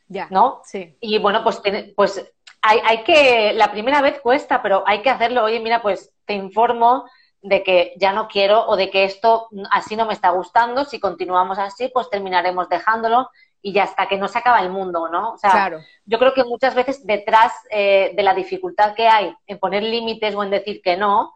Ya. 0.09 0.27
¿No? 0.29 0.61
Sí. 0.63 0.95
Y 1.01 1.17
bueno, 1.17 1.43
pues, 1.43 1.59
pues 1.95 2.31
hay, 2.61 2.81
hay 2.85 3.03
que, 3.03 3.53
la 3.53 3.71
primera 3.71 3.99
vez 4.03 4.21
cuesta, 4.21 4.61
pero 4.61 4.83
hay 4.85 5.01
que 5.01 5.09
hacerlo. 5.09 5.43
Oye, 5.43 5.59
mira, 5.59 5.81
pues 5.81 6.11
te 6.25 6.33
informo 6.33 7.09
de 7.41 7.63
que 7.63 7.93
ya 7.97 8.13
no 8.13 8.27
quiero 8.27 8.65
o 8.67 8.75
de 8.75 8.89
que 8.89 9.03
esto 9.03 9.49
así 9.71 9.95
no 9.95 10.05
me 10.05 10.13
está 10.13 10.29
gustando. 10.29 10.85
Si 10.85 10.99
continuamos 10.99 11.57
así, 11.57 11.89
pues 11.93 12.09
terminaremos 12.09 12.69
dejándolo 12.69 13.29
y 13.61 13.73
ya 13.73 13.83
hasta 13.83 14.07
que 14.07 14.17
no 14.17 14.27
se 14.27 14.39
acaba 14.39 14.59
el 14.61 14.69
mundo, 14.69 15.07
¿no? 15.09 15.33
O 15.33 15.37
sea, 15.37 15.71
yo 16.05 16.19
creo 16.19 16.33
que 16.33 16.43
muchas 16.43 16.73
veces 16.73 17.05
detrás 17.05 17.53
eh, 17.69 18.11
de 18.15 18.23
la 18.23 18.33
dificultad 18.33 18.95
que 18.95 19.07
hay 19.07 19.35
en 19.45 19.59
poner 19.59 19.83
límites 19.83 20.33
o 20.35 20.43
en 20.43 20.49
decir 20.49 20.81
que 20.81 20.97
no, 20.97 21.33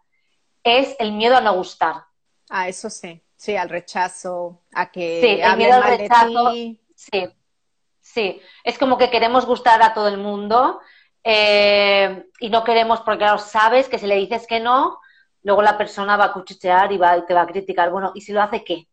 es 0.64 0.96
el 1.00 1.12
miedo 1.12 1.38
a 1.38 1.42
no 1.42 1.54
gustar. 1.54 2.04
Ah, 2.50 2.68
eso 2.68 2.90
sí, 2.90 3.22
sí, 3.36 3.56
al 3.56 3.70
rechazo, 3.70 4.62
a 4.74 4.92
que 4.92 5.22
sí, 5.22 5.42
el 5.42 5.58
miedo 5.58 5.74
al 5.74 5.98
rechazo, 5.98 6.52
sí, 6.52 7.30
sí, 8.00 8.42
es 8.64 8.78
como 8.78 8.98
que 8.98 9.10
queremos 9.10 9.46
gustar 9.46 9.82
a 9.84 9.94
todo 9.94 10.08
el 10.08 10.18
mundo 10.18 10.80
eh, 11.24 12.26
y 12.40 12.50
no 12.50 12.64
queremos 12.64 13.02
porque 13.02 13.20
claro, 13.20 13.38
sabes 13.38 13.88
que 13.88 14.00
si 14.00 14.08
le 14.08 14.16
dices 14.16 14.46
que 14.48 14.60
no, 14.60 15.00
luego 15.46 15.62
la 15.62 15.78
persona 15.78 16.18
va 16.18 16.26
a 16.26 16.34
cuchichear 16.34 16.92
y 16.92 16.98
va 16.98 17.18
y 17.18 17.26
te 17.26 17.34
va 17.34 17.44
a 17.44 17.48
criticar. 17.48 17.92
Bueno, 17.92 18.12
¿y 18.16 18.22
si 18.22 18.34
lo 18.34 18.42
hace 18.42 18.64
qué? 18.64 18.88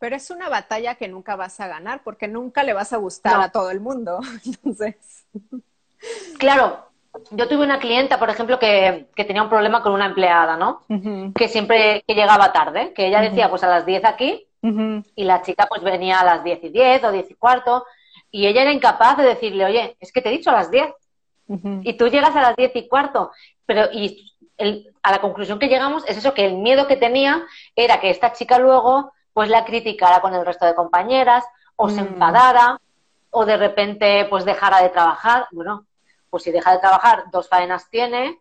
Pero 0.00 0.16
es 0.16 0.30
una 0.30 0.48
batalla 0.48 0.96
que 0.96 1.08
nunca 1.08 1.36
vas 1.36 1.60
a 1.60 1.68
ganar 1.68 2.02
porque 2.02 2.26
nunca 2.28 2.64
le 2.64 2.72
vas 2.72 2.92
a 2.92 2.98
gustar 2.98 3.40
a 3.40 3.50
todo 3.50 3.70
el 3.70 3.80
mundo. 3.80 4.18
Entonces. 4.44 5.24
Claro, 6.38 6.88
yo 7.30 7.48
tuve 7.48 7.64
una 7.64 7.78
clienta, 7.78 8.18
por 8.18 8.28
ejemplo, 8.28 8.58
que, 8.58 9.06
tenía 9.14 9.42
un 9.42 9.48
problema 9.48 9.80
con 9.82 9.92
una 9.92 10.06
empleada, 10.06 10.56
¿no? 10.56 10.84
Que 11.34 11.48
siempre 11.48 12.02
que 12.06 12.14
llegaba 12.14 12.52
tarde, 12.52 12.92
que 12.92 13.06
ella 13.06 13.20
decía, 13.20 13.48
pues 13.48 13.62
a 13.62 13.68
las 13.68 13.86
10 13.86 14.04
aquí, 14.04 14.46
y 14.62 15.24
la 15.24 15.42
chica 15.42 15.66
pues 15.68 15.82
venía 15.82 16.20
a 16.20 16.24
las 16.24 16.42
10 16.42 16.64
y 16.64 16.68
10 16.70 17.04
o 17.04 17.12
10 17.12 17.30
y 17.30 17.34
cuarto, 17.34 17.84
y 18.30 18.46
ella 18.46 18.62
era 18.62 18.72
incapaz 18.72 19.16
de 19.16 19.24
decirle, 19.24 19.64
oye, 19.64 19.96
es 20.00 20.12
que 20.12 20.22
te 20.22 20.28
he 20.28 20.32
dicho 20.32 20.50
a 20.50 20.54
las 20.54 20.70
10, 20.70 20.88
y 21.82 21.96
tú 21.96 22.08
llegas 22.08 22.34
a 22.36 22.42
las 22.42 22.56
10 22.56 22.72
y 22.74 22.88
cuarto, 22.88 23.30
pero 23.64 23.88
y 23.92 24.32
a 25.02 25.12
la 25.12 25.20
conclusión 25.20 25.58
que 25.58 25.68
llegamos 25.68 26.04
es 26.08 26.16
eso, 26.16 26.34
que 26.34 26.46
el 26.46 26.54
miedo 26.54 26.86
que 26.86 26.96
tenía 26.96 27.46
era 27.76 28.00
que 28.00 28.10
esta 28.10 28.32
chica 28.32 28.58
luego 28.58 29.12
pues 29.32 29.48
la 29.48 29.64
criticara 29.64 30.20
con 30.20 30.34
el 30.34 30.44
resto 30.44 30.66
de 30.66 30.74
compañeras, 30.74 31.44
o 31.76 31.88
se 31.88 32.02
mm. 32.02 32.06
enfadara, 32.08 32.80
o 33.30 33.44
de 33.44 33.56
repente 33.56 34.26
pues 34.28 34.44
dejara 34.44 34.82
de 34.82 34.88
trabajar. 34.88 35.46
Bueno, 35.52 35.86
pues 36.28 36.42
si 36.42 36.50
deja 36.50 36.72
de 36.72 36.80
trabajar, 36.80 37.24
dos 37.30 37.48
faenas 37.48 37.88
tiene, 37.88 38.40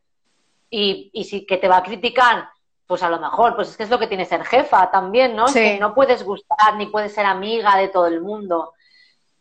y, 0.71 1.11
y 1.13 1.23
si 1.25 1.45
que 1.45 1.57
te 1.57 1.67
va 1.67 1.77
a 1.77 1.83
criticar, 1.83 2.49
pues 2.87 3.03
a 3.03 3.09
lo 3.09 3.19
mejor, 3.19 3.55
pues 3.55 3.69
es 3.69 3.77
que 3.77 3.83
es 3.83 3.89
lo 3.89 3.99
que 3.99 4.07
tiene 4.07 4.25
ser 4.25 4.43
jefa 4.43 4.89
también, 4.89 5.35
¿no? 5.35 5.45
que 5.45 5.77
no 5.77 5.93
puedes 5.93 6.23
gustar 6.23 6.75
ni 6.77 6.87
puedes 6.87 7.13
ser 7.13 7.25
amiga 7.25 7.77
de 7.77 7.89
todo 7.89 8.07
el 8.07 8.21
mundo. 8.21 8.73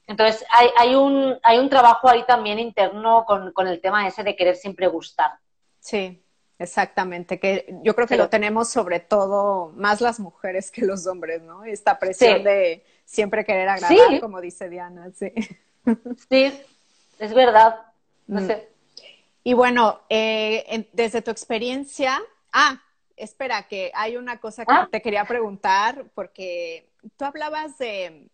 Entonces, 0.07 0.45
hay, 0.51 0.69
hay, 0.77 0.95
un, 0.95 1.39
hay 1.43 1.59
un 1.59 1.69
trabajo 1.71 2.09
ahí 2.09 2.25
también 2.25 2.59
interno 2.59 3.25
con, 3.25 3.53
con 3.53 3.67
el 3.67 3.81
tema 3.81 4.07
ese 4.07 4.23
de 4.25 4.37
querer 4.37 4.57
siempre 4.57 4.89
gustar. 4.89 5.39
Sí, 5.81 6.23
Exactamente, 6.59 7.39
que 7.39 7.79
yo 7.83 7.95
creo 7.95 8.07
que 8.07 8.17
lo 8.17 8.31
tenemos 8.31 8.71
sobre 8.71 9.01
todo 9.01 9.73
más 9.77 10.01
las 10.01 10.19
mujeres 10.19 10.71
que 10.71 10.83
los 10.87 11.07
hombres, 11.07 11.43
¿no? 11.43 11.65
Esta 11.65 11.99
presión 11.99 12.45
de 12.45 12.83
siempre 13.05 13.45
querer 13.45 13.69
agradar, 13.69 14.21
como 14.21 14.41
dice 14.41 14.69
Diana, 14.69 15.11
sí. 15.15 15.33
Sí, 16.31 16.53
es 17.19 17.35
verdad. 17.35 17.81
No 18.27 18.41
mm. 18.41 18.47
sé. 18.47 18.69
Y 19.45 19.55
bueno, 19.55 20.01
eh, 20.09 20.89
desde 20.93 21.23
tu 21.23 21.31
experiencia, 21.31 22.21
ah, 22.53 22.83
espera, 23.17 23.69
que 23.69 23.93
hay 23.95 24.17
una 24.17 24.41
cosa 24.41 24.65
que 24.67 24.73
ah. 24.73 24.89
te 24.91 25.01
quería 25.01 25.25
preguntar, 25.25 26.07
porque 26.15 26.89
tú 27.17 27.25
hablabas 27.25 27.79
de, 27.79 28.29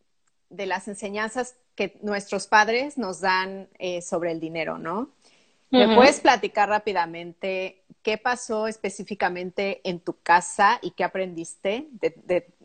de, 0.48 0.66
las 0.66 0.88
enseñanzas 0.88 1.56
que 1.74 1.98
nuestros 2.02 2.46
padres 2.46 2.96
nos 2.96 3.20
dan 3.20 3.68
eh, 3.78 4.00
sobre 4.00 4.32
el 4.32 4.40
dinero, 4.40 4.78
¿no? 4.78 5.10
¿Me 5.72 5.94
puedes 5.94 6.20
platicar 6.20 6.68
rápidamente 6.68 7.82
qué 8.02 8.18
pasó 8.18 8.66
específicamente 8.66 9.80
en 9.84 10.00
tu 10.00 10.20
casa 10.22 10.78
y 10.82 10.90
qué 10.90 11.02
aprendiste 11.02 11.88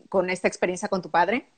con 0.08 0.30
esta 0.30 0.46
experiencia 0.46 0.88
con 0.88 1.00
tu 1.00 1.10
padre? 1.10 1.48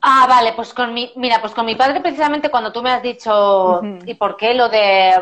Ah, 0.00 0.26
vale, 0.28 0.52
pues 0.54 0.74
con 0.74 0.92
mi, 0.92 1.12
mira, 1.16 1.40
pues 1.40 1.52
con 1.52 1.66
mi 1.66 1.76
padre 1.76 2.00
precisamente 2.00 2.50
cuando 2.50 2.72
tú 2.72 2.82
me 2.82 2.90
has 2.90 3.02
dicho 3.02 3.80
y 4.04 4.14
por 4.14 4.36
qué 4.36 4.54
lo 4.54 4.68
de 4.68 5.12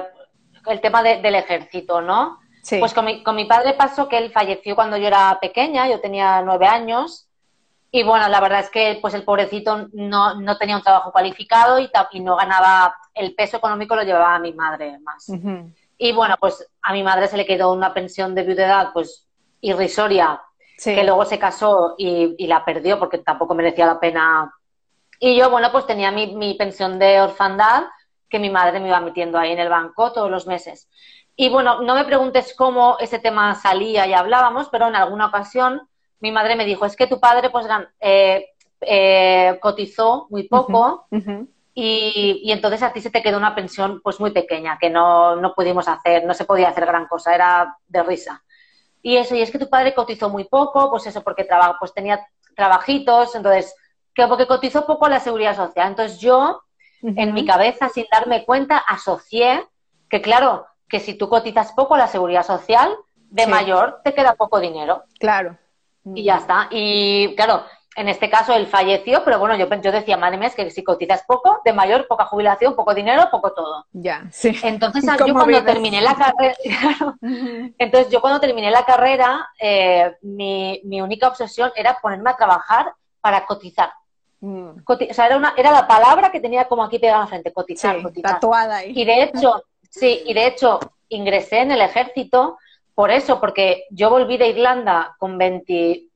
el 0.66 0.80
tema 0.80 1.02
del 1.02 1.34
ejército, 1.34 2.00
¿no? 2.00 2.38
Sí. 2.62 2.78
Pues 2.78 2.94
con 2.94 3.04
mi, 3.04 3.24
con 3.24 3.34
mi 3.34 3.44
padre 3.44 3.74
pasó 3.74 4.08
que 4.08 4.18
él 4.18 4.30
falleció 4.30 4.76
cuando 4.76 4.96
yo 4.96 5.08
era 5.08 5.38
pequeña, 5.40 5.88
yo 5.88 6.00
tenía 6.00 6.42
nueve 6.42 6.66
años 6.66 7.28
y 7.94 8.04
bueno, 8.04 8.26
la 8.28 8.40
verdad 8.40 8.60
es 8.60 8.70
que 8.70 8.98
pues 9.02 9.12
el 9.14 9.22
pobrecito 9.22 9.88
no, 9.92 10.40
no 10.40 10.56
tenía 10.56 10.76
un 10.76 10.82
trabajo 10.82 11.12
cualificado 11.12 11.78
y, 11.78 11.90
y, 12.12 12.20
no 12.20 12.36
ganaba, 12.36 12.96
el 13.14 13.34
peso 13.34 13.56
económico 13.56 13.96
lo 13.96 14.02
llevaba 14.02 14.34
a 14.34 14.38
mi 14.38 14.52
madre 14.52 14.98
más. 15.00 15.30
Y 15.98 16.12
bueno, 16.12 16.36
pues 16.40 16.68
a 16.82 16.92
mi 16.92 17.02
madre 17.02 17.28
se 17.28 17.36
le 17.36 17.46
quedó 17.46 17.72
una 17.72 17.94
pensión 17.94 18.34
de 18.34 18.42
viudedad 18.42 18.90
pues 18.92 19.28
irrisoria, 19.60 20.40
que 20.82 21.04
luego 21.04 21.24
se 21.24 21.38
casó 21.38 21.94
y, 21.96 22.34
y, 22.36 22.46
la 22.48 22.64
perdió 22.64 22.98
porque 22.98 23.18
tampoco 23.18 23.54
merecía 23.54 23.86
la 23.86 24.00
pena. 24.00 24.52
Y 25.20 25.36
yo, 25.36 25.48
bueno, 25.48 25.70
pues 25.70 25.86
tenía 25.86 26.10
mi, 26.10 26.34
mi 26.34 26.54
pensión 26.54 26.98
de 26.98 27.20
orfandad 27.20 27.84
que 28.28 28.40
mi 28.40 28.50
madre 28.50 28.80
me 28.80 28.88
iba 28.88 28.98
metiendo 28.98 29.38
ahí 29.38 29.52
en 29.52 29.60
el 29.60 29.68
banco 29.68 30.10
todos 30.12 30.30
los 30.30 30.46
meses. 30.46 30.88
Y 31.36 31.50
bueno, 31.50 31.82
no 31.82 31.94
me 31.94 32.04
preguntes 32.04 32.54
cómo 32.56 32.96
ese 32.98 33.18
tema 33.18 33.54
salía 33.54 34.06
y 34.06 34.12
hablábamos, 34.12 34.68
pero 34.70 34.88
en 34.88 34.96
alguna 34.96 35.26
ocasión 35.26 35.88
mi 36.18 36.32
madre 36.32 36.56
me 36.56 36.64
dijo, 36.64 36.86
es 36.86 36.96
que 36.96 37.06
tu 37.06 37.20
padre 37.20 37.50
pues 37.50 37.66
eh, 38.00 38.46
eh, 38.80 39.58
cotizó 39.60 40.26
muy 40.30 40.48
poco 40.48 41.06
y, 41.74 42.50
entonces 42.52 42.82
a 42.82 42.92
ti 42.92 43.00
se 43.00 43.10
te 43.10 43.22
quedó 43.22 43.38
una 43.38 43.54
pensión 43.54 44.00
pues 44.02 44.20
muy 44.20 44.30
pequeña, 44.30 44.78
que 44.78 44.90
no, 44.90 45.36
no 45.36 45.54
pudimos 45.54 45.88
hacer, 45.88 46.24
no 46.24 46.34
se 46.34 46.44
podía 46.44 46.68
hacer 46.68 46.86
gran 46.86 47.06
cosa, 47.06 47.34
era 47.34 47.76
de 47.88 48.02
risa. 48.02 48.42
Y 49.00 49.16
eso, 49.16 49.34
y 49.34 49.42
es 49.42 49.50
que 49.50 49.58
tu 49.58 49.68
padre 49.68 49.94
cotizó 49.94 50.28
muy 50.28 50.44
poco, 50.44 50.90
pues 50.90 51.06
eso, 51.06 51.22
porque 51.22 51.44
traba, 51.44 51.76
pues 51.78 51.92
tenía 51.92 52.24
trabajitos, 52.54 53.34
entonces, 53.34 53.74
que 54.14 54.26
porque 54.26 54.46
cotizó 54.46 54.86
poco 54.86 55.06
a 55.06 55.10
la 55.10 55.20
seguridad 55.20 55.56
social. 55.56 55.88
Entonces 55.88 56.20
yo, 56.20 56.62
en 57.00 57.34
mi 57.34 57.44
cabeza, 57.44 57.88
sin 57.88 58.06
darme 58.12 58.44
cuenta, 58.44 58.78
asocié 58.78 59.66
que, 60.08 60.20
claro, 60.20 60.66
que 60.88 61.00
si 61.00 61.14
tú 61.14 61.28
cotizas 61.28 61.72
poco 61.72 61.94
a 61.94 61.98
la 61.98 62.06
seguridad 62.06 62.44
social, 62.44 62.94
de 63.16 63.46
mayor 63.46 64.00
te 64.04 64.12
queda 64.12 64.34
poco 64.34 64.60
dinero. 64.60 65.04
Claro. 65.18 65.56
Y 66.04 66.24
ya 66.24 66.36
está. 66.36 66.68
Y 66.70 67.34
claro, 67.34 67.64
en 67.96 68.08
este 68.08 68.30
caso 68.30 68.54
él 68.54 68.66
falleció, 68.66 69.22
pero 69.24 69.38
bueno, 69.38 69.56
yo, 69.56 69.68
yo 69.80 69.92
decía, 69.92 70.16
madre 70.16 70.38
mía, 70.38 70.48
es 70.48 70.54
que 70.54 70.70
si 70.70 70.82
cotizas 70.82 71.24
poco, 71.26 71.60
de 71.64 71.72
mayor, 71.72 72.06
poca 72.06 72.24
jubilación, 72.24 72.74
poco 72.74 72.94
dinero, 72.94 73.28
poco 73.30 73.52
todo. 73.52 73.86
Ya, 73.92 74.24
sí. 74.30 74.56
Entonces 74.62 75.04
yo 75.26 75.34
cuando 75.34 75.62
terminé 75.64 76.00
la 76.00 76.14
carrera, 76.14 77.16
entonces 77.78 78.10
yo 78.10 78.20
cuando 78.20 78.40
terminé 78.40 78.70
la 78.70 78.84
carrera, 78.84 79.48
eh, 79.58 80.16
mi, 80.22 80.80
mi, 80.84 81.00
única 81.00 81.28
obsesión 81.28 81.70
era 81.74 81.98
ponerme 82.00 82.30
a 82.30 82.36
trabajar 82.36 82.92
para 83.20 83.44
cotizar. 83.44 83.92
Mm. 84.40 84.70
o 84.84 85.14
sea, 85.14 85.26
era, 85.26 85.36
una, 85.36 85.54
era 85.56 85.70
la 85.70 85.86
palabra 85.86 86.32
que 86.32 86.40
tenía 86.40 86.64
como 86.64 86.82
aquí 86.82 86.98
pegada 86.98 87.18
en 87.18 87.24
la 87.24 87.28
frente, 87.28 87.52
cotizar, 87.52 87.96
sí, 87.96 88.02
cotizar. 88.02 88.34
Tatuada 88.34 88.76
ahí. 88.78 88.92
Y 88.94 89.04
de 89.04 89.22
hecho, 89.22 89.64
sí, 89.88 90.22
y 90.26 90.34
de 90.34 90.46
hecho 90.46 90.80
ingresé 91.08 91.60
en 91.60 91.70
el 91.70 91.80
ejército 91.80 92.58
por 92.94 93.10
eso, 93.10 93.40
porque 93.40 93.84
yo 93.90 94.10
volví 94.10 94.36
de 94.36 94.48
Irlanda 94.48 95.14
con 95.18 95.38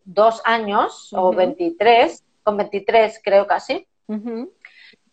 22 0.07 0.43
años 0.45 1.13
o 1.13 1.33
23, 1.33 2.25
con 2.43 2.57
23 2.57 3.21
creo 3.23 3.47
casi. 3.47 3.87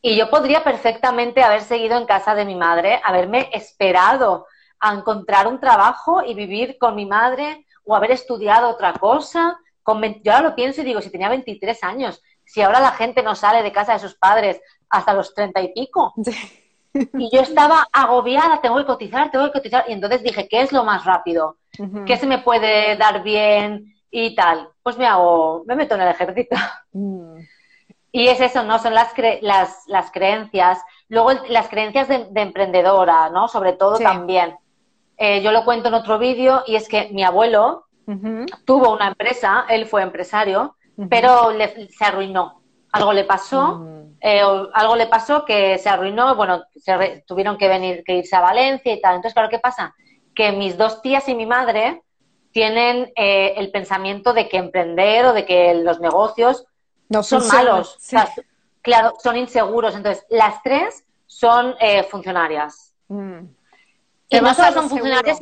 Y 0.02 0.16
yo 0.16 0.30
podría 0.30 0.64
perfectamente 0.64 1.41
haber 1.41 1.62
seguido 1.62 1.98
en 1.98 2.06
casa 2.06 2.36
de 2.36 2.46
mi 2.46 2.56
madre, 2.56 3.02
haberme 3.04 3.50
esperado 3.54 4.46
a 4.80 4.94
encontrar 4.94 5.48
un 5.48 5.60
trabajo 5.60 6.24
y 6.24 6.34
vivir 6.34 6.78
con 6.78 6.96
mi 6.96 7.06
madre 7.06 7.66
o 7.86 7.96
haber 7.96 8.12
estudiado 8.12 8.70
otra 8.70 8.94
cosa. 8.94 9.58
Con, 9.82 10.02
yo 10.24 10.34
ahora 10.34 10.50
lo 10.50 10.56
pienso 10.56 10.82
y 10.82 10.86
digo, 10.86 11.02
si 11.02 11.10
tenía 11.10 11.30
23 11.30 11.84
años, 11.84 12.22
si 12.46 12.62
ahora 12.62 12.80
la 12.80 12.91
gente 12.91 13.24
no 13.24 13.36
sale 13.36 13.64
de 13.64 13.72
casa 13.72 13.94
de 13.94 14.00
sus 14.00 14.16
padres 14.16 14.62
hasta 14.89 15.14
los 15.14 15.34
30 15.34 15.62
y 15.62 15.74
pico. 15.74 16.14
Y 17.18 17.36
yo 17.36 17.41
estaba 17.41 17.88
agobiada, 17.91 18.62
tengo 18.62 18.78
que 18.78 18.86
cotizar, 18.86 19.32
tengo 19.32 19.46
que 19.46 19.54
cotizar. 19.54 19.86
Y 19.88 19.94
entonces 19.94 20.22
dije, 20.22 20.48
¿qué 20.48 20.62
es 20.62 20.72
lo 20.72 20.84
más 20.84 21.06
rápido? 21.06 21.58
¿Qué 22.06 22.18
se 22.18 22.28
me 22.28 22.38
puede 22.38 22.96
dar 22.98 23.24
bien 23.24 23.93
y 24.16 24.36
tal? 24.36 24.70
Pues 24.84 24.95
me 24.97 25.07
hago, 25.07 25.64
me 25.66 25.76
meto 25.76 25.95
en 25.95 26.01
el 26.01 26.09
ejército. 26.09 26.55
Mm. 26.93 27.39
Y 28.11 28.28
es 28.28 28.39
eso, 28.39 28.61
¿no? 28.61 28.78
Son 28.78 28.93
las, 28.93 29.11
las, 29.41 29.88
las 29.88 30.11
creencias. 30.11 30.80
Luego 31.09 31.32
las 31.49 31.68
creencias 31.68 32.07
de, 32.07 32.28
emprendedora, 32.36 33.32
¿no? 33.32 33.47
Sobre 33.47 33.74
todo 33.74 33.97
también. 33.97 34.55
Eh, 35.18 35.41
yo 35.41 35.51
lo 35.51 35.66
cuento 35.66 35.88
en 35.88 35.95
otro 35.95 36.20
vídeo 36.20 36.61
y 36.68 36.76
es 36.76 36.88
que 36.88 37.09
mi 37.11 37.24
abuelo 37.24 37.88
tuvo 38.66 38.93
una 38.93 39.07
empresa, 39.07 39.66
él 39.68 39.88
fue 39.88 40.03
empresario, 40.03 40.76
pero 41.09 41.49
se 41.89 42.05
arruinó. 42.05 42.61
Algo 42.91 43.14
le 43.14 43.24
pasó. 43.24 43.80
Mm. 43.80 44.18
Eh, 44.22 44.43
algo 44.74 44.95
le 44.95 45.07
pasó 45.07 45.43
que 45.43 45.80
se 45.80 45.89
arruinó, 45.89 46.36
bueno, 46.36 46.64
se 46.76 47.24
tuvieron 47.26 47.57
que 47.57 47.68
venir, 47.68 48.03
que 48.05 48.18
irse 48.18 48.36
a 48.36 48.41
Valencia 48.41 48.93
y 48.93 49.01
tal. 49.01 49.16
Entonces, 49.16 49.34
claro, 49.34 49.49
¿qué 49.49 49.57
pasa? 49.57 49.95
Que 50.36 50.51
mis 50.51 50.78
dos 50.78 51.01
tías 51.01 51.28
y 51.28 51.34
mi 51.34 51.47
madre 51.47 52.03
tienen 52.54 53.12
eh, 53.16 53.56
el 53.58 53.72
pensamiento 53.72 54.34
de 54.34 54.47
que 54.47 54.58
emprender 54.58 55.26
o 55.26 55.34
de 55.34 55.45
que 55.45 55.74
los 55.74 55.99
negocios 55.99 56.66
no 57.10 57.24
son 57.24 57.45
malos. 57.47 57.97
claro, 58.82 59.14
son 59.22 59.36
inseguros. 59.36 59.95
Entonces, 59.95 60.26
las 60.30 60.62
tres 60.64 61.04
son 61.26 61.76
eh, 61.80 62.04
funcionarias. 62.04 62.93
Mm. 63.08 63.39
Y 64.30 64.39
no 64.39 64.54
solo 64.54 64.72
son 64.72 64.89
funcionarias, 64.89 65.38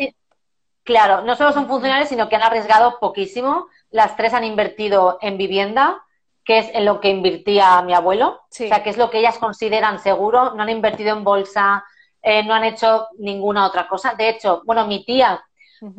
claro, 0.83 1.21
no 1.21 1.35
solo 1.35 1.53
son 1.53 1.67
funcionarias, 1.67 2.09
sino 2.09 2.27
que 2.29 2.37
han 2.37 2.43
arriesgado 2.43 2.97
poquísimo. 2.99 3.67
Las 3.89 4.15
tres 4.15 4.33
han 4.33 4.43
invertido 4.43 5.17
en 5.21 5.37
vivienda, 5.37 6.03
que 6.45 6.59
es 6.59 6.69
en 6.73 6.85
lo 6.85 7.01
que 7.01 7.09
invertía 7.09 7.81
mi 7.83 7.93
abuelo, 7.93 8.41
o 8.41 8.41
sea, 8.49 8.83
que 8.83 8.89
es 8.89 8.97
lo 8.97 9.09
que 9.09 9.19
ellas 9.19 9.37
consideran 9.37 9.99
seguro, 9.99 10.53
no 10.55 10.63
han 10.63 10.69
invertido 10.69 11.15
en 11.15 11.23
bolsa, 11.23 11.85
eh, 12.21 12.43
no 12.43 12.53
han 12.53 12.63
hecho 12.63 13.07
ninguna 13.17 13.65
otra 13.65 13.87
cosa. 13.87 14.15
De 14.15 14.29
hecho, 14.29 14.61
bueno, 14.65 14.87
mi 14.87 15.05
tía 15.05 15.43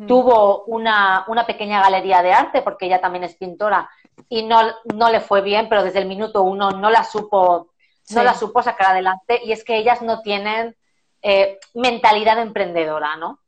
tuvo 0.07 0.63
una, 0.65 1.25
una, 1.27 1.45
pequeña 1.45 1.81
galería 1.81 2.21
de 2.21 2.31
arte, 2.31 2.61
porque 2.61 2.85
ella 2.85 3.01
también 3.01 3.23
es 3.25 3.35
pintora, 3.35 3.89
y 4.29 4.43
no, 4.43 4.61
no 4.93 5.09
le 5.09 5.19
fue 5.19 5.41
bien, 5.41 5.67
pero 5.67 5.83
desde 5.83 5.99
el 5.99 6.07
minuto 6.07 6.43
uno 6.43 6.71
no 6.71 6.89
la 6.89 7.03
supo, 7.03 7.73
no 8.11 8.23
la 8.23 8.33
supo 8.33 8.63
sacar 8.63 8.91
adelante, 8.91 9.41
y 9.43 9.51
es 9.51 9.63
que 9.63 9.75
ellas 9.75 10.01
no 10.01 10.21
tienen 10.21 10.75
eh, 11.21 11.59
mentalidad 11.73 12.39
emprendedora, 12.39 13.17
¿no? 13.17 13.39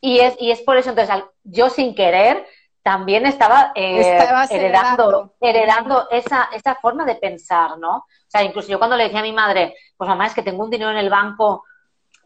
y, 0.00 0.20
es, 0.20 0.34
y 0.38 0.50
es 0.50 0.62
por 0.62 0.78
eso, 0.78 0.90
entonces, 0.90 1.24
yo 1.44 1.68
sin 1.68 1.94
querer 1.94 2.46
también 2.82 3.26
estaba, 3.26 3.72
eh, 3.74 4.18
heredando, 4.50 5.34
heredando 5.40 6.08
esa, 6.10 6.48
esa 6.54 6.74
forma 6.76 7.04
de 7.04 7.16
pensar, 7.16 7.78
¿no? 7.78 7.96
O 7.96 8.06
sea, 8.26 8.42
incluso 8.42 8.68
yo 8.68 8.78
cuando 8.78 8.96
le 8.96 9.04
decía 9.04 9.20
a 9.20 9.24
mi 9.24 9.32
madre, 9.32 9.74
pues 9.96 10.08
mamá, 10.08 10.26
es 10.26 10.34
que 10.34 10.42
tengo 10.42 10.64
un 10.64 10.70
dinero 10.70 10.90
en 10.90 10.96
el 10.96 11.10
banco, 11.10 11.64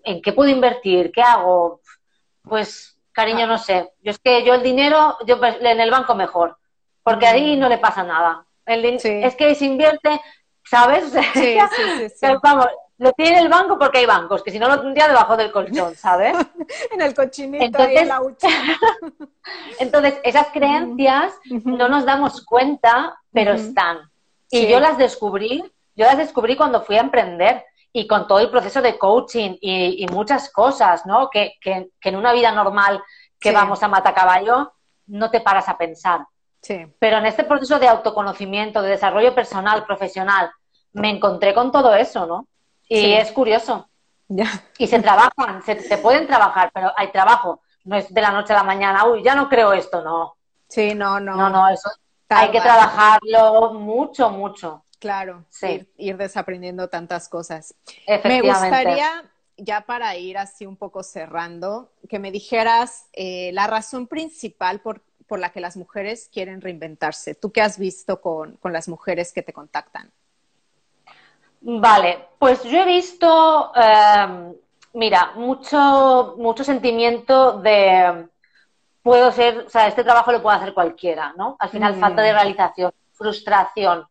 ¿en 0.05 0.23
qué 0.23 0.33
puedo 0.33 0.51
invertir? 0.51 1.11
¿Qué 1.11 1.23
hago? 1.23 1.81
Pues, 2.43 2.94
cariño, 3.15 3.47
no 3.47 3.57
sé. 3.57 3.91
Yo 4.03 4.11
es 4.11 4.19
que 4.19 4.45
yo 4.45 4.55
el 4.55 4.63
dinero, 4.63 5.17
yo 5.27 5.39
pues, 5.39 5.57
en 5.61 5.81
el 5.81 5.91
banco 5.91 6.15
mejor, 6.15 6.59
porque 7.03 7.27
ahí 7.27 7.57
no 7.57 7.69
le 7.69 7.79
pasa 7.79 8.03
nada. 8.03 8.45
Es 8.67 9.37
que 9.37 9.55
se 9.55 9.65
invierte, 9.65 10.21
¿sabes? 10.65 11.11
Sí, 11.33 11.59
sí, 11.77 12.09
sí, 12.17 12.27
Vamos, 12.43 12.67
lo 12.99 13.13
tiene 13.13 13.41
el 13.41 13.49
banco 13.49 13.79
porque 13.79 13.99
hay 13.99 14.07
bancos, 14.07 14.43
que 14.43 14.51
si 14.51 14.59
no 14.59 14.69
lo 14.69 14.81
tendría 14.81 15.09
debajo 15.09 15.37
del 15.37 15.53
colchón, 15.53 15.95
¿sabes? 15.97 16.37
en 16.91 17.01
el 17.01 17.15
cochinito 17.15 17.65
entonces, 17.65 18.03
en 18.03 18.09
la 18.09 18.21
entonces, 19.79 20.15
esas 20.25 20.49
creencias 20.49 21.35
no 21.65 21.89
nos 21.89 22.05
damos 22.05 22.45
cuenta, 22.45 23.19
pero 23.33 23.53
están. 23.53 24.11
Y 24.51 24.69
yo 24.69 24.79
las 24.79 24.99
descubrí, 24.99 25.65
yo 25.97 26.07
las 26.07 26.17
descubrí 26.17 26.57
cuando 26.57 26.83
fui 26.83 26.97
a 26.97 27.01
emprender 27.01 27.65
y 27.97 28.09
con 28.09 28.27
todo 28.27 28.41
el 28.41 28.51
proceso 28.51 28.83
de 28.83 28.99
coaching 28.99 29.57
y, 29.61 30.05
muchas 30.11 30.51
cosas, 30.51 31.07
¿no? 31.07 31.31
Que, 31.31 31.55
que, 31.61 31.91
en 32.03 32.17
una 32.17 32.33
vida 32.33 32.51
normal 32.51 33.01
que 33.39 33.53
vamos 33.53 33.83
a 33.85 33.89
matacaballo 33.89 34.73
no 35.07 35.31
te 35.31 35.41
paras 35.41 35.69
a 35.69 35.79
pensar. 35.79 36.27
Sí. 36.61 36.87
Pero 36.99 37.19
en 37.19 37.27
este 37.27 37.45
proceso 37.45 37.79
de 37.79 37.87
autoconocimiento, 37.87 38.83
de 38.83 38.91
desarrollo 38.91 39.33
personal, 39.33 39.87
profesional, 39.87 40.51
me 40.93 41.09
encontré 41.09 41.55
con 41.55 41.71
todo 41.71 41.95
eso, 41.95 42.27
¿no? 42.27 42.49
Y 42.89 43.13
es 43.13 43.31
curioso. 43.31 43.89
Y 44.77 44.89
se 44.89 45.01
trabajan, 45.01 45.63
se, 45.63 45.99
pueden 45.99 46.27
trabajar, 46.27 46.73
pero 46.75 46.93
hay 46.97 47.13
trabajo. 47.13 47.63
No 47.85 47.95
es 47.95 48.13
de 48.13 48.21
la 48.21 48.33
noche 48.33 48.55
a 48.55 48.57
la 48.57 48.65
mañana, 48.65 49.07
uy, 49.07 49.23
ya 49.23 49.37
no 49.37 49.49
creo 49.49 49.73
esto, 49.73 50.03
no. 50.03 50.37
Sí, 50.69 50.97
no, 50.97 51.21
no. 51.21 51.37
No, 51.37 51.49
no, 51.49 51.69
eso 51.69 51.89
hay 52.29 52.51
que 52.51 52.61
trabajarlo 52.61 53.75
mucho, 53.75 54.31
mucho. 54.31 54.84
Claro, 55.05 55.45
sí. 55.51 55.87
ir, 55.99 56.17
desaprendiendo 56.17 56.89
tantas 56.89 57.29
cosas. 57.29 57.75
Me 58.25 58.41
gustaría, 58.41 59.31
ya 59.59 59.83
para 59.83 60.17
ir 60.17 60.39
así 60.39 60.65
un 60.65 60.79
poco 60.79 61.03
cerrando, 61.03 61.93
que 62.09 62.19
me 62.19 62.33
dijeras 62.33 63.05
eh, 63.13 63.51
la 63.53 63.67
razón 63.67 64.07
principal 64.07 64.81
por, 64.81 65.03
por, 65.27 65.41
la 65.41 65.51
que 65.51 65.61
las 65.61 65.77
mujeres 65.77 66.31
quieren 66.33 66.63
reinventarse. 66.63 67.35
¿Tú 67.35 67.53
qué 67.53 67.61
has 67.61 67.79
visto 67.79 68.23
con, 68.23 68.57
con 68.57 68.73
las 68.73 68.89
mujeres 68.89 69.31
que 69.35 69.43
te 69.43 69.53
contactan? 69.53 70.11
Vale, 71.61 72.29
pues 72.39 72.63
yo 72.63 72.79
he 72.81 72.87
visto, 72.87 73.73
em, 73.77 74.55
mira, 74.95 75.33
mucho, 75.35 76.35
mucho 76.39 76.65
sentimiento 76.65 77.61
de 77.61 78.27
puedo 79.03 79.31
ser, 79.33 79.67
o 79.67 79.69
sea, 79.69 79.87
este 79.87 80.03
trabajo 80.03 80.33
lo 80.33 80.43
puede 80.43 80.57
hacer 80.57 80.73
cualquiera, 80.73 81.35
¿no? 81.37 81.57
Al 81.59 81.69
final, 81.69 81.95
falta 81.97 82.23
de 82.23 82.33
mm. 82.33 82.37
realización, 82.37 82.93
frustración. 83.13 84.09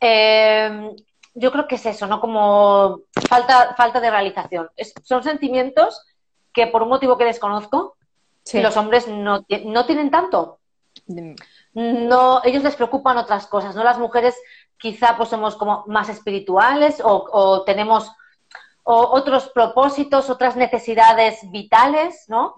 Em, 0.00 0.94
yo 1.34 1.52
creo 1.52 1.68
que 1.68 1.76
es 1.76 1.86
eso, 1.86 2.06
¿no? 2.06 2.20
Como 2.20 3.00
falta, 3.28 3.74
falta 3.76 4.00
de 4.00 4.10
realización. 4.10 4.70
son 5.02 5.22
sentimientos 5.22 6.02
que 6.52 6.66
por 6.66 6.82
un 6.82 6.88
motivo 6.88 7.18
que 7.18 7.24
desconozco, 7.24 7.96
los 8.54 8.76
hombres 8.76 9.08
no, 9.08 9.44
no 9.64 9.86
tienen 9.86 10.10
tanto. 10.10 10.60
Mm. 11.06 11.34
No, 11.74 12.40
ellos 12.44 12.62
les 12.62 12.76
preocupan 12.76 13.18
otras 13.18 13.46
cosas, 13.46 13.74
¿no? 13.74 13.84
Las 13.84 13.98
mujeres 13.98 14.34
quizá 14.78 15.16
pues 15.16 15.28
somos 15.28 15.56
como 15.56 15.84
más 15.86 16.08
espirituales 16.08 17.02
o, 17.04 17.62
tenemos 17.64 18.10
otros 18.88 19.50
propósitos, 19.50 20.30
otras 20.30 20.54
necesidades 20.54 21.40
vitales, 21.50 22.24
¿no? 22.28 22.54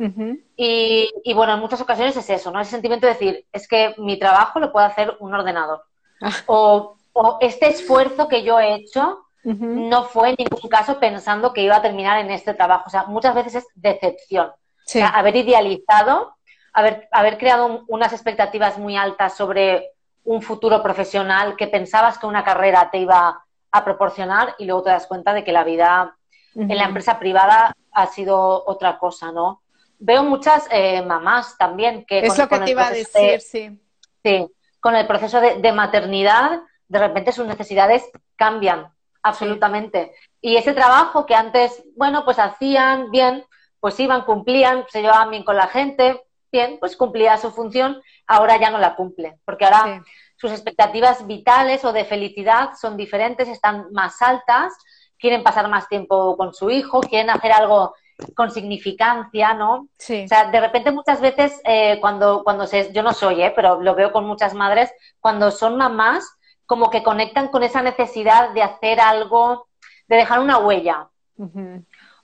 y, 0.56 1.32
bueno, 1.34 1.54
en 1.54 1.60
muchas 1.60 1.80
ocasiones 1.80 2.16
es 2.16 2.28
eso, 2.28 2.50
¿no? 2.50 2.60
Ese 2.60 2.72
sentimiento 2.72 3.06
de 3.06 3.14
decir, 3.14 3.46
es 3.50 3.66
que 3.66 3.94
mi 3.96 4.18
trabajo 4.18 4.60
lo 4.60 4.70
puede 4.70 4.86
hacer 4.86 5.16
un 5.20 5.34
ordenador. 5.34 5.84
Ah. 6.20 6.32
O, 6.46 6.97
este 7.40 7.68
esfuerzo 7.68 8.28
que 8.28 8.42
yo 8.42 8.58
he 8.60 8.74
hecho 8.74 9.24
no 9.44 10.04
fue 10.04 10.30
en 10.30 10.36
ningún 10.38 10.68
caso 10.68 11.00
pensando 11.00 11.52
que 11.54 11.62
iba 11.62 11.76
a 11.76 11.82
terminar 11.82 12.18
en 12.18 12.30
este 12.30 12.52
trabajo. 12.52 12.84
O 12.86 12.90
sea, 12.90 13.04
muchas 13.04 13.34
veces 13.34 13.54
es 13.56 13.66
decepción. 13.74 14.48
O 14.48 14.54
sea, 14.84 15.08
haber 15.08 15.36
idealizado, 15.36 16.36
haber, 16.72 17.08
haber 17.12 17.38
creado 17.38 17.84
unas 17.88 18.12
expectativas 18.12 18.78
muy 18.78 18.96
altas 18.96 19.36
sobre 19.36 19.92
un 20.24 20.42
futuro 20.42 20.82
profesional 20.82 21.56
que 21.56 21.66
pensabas 21.66 22.18
que 22.18 22.26
una 22.26 22.44
carrera 22.44 22.90
te 22.90 22.98
iba 22.98 23.42
a 23.70 23.84
proporcionar 23.84 24.54
y 24.58 24.66
luego 24.66 24.82
te 24.82 24.90
das 24.90 25.06
cuenta 25.06 25.32
de 25.32 25.44
que 25.44 25.52
la 25.52 25.64
vida 25.64 26.14
en 26.54 26.76
la 26.76 26.84
empresa 26.84 27.18
privada 27.18 27.74
ha 27.92 28.06
sido 28.06 28.64
otra 28.66 28.98
cosa, 28.98 29.32
¿no? 29.32 29.62
Veo 29.98 30.22
muchas 30.24 30.66
eh, 30.70 31.02
mamás 31.02 31.56
también 31.56 32.04
que... 32.04 32.20
Es 32.20 32.38
lo 32.38 32.48
que 32.48 32.58
te 32.60 32.70
iba 32.70 32.86
a 32.86 32.90
decir, 32.90 33.40
sí. 33.40 33.80
Sí, 34.24 34.46
con 34.80 34.94
el 34.96 35.06
proceso 35.06 35.40
de, 35.40 35.72
maternidad, 35.72 36.60
de 36.88 36.98
repente 36.98 37.32
sus 37.32 37.46
necesidades 37.46 38.08
cambian 38.36 38.92
absolutamente. 39.22 40.12
Y 40.40 40.56
ese 40.56 40.72
trabajo 40.72 41.26
que 41.26 41.34
antes, 41.34 41.82
bueno, 41.96 42.24
pues 42.24 42.38
hacían 42.38 43.10
bien, 43.10 43.44
pues 43.80 43.98
iban, 44.00 44.22
cumplían, 44.22 44.84
se 44.88 45.02
llevaban 45.02 45.30
bien 45.30 45.44
con 45.44 45.56
la 45.56 45.68
gente, 45.68 46.22
bien, 46.50 46.78
pues 46.80 46.96
cumplía 46.96 47.36
su 47.36 47.50
función, 47.50 48.00
ahora 48.26 48.58
ya 48.58 48.70
no 48.70 48.78
la 48.78 48.96
cumple, 48.96 49.38
porque 49.44 49.64
ahora 49.64 50.02
sus 50.36 50.50
expectativas 50.50 51.26
vitales 51.26 51.84
o 51.84 51.92
de 51.92 52.04
felicidad 52.04 52.70
son 52.80 52.96
diferentes, 52.96 53.48
están 53.48 53.92
más 53.92 54.22
altas, 54.22 54.72
quieren 55.18 55.42
pasar 55.42 55.68
más 55.68 55.88
tiempo 55.88 56.36
con 56.36 56.54
su 56.54 56.70
hijo, 56.70 57.00
quieren 57.00 57.30
hacer 57.30 57.52
algo 57.52 57.94
con 58.34 58.50
significancia, 58.50 59.54
¿no? 59.54 59.88
Sí. 59.98 60.24
O 60.24 60.28
sea, 60.28 60.50
de 60.50 60.60
repente 60.60 60.90
muchas 60.90 61.20
veces 61.20 61.60
eh, 61.64 61.98
cuando, 62.00 62.42
cuando 62.42 62.66
se, 62.66 62.92
yo 62.92 63.02
no 63.02 63.12
soy, 63.12 63.42
¿eh? 63.42 63.52
pero 63.54 63.80
lo 63.80 63.94
veo 63.94 64.12
con 64.12 64.24
muchas 64.24 64.54
madres, 64.54 64.92
cuando 65.20 65.50
son 65.50 65.76
mamás, 65.76 66.37
como 66.68 66.90
que 66.90 67.02
conectan 67.02 67.48
con 67.48 67.62
esa 67.62 67.80
necesidad 67.80 68.50
de 68.50 68.62
hacer 68.62 69.00
algo, 69.00 69.68
de 70.06 70.16
dejar 70.16 70.38
una 70.40 70.58
huella. 70.58 71.08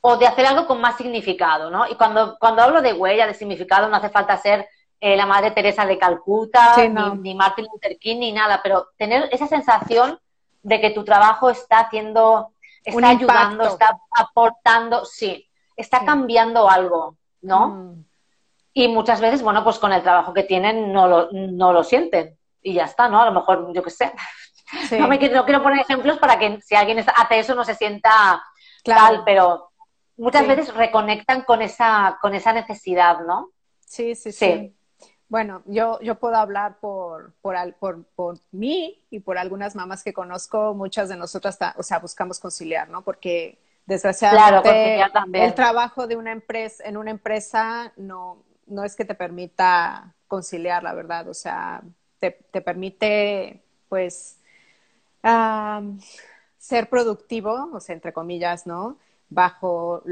O 0.02 0.18
de 0.18 0.26
hacer 0.26 0.44
algo 0.44 0.66
con 0.66 0.82
más 0.82 0.98
significado, 0.98 1.70
¿no? 1.70 1.86
Y 1.88 1.94
cuando, 1.94 2.36
cuando 2.38 2.60
hablo 2.60 2.82
de 2.82 2.92
huella, 2.92 3.26
de 3.26 3.32
significado, 3.32 3.88
no 3.88 3.96
hace 3.96 4.10
falta 4.10 4.36
ser 4.36 4.68
eh, 5.00 5.16
la 5.16 5.24
madre 5.24 5.52
Teresa 5.52 5.86
de 5.86 5.96
Calcuta, 5.96 6.76
ni, 7.22 7.34
Martin 7.34 7.64
Luther 7.72 7.96
King, 7.98 8.18
ni 8.18 8.32
nada, 8.32 8.60
pero 8.62 8.88
tener 8.98 9.30
esa 9.32 9.46
sensación 9.46 10.20
de 10.62 10.78
que 10.78 10.90
tu 10.90 11.04
trabajo 11.04 11.48
está 11.48 11.78
haciendo, 11.78 12.52
está 12.84 13.08
ayudando, 13.08 13.64
está 13.64 13.98
aportando, 14.10 15.06
sí, 15.06 15.48
está 15.74 16.04
cambiando 16.04 16.68
algo, 16.68 17.16
¿no? 17.40 17.68
Mm. 17.68 18.04
Y 18.74 18.88
muchas 18.88 19.22
veces, 19.22 19.42
bueno, 19.42 19.64
pues 19.64 19.78
con 19.78 19.94
el 19.94 20.02
trabajo 20.02 20.34
que 20.34 20.42
tienen 20.42 20.92
no 20.92 21.08
lo, 21.08 21.28
no 21.32 21.72
lo 21.72 21.82
sienten 21.82 22.36
y 22.64 22.74
ya 22.74 22.84
está, 22.84 23.08
¿no? 23.08 23.22
A 23.22 23.26
lo 23.26 23.32
mejor, 23.32 23.72
yo 23.72 23.82
qué 23.82 23.90
sé. 23.90 24.12
No, 24.98 25.06
me 25.06 25.18
quiero, 25.18 25.44
quiero 25.44 25.62
poner 25.62 25.80
ejemplos 25.80 26.18
para 26.18 26.38
que 26.38 26.60
si 26.62 26.74
alguien 26.74 26.98
hace 26.98 27.38
eso 27.38 27.54
no 27.54 27.64
se 27.64 27.76
sienta 27.76 28.42
tal, 28.82 29.22
pero 29.24 29.70
muchas 30.16 30.48
veces 30.48 30.74
reconectan 30.74 31.42
con 31.42 31.62
esa, 31.62 32.18
con 32.20 32.34
esa 32.34 32.52
necesidad, 32.52 33.20
¿no? 33.20 33.50
Sí, 33.80 34.16
sí, 34.16 34.32
sí. 34.32 34.74
Bueno, 35.28 35.62
yo, 35.66 36.00
yo 36.00 36.18
puedo 36.18 36.36
hablar 36.36 36.78
por, 36.80 37.34
por, 37.40 37.56
por, 37.74 38.04
por, 38.16 38.38
mí 38.52 39.04
y 39.10 39.20
por 39.20 39.38
algunas 39.38 39.76
mamás 39.76 40.02
que 40.02 40.12
conozco, 40.12 40.74
muchas 40.74 41.08
de 41.08 41.16
nosotras, 41.16 41.58
o 41.76 41.82
sea, 41.82 41.98
buscamos 41.98 42.40
conciliar, 42.40 42.88
¿no? 42.88 43.02
Porque 43.02 43.60
Desgraciadamente, 43.86 45.44
el 45.44 45.54
trabajo 45.54 46.06
de 46.06 46.16
una 46.16 46.32
empresa, 46.32 46.84
en 46.84 46.96
una 46.96 47.10
empresa 47.10 47.92
no, 47.96 48.42
no 48.66 48.82
es 48.82 48.96
que 48.96 49.04
te 49.04 49.14
permita 49.14 50.14
conciliar, 50.26 50.82
la 50.82 50.94
verdad. 50.94 51.28
O 51.28 51.34
sea, 51.34 51.82
te, 52.30 52.60
permite, 52.60 53.62
pues, 53.88 54.38
ser 56.58 56.88
productivo, 56.88 57.70
o 57.72 57.80
sea, 57.80 57.94
entre 57.94 58.12
comillas, 58.12 58.66
¿no? 58.66 58.98
Bajo 59.28 60.02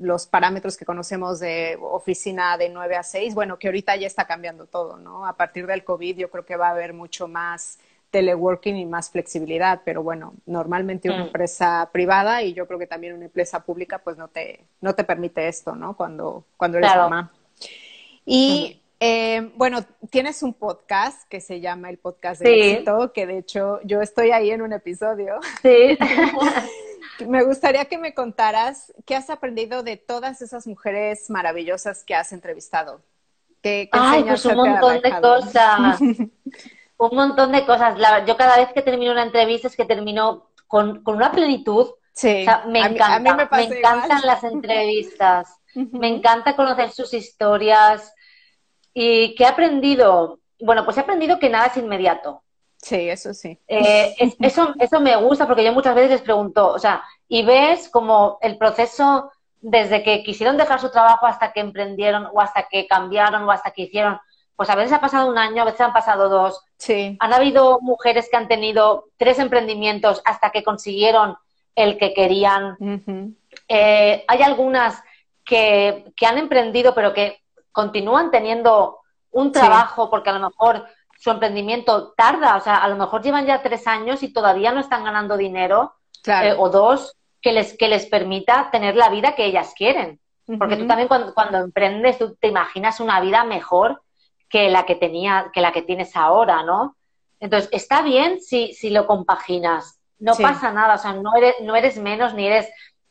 los 0.00 0.26
parámetros 0.26 0.76
que 0.76 0.84
conocemos 0.84 1.40
de 1.40 1.78
oficina 1.80 2.58
de 2.58 2.68
9 2.68 2.96
a 2.96 3.02
6, 3.02 3.34
bueno, 3.34 3.58
que 3.58 3.68
ahorita 3.68 3.96
ya 3.96 4.06
está 4.06 4.26
cambiando 4.26 4.66
todo, 4.66 4.98
¿no? 4.98 5.26
A 5.26 5.36
partir 5.36 5.66
del 5.66 5.84
COVID 5.84 6.16
yo 6.16 6.30
creo 6.30 6.44
que 6.44 6.56
va 6.56 6.68
a 6.68 6.72
haber 6.72 6.92
mucho 6.92 7.28
más 7.28 7.78
teleworking 8.10 8.76
y 8.76 8.86
más 8.86 9.10
flexibilidad, 9.10 9.82
pero 9.84 10.02
bueno, 10.02 10.34
normalmente 10.46 11.08
una 11.08 11.24
mm. 11.24 11.26
empresa 11.26 11.90
privada 11.92 12.42
y 12.42 12.54
yo 12.54 12.66
creo 12.66 12.78
que 12.78 12.86
también 12.86 13.14
una 13.14 13.26
empresa 13.26 13.64
pública 13.64 13.98
pues 13.98 14.16
no 14.16 14.28
te, 14.28 14.64
no 14.80 14.94
te 14.94 15.04
permite 15.04 15.48
esto, 15.48 15.74
¿no? 15.74 15.96
Cuando, 15.96 16.44
cuando 16.56 16.78
eres 16.78 16.94
mamá. 16.96 17.32
Y 18.24 18.80
eh, 18.98 19.52
bueno, 19.56 19.80
tienes 20.10 20.42
un 20.42 20.54
podcast 20.54 21.28
que 21.28 21.40
se 21.40 21.60
llama 21.60 21.90
el 21.90 21.98
podcast 21.98 22.40
de 22.40 22.72
éxito, 22.72 23.12
que 23.12 23.26
de 23.26 23.38
hecho 23.38 23.80
yo 23.84 24.00
estoy 24.00 24.30
ahí 24.30 24.50
en 24.50 24.62
un 24.62 24.72
episodio. 24.72 25.38
Sí. 25.60 25.98
me 27.28 27.44
gustaría 27.44 27.84
que 27.84 27.98
me 27.98 28.14
contaras 28.14 28.92
qué 29.04 29.14
has 29.14 29.28
aprendido 29.28 29.82
de 29.82 29.96
todas 29.96 30.40
esas 30.40 30.66
mujeres 30.66 31.28
maravillosas 31.28 32.04
que 32.04 32.14
has 32.14 32.32
entrevistado. 32.32 33.02
¿Qué, 33.62 33.88
Ay, 33.92 34.24
pues 34.24 34.44
un 34.46 34.56
montón 34.56 35.00
de 35.02 35.20
cosas. 35.20 36.00
un 36.00 37.16
montón 37.16 37.52
de 37.52 37.66
cosas. 37.66 37.98
yo 38.26 38.36
cada 38.36 38.56
vez 38.56 38.72
que 38.72 38.82
termino 38.82 39.12
una 39.12 39.24
entrevista 39.24 39.68
es 39.68 39.76
que 39.76 39.84
termino 39.84 40.50
con, 40.66 41.02
una 41.04 41.32
plenitud. 41.32 41.90
Sí. 42.12 42.46
me 42.68 42.80
encanta, 42.80 43.34
me, 43.50 43.64
encantan 43.64 44.22
las 44.24 44.42
entrevistas. 44.42 45.48
Me 45.92 46.08
encanta 46.08 46.56
conocer 46.56 46.90
sus 46.90 47.12
historias. 47.12 48.14
¿Y 48.98 49.34
qué 49.34 49.44
he 49.44 49.46
aprendido? 49.46 50.40
Bueno, 50.58 50.86
pues 50.86 50.96
he 50.96 51.00
aprendido 51.00 51.38
que 51.38 51.50
nada 51.50 51.66
es 51.66 51.76
inmediato. 51.76 52.42
Sí, 52.78 53.10
eso 53.10 53.34
sí. 53.34 53.58
Eh, 53.68 54.14
eso, 54.40 54.74
eso 54.78 55.00
me 55.00 55.14
gusta 55.16 55.46
porque 55.46 55.62
yo 55.62 55.74
muchas 55.74 55.94
veces 55.94 56.12
les 56.12 56.22
pregunto, 56.22 56.68
o 56.68 56.78
sea, 56.78 57.04
y 57.28 57.44
ves 57.44 57.90
como 57.90 58.38
el 58.40 58.56
proceso 58.56 59.30
desde 59.60 60.02
que 60.02 60.22
quisieron 60.22 60.56
dejar 60.56 60.80
su 60.80 60.90
trabajo 60.90 61.26
hasta 61.26 61.52
que 61.52 61.60
emprendieron 61.60 62.26
o 62.32 62.40
hasta 62.40 62.68
que 62.70 62.86
cambiaron 62.86 63.42
o 63.44 63.50
hasta 63.50 63.70
que 63.72 63.82
hicieron 63.82 64.18
pues 64.56 64.70
a 64.70 64.74
veces 64.74 64.94
ha 64.94 65.02
pasado 65.02 65.28
un 65.28 65.36
año, 65.36 65.60
a 65.60 65.66
veces 65.66 65.82
han 65.82 65.92
pasado 65.92 66.30
dos. 66.30 66.64
Sí. 66.78 67.18
Han 67.20 67.34
habido 67.34 67.78
mujeres 67.82 68.28
que 68.30 68.38
han 68.38 68.48
tenido 68.48 69.10
tres 69.18 69.38
emprendimientos 69.38 70.22
hasta 70.24 70.50
que 70.50 70.64
consiguieron 70.64 71.36
el 71.74 71.98
que 71.98 72.14
querían. 72.14 73.36
Eh, 73.68 74.24
hay 74.26 74.42
algunas 74.42 75.02
que, 75.44 76.12
han 76.26 76.38
emprendido, 76.38 76.94
pero 76.94 77.12
que 77.12 77.38
continúan 77.76 78.30
teniendo 78.30 79.00
un 79.32 79.52
trabajo 79.52 80.08
porque 80.08 80.30
a 80.30 80.32
lo 80.32 80.48
mejor 80.48 80.86
su 81.18 81.30
emprendimiento 81.30 82.14
tarda, 82.16 82.56
o 82.56 82.60
sea, 82.60 82.78
a 82.78 82.88
lo 82.88 82.96
mejor 82.96 83.20
llevan 83.20 83.44
ya 83.44 83.62
tres 83.62 83.86
años 83.86 84.22
y 84.22 84.32
todavía 84.32 84.72
no 84.72 84.80
están 84.80 85.04
ganando 85.04 85.36
dinero 85.36 85.92
eh, 86.26 86.54
o 86.56 86.70
dos 86.70 87.14
que 87.42 87.52
les, 87.52 87.76
que 87.76 87.88
les 87.88 88.06
permita 88.06 88.70
tener 88.72 88.96
la 88.96 89.10
vida 89.10 89.34
que 89.34 89.44
ellas 89.44 89.74
quieren. 89.76 90.18
Porque 90.58 90.76
tú 90.76 90.86
también 90.86 91.06
cuando, 91.06 91.34
cuando 91.34 91.58
emprendes, 91.58 92.16
tú 92.16 92.34
te 92.40 92.48
imaginas 92.48 92.98
una 93.00 93.20
vida 93.20 93.44
mejor 93.44 94.00
que 94.48 94.70
la 94.70 94.86
que 94.86 94.94
tenía, 94.94 95.50
que 95.52 95.60
la 95.60 95.72
que 95.72 95.82
tienes 95.82 96.16
ahora, 96.16 96.62
¿no? 96.62 96.96
Entonces, 97.40 97.68
está 97.72 98.00
bien 98.00 98.40
si, 98.40 98.72
si 98.72 98.88
lo 98.88 99.06
compaginas, 99.06 100.00
no 100.18 100.34
pasa 100.34 100.72
nada, 100.72 100.94
o 100.94 100.98
sea, 100.98 101.12
no 101.12 101.34
eres, 101.36 101.56
no 101.60 101.76
eres 101.76 101.98
menos, 101.98 102.32
ni 102.32 102.46
eres 102.46 102.70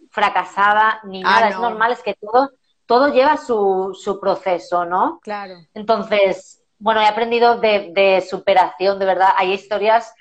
fracasada, 0.10 1.02
ni 1.04 1.22
ah, 1.24 1.30
nada, 1.30 1.50
es 1.50 1.60
normal, 1.60 1.92
es 1.92 2.02
que 2.02 2.16
todo, 2.16 2.50
todo 2.86 3.10
lleva 3.10 3.38
su, 3.38 3.98
su 4.00 4.20
proceso, 4.20 4.86
¿no? 4.86 5.20
Claro. 5.22 5.56
Entonces, 5.74 6.64
bueno, 6.78 7.02
he 7.02 7.08
aprendido 7.08 7.60
de, 7.60 7.92
de 7.94 8.22
superación, 8.22 9.00
de 9.00 9.06
verdad, 9.06 9.30
hay 9.38 9.54
historias 9.54 10.14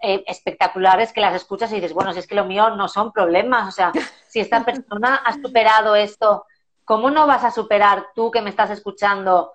eh, 0.00 0.22
espectaculares 0.28 1.12
que 1.12 1.20
las 1.20 1.34
escuchas 1.34 1.72
y 1.72 1.76
dices, 1.76 1.92
bueno, 1.92 2.12
si 2.12 2.20
es 2.20 2.26
que 2.26 2.36
lo 2.36 2.44
mío 2.44 2.70
no 2.70 2.86
son 2.86 3.12
problemas, 3.12 3.66
o 3.66 3.72
sea, 3.72 3.92
si 4.28 4.40
esta 4.40 4.64
persona 4.64 5.16
ha 5.16 5.32
superado 5.32 5.96
esto, 5.96 6.46
¿cómo 6.84 7.10
no 7.10 7.26
vas 7.26 7.42
a 7.42 7.50
superar 7.50 8.06
tú 8.14 8.30
que 8.30 8.40
me 8.40 8.50
estás 8.50 8.70
escuchando 8.70 9.52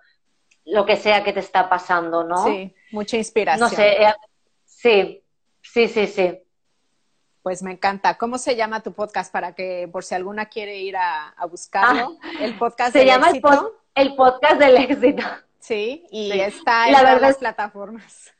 lo 0.65 0.85
que 0.85 0.97
sea 0.97 1.23
que 1.23 1.33
te 1.33 1.39
está 1.39 1.69
pasando, 1.69 2.23
¿no? 2.23 2.43
Sí, 2.43 2.73
mucha 2.91 3.17
inspiración. 3.17 3.69
No 3.69 3.73
sé, 3.73 4.03
eh, 4.03 4.13
sí, 4.65 5.23
sí, 5.61 5.87
sí, 5.87 6.07
sí. 6.07 6.39
Pues 7.43 7.61
me 7.61 7.73
encanta. 7.73 8.17
¿Cómo 8.17 8.37
se 8.37 8.55
llama 8.55 8.81
tu 8.81 8.93
podcast 8.93 9.31
para 9.31 9.53
que, 9.53 9.89
por 9.91 10.05
si 10.05 10.15
alguna 10.15 10.45
quiere 10.45 10.79
ir 10.79 10.95
a, 10.95 11.35
buscarlo? 11.51 12.17
Ah, 12.21 12.31
el 12.39 12.57
podcast 12.57 12.93
se 12.93 13.05
llama 13.05 13.31
El, 13.93 14.15
podcast 14.15 14.59
del 14.59 14.77
éxito. 14.77 15.23
Sí, 15.59 16.07
y 16.09 16.39
está 16.39 16.87
en 16.87 16.95
todas 16.95 17.21
las 17.21 17.37
plataformas. 17.37 18.33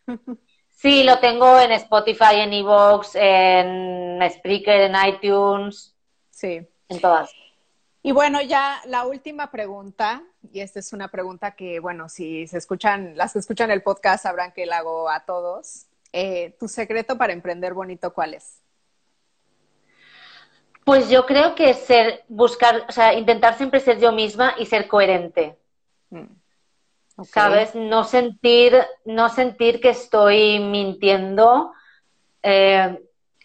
Sí, 0.69 1.03
lo 1.03 1.19
tengo 1.19 1.59
en 1.59 1.71
Spotify, 1.73 2.41
en 2.41 2.53
Evox, 2.53 3.15
en 3.15 4.19
Spreaker, 4.29 4.81
en 4.81 4.95
iTunes. 5.07 5.95
Sí. 6.29 6.67
En 6.89 6.99
todas. 6.99 7.31
Y 8.01 8.11
bueno, 8.11 8.41
ya 8.41 8.81
la 8.85 9.05
última 9.05 9.49
pregunta, 9.51 10.23
y 10.51 10.59
esta 10.59 10.79
es 10.79 10.91
una 10.91 11.09
pregunta 11.09 11.51
que, 11.51 11.79
bueno, 11.79 12.09
si 12.09 12.47
se 12.47 12.57
escuchan, 12.57 13.15
las 13.15 13.33
que 13.33 13.39
escuchan 13.39 13.71
el 13.71 13.81
podcast 13.81 14.23
sabrán 14.23 14.51
que 14.51 14.65
la 14.65 14.79
hago 14.79 15.09
a 15.09 15.25
todos. 15.25 15.87
Eh, 16.11 16.55
¿Tu 16.59 16.67
secreto 16.67 17.17
para 17.17 17.33
emprender 17.33 17.73
bonito 17.73 18.13
cuál 18.13 18.33
es? 18.33 18.62
Pues 20.85 21.09
yo 21.09 21.25
creo 21.25 21.55
que 21.55 21.73
ser, 21.73 22.23
buscar, 22.27 22.85
o 22.87 22.91
sea, 22.91 23.13
intentar 23.13 23.55
siempre 23.55 23.79
ser 23.79 23.99
yo 23.99 24.11
misma 24.11 24.55
y 24.57 24.65
ser 24.65 24.87
coherente. 24.87 25.57
Mm. 26.09 26.25
¿Sabes? 27.25 27.75
No 27.75 28.03
sentir, 28.03 28.83
no 29.05 29.29
sentir 29.29 29.79
que 29.79 29.89
estoy 29.89 30.59
mintiendo. 30.59 31.73
Eh, 32.41 32.99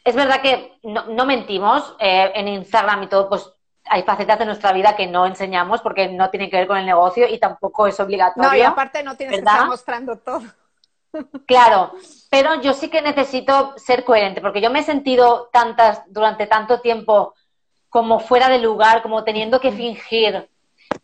es 0.05 0.15
verdad 0.15 0.41
que 0.41 0.79
no, 0.83 1.27
mentimos 1.27 1.95
eh, 2.01 2.33
en 2.35 2.49
Instagram 2.49 3.03
y 3.03 3.07
todo, 3.09 3.29
pues 3.29 3.53
hay 3.85 4.03
facetas 4.03 4.39
de 4.39 4.47
nuestra 4.47 4.73
vida 4.73 4.97
que 4.97 5.07
no 5.07 5.27
enseñamos 5.27 5.81
porque 5.83 6.09
no 6.09 6.31
tienen 6.31 6.51
que 6.51 6.57
ver 6.57 6.67
con 6.67 6.79
el 6.79 6.87
negocio 6.87 7.29
y 7.29 7.39
tampoco 7.39 7.87
es 7.87 7.99
obligatorio. 8.01 8.51
No, 8.51 8.57
y 8.57 8.63
aparte 8.63 9.03
no 9.03 9.17
tienes 9.17 9.37
que 9.37 9.41
estar 9.41 9.67
mostrando 9.67 10.17
todo. 10.19 10.43
Claro, 11.47 11.93
pero 12.31 12.61
yo 12.61 12.73
sí 12.75 12.91
que 12.91 13.03
necesito 13.03 13.75
ser 13.77 14.05
coherente, 14.05 14.41
porque 14.41 14.61
yo 14.61 14.71
me 14.71 14.81
he 14.81 14.83
sentido 14.83 15.49
tantas, 15.53 16.03
durante 16.09 16.47
tanto 16.47 16.81
tiempo 16.81 17.35
como 17.89 18.21
fuera 18.21 18.49
de 18.49 18.59
lugar, 18.59 19.03
como 19.03 19.25
teniendo 19.25 19.61
que 19.61 19.73
fingir 19.73 20.49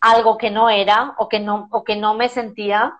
algo 0.01 0.37
que 0.37 0.51
no 0.51 0.69
era 0.69 1.15
o 1.19 1.29
que 1.29 1.41
no, 1.41 1.69
o 1.71 1.85
que 1.85 1.97
no 1.97 2.15
me 2.15 2.29
sentía, 2.29 2.95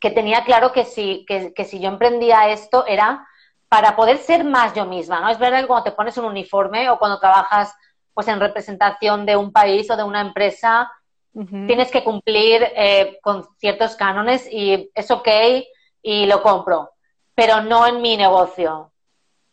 que 0.00 0.10
tenía 0.10 0.44
claro 0.44 0.72
que 0.72 0.84
si, 0.84 1.24
que, 1.26 1.52
que 1.52 1.64
si 1.64 1.78
yo 1.78 1.88
emprendía 1.88 2.48
esto 2.48 2.86
era 2.86 3.26
para 3.68 3.96
poder 3.96 4.18
ser 4.18 4.44
más 4.44 4.74
yo 4.74 4.84
misma, 4.84 5.20
¿no? 5.20 5.28
Es 5.28 5.38
verdad 5.38 5.60
que 5.60 5.66
cuando 5.66 5.84
te 5.84 5.92
pones 5.92 6.16
un 6.18 6.26
uniforme 6.26 6.90
o 6.90 6.98
cuando 6.98 7.20
trabajas 7.20 7.74
pues 8.14 8.28
en 8.28 8.40
representación 8.40 9.24
de 9.24 9.36
un 9.36 9.52
país 9.52 9.90
o 9.90 9.96
de 9.96 10.02
una 10.02 10.20
empresa, 10.20 10.90
tienes 11.32 11.90
que 11.90 12.04
cumplir 12.04 12.62
eh, 12.76 13.18
con 13.22 13.46
ciertos 13.56 13.96
cánones 13.96 14.46
y 14.52 14.90
es 14.94 15.10
ok 15.10 15.28
y 16.02 16.26
lo 16.26 16.42
compro, 16.42 16.90
pero 17.34 17.62
no 17.62 17.86
en 17.86 18.02
mi 18.02 18.16
negocio. 18.16 18.92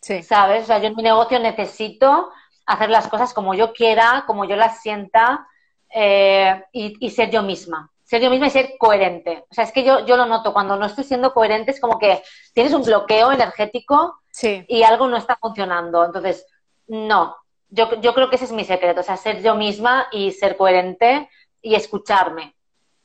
Sí. 0.02 0.24
¿Sabes? 0.24 0.64
O 0.64 0.66
sea, 0.68 0.80
yo 0.80 0.88
en 0.88 0.96
mi 0.96 1.04
negocio 1.04 1.40
necesito 1.40 2.32
hacer 2.66 2.90
las 2.90 3.08
cosas 3.08 3.34
como 3.34 3.54
yo 3.54 3.74
quiera, 3.74 4.24
como 4.28 4.46
yo 4.46 4.56
las 4.56 4.82
sienta 4.82 5.48
eh, 5.94 6.64
y, 6.72 7.10
ser 7.10 7.30
yo 7.30 7.44
misma. 7.44 7.92
Ser 8.04 8.22
yo 8.22 8.30
misma 8.30 8.48
y 8.48 8.52
ser 8.52 8.72
coherente. 8.80 9.46
O 9.50 9.54
sea, 9.54 9.64
es 9.64 9.72
que 9.72 9.84
yo, 9.84 10.06
yo 10.06 10.18
lo 10.18 10.26
noto, 10.26 10.54
cuando 10.54 10.76
no 10.76 10.86
estoy 10.86 11.04
siendo 11.04 11.34
coherente 11.34 11.72
es 11.72 11.80
como 11.80 12.00
que 12.00 12.24
tienes 12.54 12.74
un 12.74 12.84
bloqueo 12.84 13.32
energético 13.32 14.22
y 14.42 14.84
algo 14.84 15.08
no 15.08 15.18
está 15.18 15.36
funcionando. 15.36 16.06
Entonces, 16.06 16.46
no, 16.88 17.36
yo, 17.70 18.00
yo 18.02 18.14
creo 18.14 18.30
que 18.30 18.36
ese 18.36 18.46
es 18.46 18.52
mi 18.52 18.66
secreto, 18.66 19.02
o 19.02 19.04
sea, 19.04 19.18
ser 19.18 19.42
yo 19.42 19.56
misma 19.56 20.08
y 20.12 20.32
ser 20.32 20.58
coherente 20.58 21.30
y 21.62 21.76
escucharme. 21.76 22.56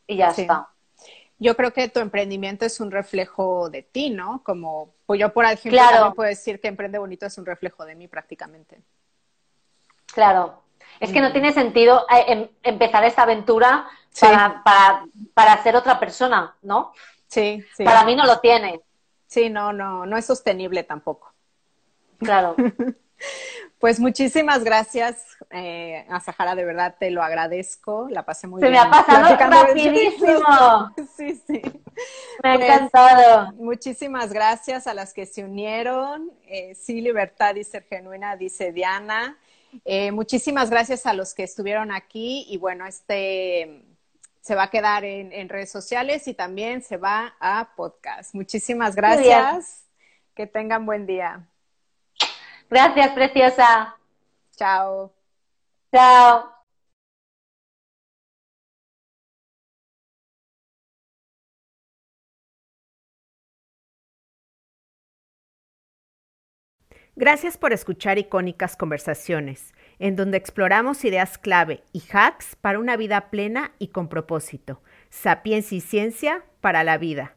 Y 0.06 0.16
ya 0.16 0.28
está. 0.28 0.68
Yo 1.38 1.56
creo 1.56 1.72
que 1.72 1.88
tu 1.88 2.00
emprendimiento 2.00 2.64
es 2.64 2.80
un 2.80 2.90
reflejo 2.90 3.68
de 3.70 3.82
ti, 3.82 4.10
¿no? 4.10 4.42
Como 4.44 4.94
pues 5.06 5.20
yo, 5.20 5.32
por 5.32 5.44
ejemplo, 5.44 5.80
también 5.80 6.14
puedo 6.14 6.28
decir 6.28 6.60
que 6.60 6.68
Emprende 6.68 6.98
Bonito 6.98 7.26
es 7.26 7.36
un 7.38 7.46
reflejo 7.46 7.84
de 7.84 7.94
mí 7.94 8.08
prácticamente. 8.08 8.80
Claro. 10.06 10.62
Es 11.00 11.12
que 11.12 11.20
no 11.20 11.30
mm. 11.30 11.32
tiene 11.32 11.52
sentido 11.52 12.06
eh, 12.10 12.24
em, 12.28 12.48
empezar 12.62 13.04
esta 13.04 13.22
aventura 13.22 13.88
para, 14.20 14.62
para, 14.62 15.04
para, 15.34 15.62
ser 15.62 15.74
otra 15.76 15.98
persona, 15.98 16.54
¿no? 16.62 16.92
Sí, 17.26 17.64
sí. 17.76 17.84
Para 17.84 18.04
mí 18.04 18.14
no 18.14 18.24
lo 18.24 18.38
tiene. 18.38 18.80
Sí, 19.26 19.50
no, 19.50 19.72
no, 19.72 20.06
no 20.06 20.16
es 20.16 20.24
sostenible 20.24 20.84
tampoco. 20.84 21.32
Claro. 22.18 22.54
Pues 23.84 24.00
muchísimas 24.00 24.64
gracias, 24.64 25.36
eh, 25.50 26.06
a 26.08 26.18
Sahara, 26.18 26.54
de 26.54 26.64
verdad 26.64 26.96
te 26.98 27.10
lo 27.10 27.22
agradezco, 27.22 28.08
la 28.08 28.24
pasé 28.24 28.46
muy 28.46 28.62
bien. 28.62 28.72
Se 28.72 28.78
me 28.78 28.78
ha 28.78 28.90
pasado 28.90 29.36
rapidísimo. 29.36 30.94
Sí, 31.16 31.40
sí. 31.46 31.60
Me 32.42 32.50
ha 32.50 32.54
pues, 32.54 32.70
encantado. 32.70 33.52
Muchísimas 33.52 34.32
gracias 34.32 34.86
a 34.86 34.94
las 34.94 35.12
que 35.12 35.26
se 35.26 35.44
unieron. 35.44 36.32
Eh, 36.46 36.74
sí, 36.74 37.02
libertad 37.02 37.56
y 37.56 37.64
ser 37.64 37.84
genuina, 37.84 38.36
dice 38.36 38.72
Diana. 38.72 39.36
Eh, 39.84 40.12
muchísimas 40.12 40.70
gracias 40.70 41.04
a 41.04 41.12
los 41.12 41.34
que 41.34 41.42
estuvieron 41.42 41.92
aquí 41.92 42.46
y 42.48 42.56
bueno, 42.56 42.86
este 42.86 43.84
se 44.40 44.54
va 44.54 44.64
a 44.64 44.70
quedar 44.70 45.04
en, 45.04 45.32
en 45.32 45.48
redes 45.48 45.70
sociales 45.70 46.26
y 46.26 46.34
también 46.34 46.82
se 46.82 46.96
va 46.96 47.34
a 47.38 47.74
podcast. 47.76 48.34
Muchísimas 48.34 48.94
gracias. 48.94 49.84
Que 50.34 50.46
tengan 50.46 50.86
buen 50.86 51.06
día. 51.06 51.46
Gracias, 52.70 53.12
preciosa. 53.12 53.96
Chao. 54.56 55.12
Chao. 55.92 56.54
Gracias 67.16 67.56
por 67.56 67.72
escuchar 67.72 68.18
Icónicas 68.18 68.76
Conversaciones, 68.76 69.72
en 70.00 70.16
donde 70.16 70.36
exploramos 70.36 71.04
ideas 71.04 71.38
clave 71.38 71.84
y 71.92 72.02
hacks 72.12 72.56
para 72.56 72.80
una 72.80 72.96
vida 72.96 73.30
plena 73.30 73.70
y 73.78 73.88
con 73.88 74.08
propósito. 74.08 74.82
Sapiencia 75.10 75.78
y 75.78 75.80
ciencia 75.80 76.44
para 76.60 76.82
la 76.82 76.98
vida. 76.98 77.36